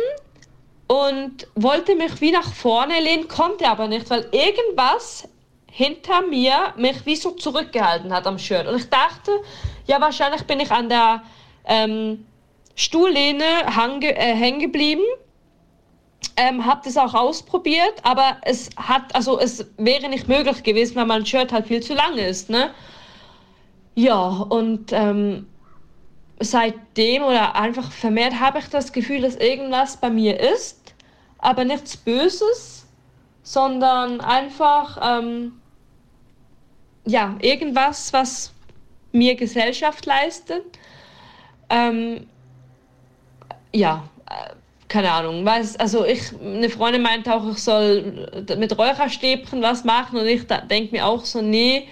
und 0.86 1.46
wollte 1.54 1.94
mich 1.94 2.20
wie 2.20 2.30
nach 2.30 2.52
vorne 2.52 3.00
lehnen, 3.00 3.28
konnte 3.28 3.68
aber 3.68 3.88
nicht, 3.88 4.10
weil 4.10 4.28
irgendwas 4.32 5.28
hinter 5.70 6.22
mir 6.22 6.74
mich 6.76 7.04
wie 7.04 7.16
so 7.16 7.32
zurückgehalten 7.32 8.12
hat 8.12 8.26
am 8.26 8.38
Shirt. 8.38 8.66
Und 8.68 8.76
ich 8.76 8.88
dachte, 8.90 9.32
ja, 9.86 10.00
wahrscheinlich 10.00 10.42
bin 10.44 10.60
ich 10.60 10.70
an 10.70 10.88
der 10.88 11.22
ähm, 11.64 12.26
Stuhllehne 12.76 13.44
hange, 13.74 14.14
äh, 14.16 14.34
hängen 14.34 14.60
geblieben. 14.60 15.02
Ähm, 16.36 16.64
habe 16.64 16.80
das 16.84 16.96
auch 16.96 17.14
ausprobiert, 17.14 17.94
aber 18.02 18.38
es 18.42 18.70
hat, 18.76 19.14
also 19.14 19.38
es 19.38 19.66
wäre 19.76 20.08
nicht 20.08 20.26
möglich 20.26 20.62
gewesen, 20.62 20.96
weil 20.96 21.06
mein 21.06 21.24
Shirt 21.24 21.52
halt 21.52 21.66
viel 21.66 21.80
zu 21.80 21.94
lang 21.94 22.16
ist, 22.16 22.50
ne? 22.50 22.70
Ja, 23.94 24.28
und 24.28 24.92
ähm, 24.92 25.46
seitdem 26.40 27.22
oder 27.22 27.54
einfach 27.54 27.92
vermehrt 27.92 28.40
habe 28.40 28.58
ich 28.58 28.66
das 28.68 28.92
Gefühl, 28.92 29.20
dass 29.20 29.36
irgendwas 29.36 29.96
bei 29.96 30.10
mir 30.10 30.38
ist, 30.38 30.94
aber 31.38 31.64
nichts 31.64 31.96
Böses, 31.96 32.86
sondern 33.42 34.20
einfach, 34.20 35.20
ähm, 35.20 35.60
ja, 37.06 37.36
irgendwas, 37.40 38.12
was 38.12 38.52
mir 39.12 39.34
Gesellschaft 39.36 40.06
leistet. 40.06 40.64
Ähm, 41.70 42.26
ja, 43.72 44.08
äh, 44.28 44.54
keine 44.88 45.12
Ahnung, 45.12 45.44
weiß, 45.44 45.76
also 45.76 46.04
ich, 46.04 46.32
eine 46.40 46.70
Freundin 46.70 47.02
meinte 47.02 47.34
auch, 47.34 47.50
ich 47.50 47.58
soll 47.58 48.46
mit 48.56 48.76
Räucherstäbchen 48.78 49.62
was 49.62 49.84
machen 49.84 50.18
und 50.18 50.26
ich 50.26 50.46
denke 50.46 50.94
mir 50.94 51.06
auch 51.06 51.24
so, 51.24 51.42
nee, 51.42 51.88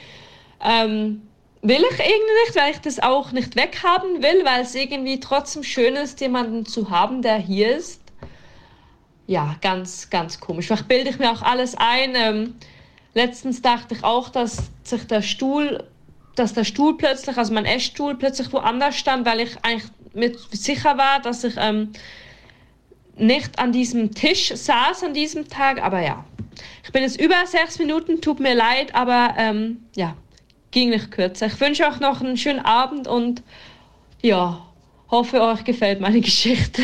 ähm, 0.64 1.22
will 1.62 1.84
ich 1.90 1.98
irgendwie 1.98 2.44
nicht, 2.44 2.56
weil 2.56 2.72
ich 2.72 2.80
das 2.80 2.98
auch 2.98 3.30
nicht 3.30 3.56
weghaben 3.56 4.22
will, 4.22 4.44
weil 4.44 4.62
es 4.62 4.74
irgendwie 4.74 5.20
trotzdem 5.20 5.62
schön 5.62 5.94
ist, 5.94 6.20
jemanden 6.20 6.66
zu 6.66 6.90
haben, 6.90 7.22
der 7.22 7.36
hier 7.36 7.76
ist. 7.76 8.00
Ja, 9.28 9.56
ganz, 9.60 10.10
ganz 10.10 10.40
komisch. 10.40 10.66
Vielleicht 10.66 10.88
bilde 10.88 11.10
ich 11.10 11.18
mir 11.20 11.30
auch 11.30 11.42
alles 11.42 11.76
ein. 11.76 12.14
Ähm, 12.16 12.54
letztens 13.14 13.62
dachte 13.62 13.94
ich 13.94 14.02
auch, 14.02 14.28
dass 14.28 14.70
sich 14.82 15.06
der 15.06 15.22
Stuhl, 15.22 15.84
dass 16.34 16.52
der 16.52 16.64
Stuhl 16.64 16.96
plötzlich, 16.96 17.38
also 17.38 17.54
mein 17.54 17.64
Essstuhl 17.64 18.16
plötzlich 18.16 18.52
woanders 18.52 18.96
stand, 18.96 19.24
weil 19.24 19.40
ich 19.40 19.56
eigentlich 19.62 19.90
mit 20.12 20.38
sicher 20.50 20.98
war, 20.98 21.20
dass 21.20 21.44
ich 21.44 21.54
ähm, 21.56 21.92
nicht 23.16 23.58
an 23.60 23.70
diesem 23.72 24.14
Tisch 24.14 24.52
saß 24.52 25.04
an 25.04 25.14
diesem 25.14 25.48
Tag, 25.48 25.80
aber 25.80 26.00
ja. 26.00 26.24
Ich 26.82 26.90
bin 26.90 27.02
jetzt 27.02 27.20
über 27.20 27.46
sechs 27.46 27.78
Minuten, 27.78 28.20
tut 28.20 28.40
mir 28.40 28.54
leid, 28.54 28.94
aber 28.94 29.34
ähm, 29.38 29.86
ja, 29.94 30.16
ging 30.72 30.90
nicht 30.90 31.10
kürzer. 31.12 31.46
Ich 31.46 31.60
wünsche 31.60 31.84
euch 31.84 32.00
noch 32.00 32.20
einen 32.20 32.36
schönen 32.36 32.60
Abend 32.64 33.06
und 33.06 33.42
ja, 34.20 34.66
hoffe, 35.10 35.40
euch 35.40 35.62
gefällt 35.64 36.00
meine 36.00 36.20
Geschichte. 36.22 36.82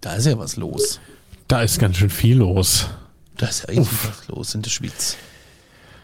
Da 0.00 0.14
ist 0.14 0.26
ja 0.26 0.38
was 0.38 0.56
los. 0.56 1.00
Da 1.46 1.62
ist 1.62 1.78
ganz 1.78 1.96
schön 1.96 2.10
viel 2.10 2.38
los. 2.38 2.88
Da 3.36 3.46
ist 3.46 3.60
ja 3.62 3.66
richtig 3.68 3.88
was 4.08 4.28
los 4.28 4.54
in 4.54 4.62
der 4.62 4.70
Schweiz. 4.70 5.16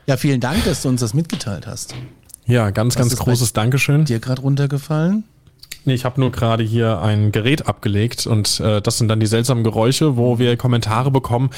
Ja, 0.06 0.16
vielen 0.16 0.40
Dank, 0.40 0.64
dass 0.64 0.82
du 0.82 0.88
uns 0.88 1.00
das 1.00 1.14
mitgeteilt 1.14 1.66
hast. 1.66 1.94
Ja, 2.46 2.70
ganz, 2.70 2.94
Was 2.94 3.00
ganz 3.00 3.12
ist 3.12 3.18
bei 3.18 3.24
großes 3.24 3.52
Dankeschön. 3.54 4.04
Dir 4.04 4.20
gerade 4.20 4.42
runtergefallen? 4.42 5.24
Nee, 5.86 5.94
ich 5.94 6.04
habe 6.04 6.20
nur 6.20 6.30
gerade 6.32 6.62
hier 6.62 7.00
ein 7.00 7.30
Gerät 7.32 7.66
abgelegt 7.66 8.26
und 8.26 8.58
äh, 8.60 8.80
das 8.80 8.98
sind 8.98 9.08
dann 9.08 9.20
die 9.20 9.26
seltsamen 9.26 9.64
Geräusche, 9.64 10.16
wo 10.16 10.38
wir 10.38 10.56
Kommentare 10.56 11.10
bekommen. 11.10 11.50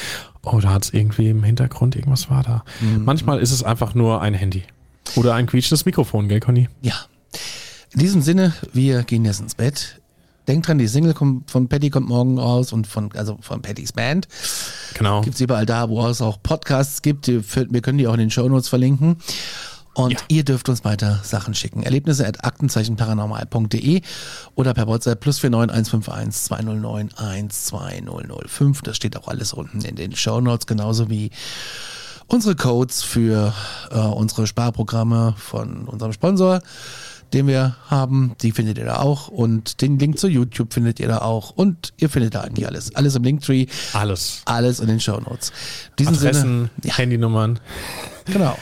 Oh, 0.43 0.59
da 0.61 0.75
hat's 0.75 0.91
irgendwie 0.91 1.31
im 1.31 1.43
Hintergrund 1.45 1.97
irgendwas 1.97 2.29
war 2.31 2.43
da. 2.43 2.65
Manchmal 3.05 3.39
ist 3.41 3.53
es 3.53 3.63
einfach 3.63 3.95
nur 3.95 4.21
ein 4.23 4.35
Handy. 4.35 4.65
Oder 5.15 5.35
ein 5.35 5.47
quietschendes 5.47 5.85
Mikrofon, 5.87 6.29
gell, 6.29 6.41
Conny? 6.41 6.69
Ja. 6.83 6.95
In 7.93 8.01
diesem 8.01 8.21
Sinne, 8.23 8.53
wir 8.73 9.03
gehen 9.05 9.25
jetzt 9.25 9.41
ins 9.41 9.55
Bett. 9.55 10.01
Denkt 10.49 10.69
dran, 10.69 10.79
die 10.79 10.87
Single 10.87 11.15
kommt, 11.15 11.51
von 11.51 11.69
Patty 11.69 11.91
kommt 11.91 12.09
morgen 12.09 12.39
raus 12.39 12.73
und 12.73 12.87
von, 12.87 13.11
also 13.13 13.39
von 13.41 13.63
Pattys 13.63 13.93
Band. 13.93 14.29
Genau. 14.95 15.23
Gibt's 15.23 15.41
überall 15.41 15.67
da, 15.67 15.89
wo 15.89 16.07
es 16.07 16.21
auch 16.21 16.41
Podcasts 16.43 17.03
gibt. 17.03 17.27
Wir 17.29 17.81
können 17.81 17.99
die 17.99 18.07
auch 18.07 18.13
in 18.15 18.21
den 18.21 18.31
Shownotes 18.31 18.69
verlinken. 18.69 19.17
Und 19.95 20.13
Ja. 20.13 20.19
ihr 20.29 20.45
dürft 20.45 20.69
uns 20.69 20.85
weiter 20.85 21.21
Sachen 21.25 21.55
schicken. 21.55 21.83
Erlebnisse 21.83 22.27
at 22.27 22.45
aktenzeichenparanormal.de 22.45 24.03
oder 24.55 24.75
per 24.75 24.87
WhatsApp 24.87 25.21
plus 25.21 25.39
49151 25.39 26.43
209 26.45 27.11
12005. 27.17 28.83
Das 28.83 28.95
steht 28.97 29.17
auch 29.17 29.27
alles 29.29 29.55
unten 29.55 29.81
in 29.81 29.97
den 29.97 30.15
Shownotes, 30.15 30.67
genauso 30.67 31.09
wie 31.09 31.31
unsere 32.29 32.57
Codes 32.57 33.03
für 33.03 33.55
äh, 33.91 33.99
unsere 33.99 34.47
Sparprogramme 34.47 35.35
von 35.39 35.89
unserem 35.89 36.13
Sponsor, 36.13 36.61
den 37.33 37.47
wir 37.47 37.77
haben. 37.89 38.35
Die 38.43 38.53
findet 38.53 38.79
ihr 38.79 38.85
da 38.85 38.99
auch. 38.99 39.29
Und 39.29 39.81
den 39.81 39.99
Link 39.99 40.19
zu 40.19 40.29
YouTube 40.29 40.73
findet 40.73 41.01
ihr 41.01 41.09
da 41.09 41.19
auch. 41.19 41.51
Und 41.51 41.93
ihr 41.97 42.09
findet 42.09 42.35
da 42.35 42.43
eigentlich 42.43 42.67
alles. 42.67 42.95
Alles 42.95 43.15
im 43.15 43.25
Linktree. 43.25 43.67
Alles. 43.93 44.43
Alles 44.45 44.81
in 44.81 44.89
den 44.89 45.01
Shownotes. 45.01 45.51
In 45.91 45.97
diesem 46.07 46.15
Adressen, 46.15 46.71
Sinne, 46.83 46.95
Handynummern. 46.95 47.61
genau. 48.25 48.59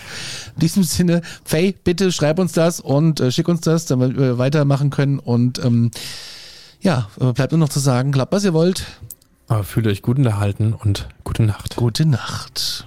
In 0.55 0.61
diesem 0.61 0.83
Sinne, 0.85 1.23
Faye, 1.45 1.75
bitte 1.85 2.13
schreib 2.13 2.39
uns 2.39 2.53
das 2.53 2.81
und 2.81 3.21
äh, 3.21 3.33
schick 3.33 3.49
uns 3.49 3.63
das, 3.63 3.87
damit 3.87 4.17
wir 4.17 4.39
weitermachen 4.39 4.91
können. 4.91 5.19
Und 5.19 5.63
ähm, 5.65 5.91
ja, 6.81 7.09
äh, 7.21 7.33
bleibt 7.33 7.53
nur 7.53 7.59
noch 7.59 7.69
zu 7.71 7.81
sagen, 7.81 8.13
glaubt, 8.13 8.33
was 8.33 8.45
ihr 8.45 8.55
wollt. 8.55 8.85
Aber 9.49 9.65
fühlt 9.65 9.87
euch 9.87 10.01
gut 10.01 10.17
unterhalten 10.17 10.73
und 10.73 11.09
gute 11.23 11.43
Nacht. 11.43 11.77
Gute 11.77 12.07
Nacht. 12.07 12.87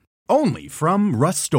Only 0.29 0.67
from 0.67 1.15
Rust 1.15 1.53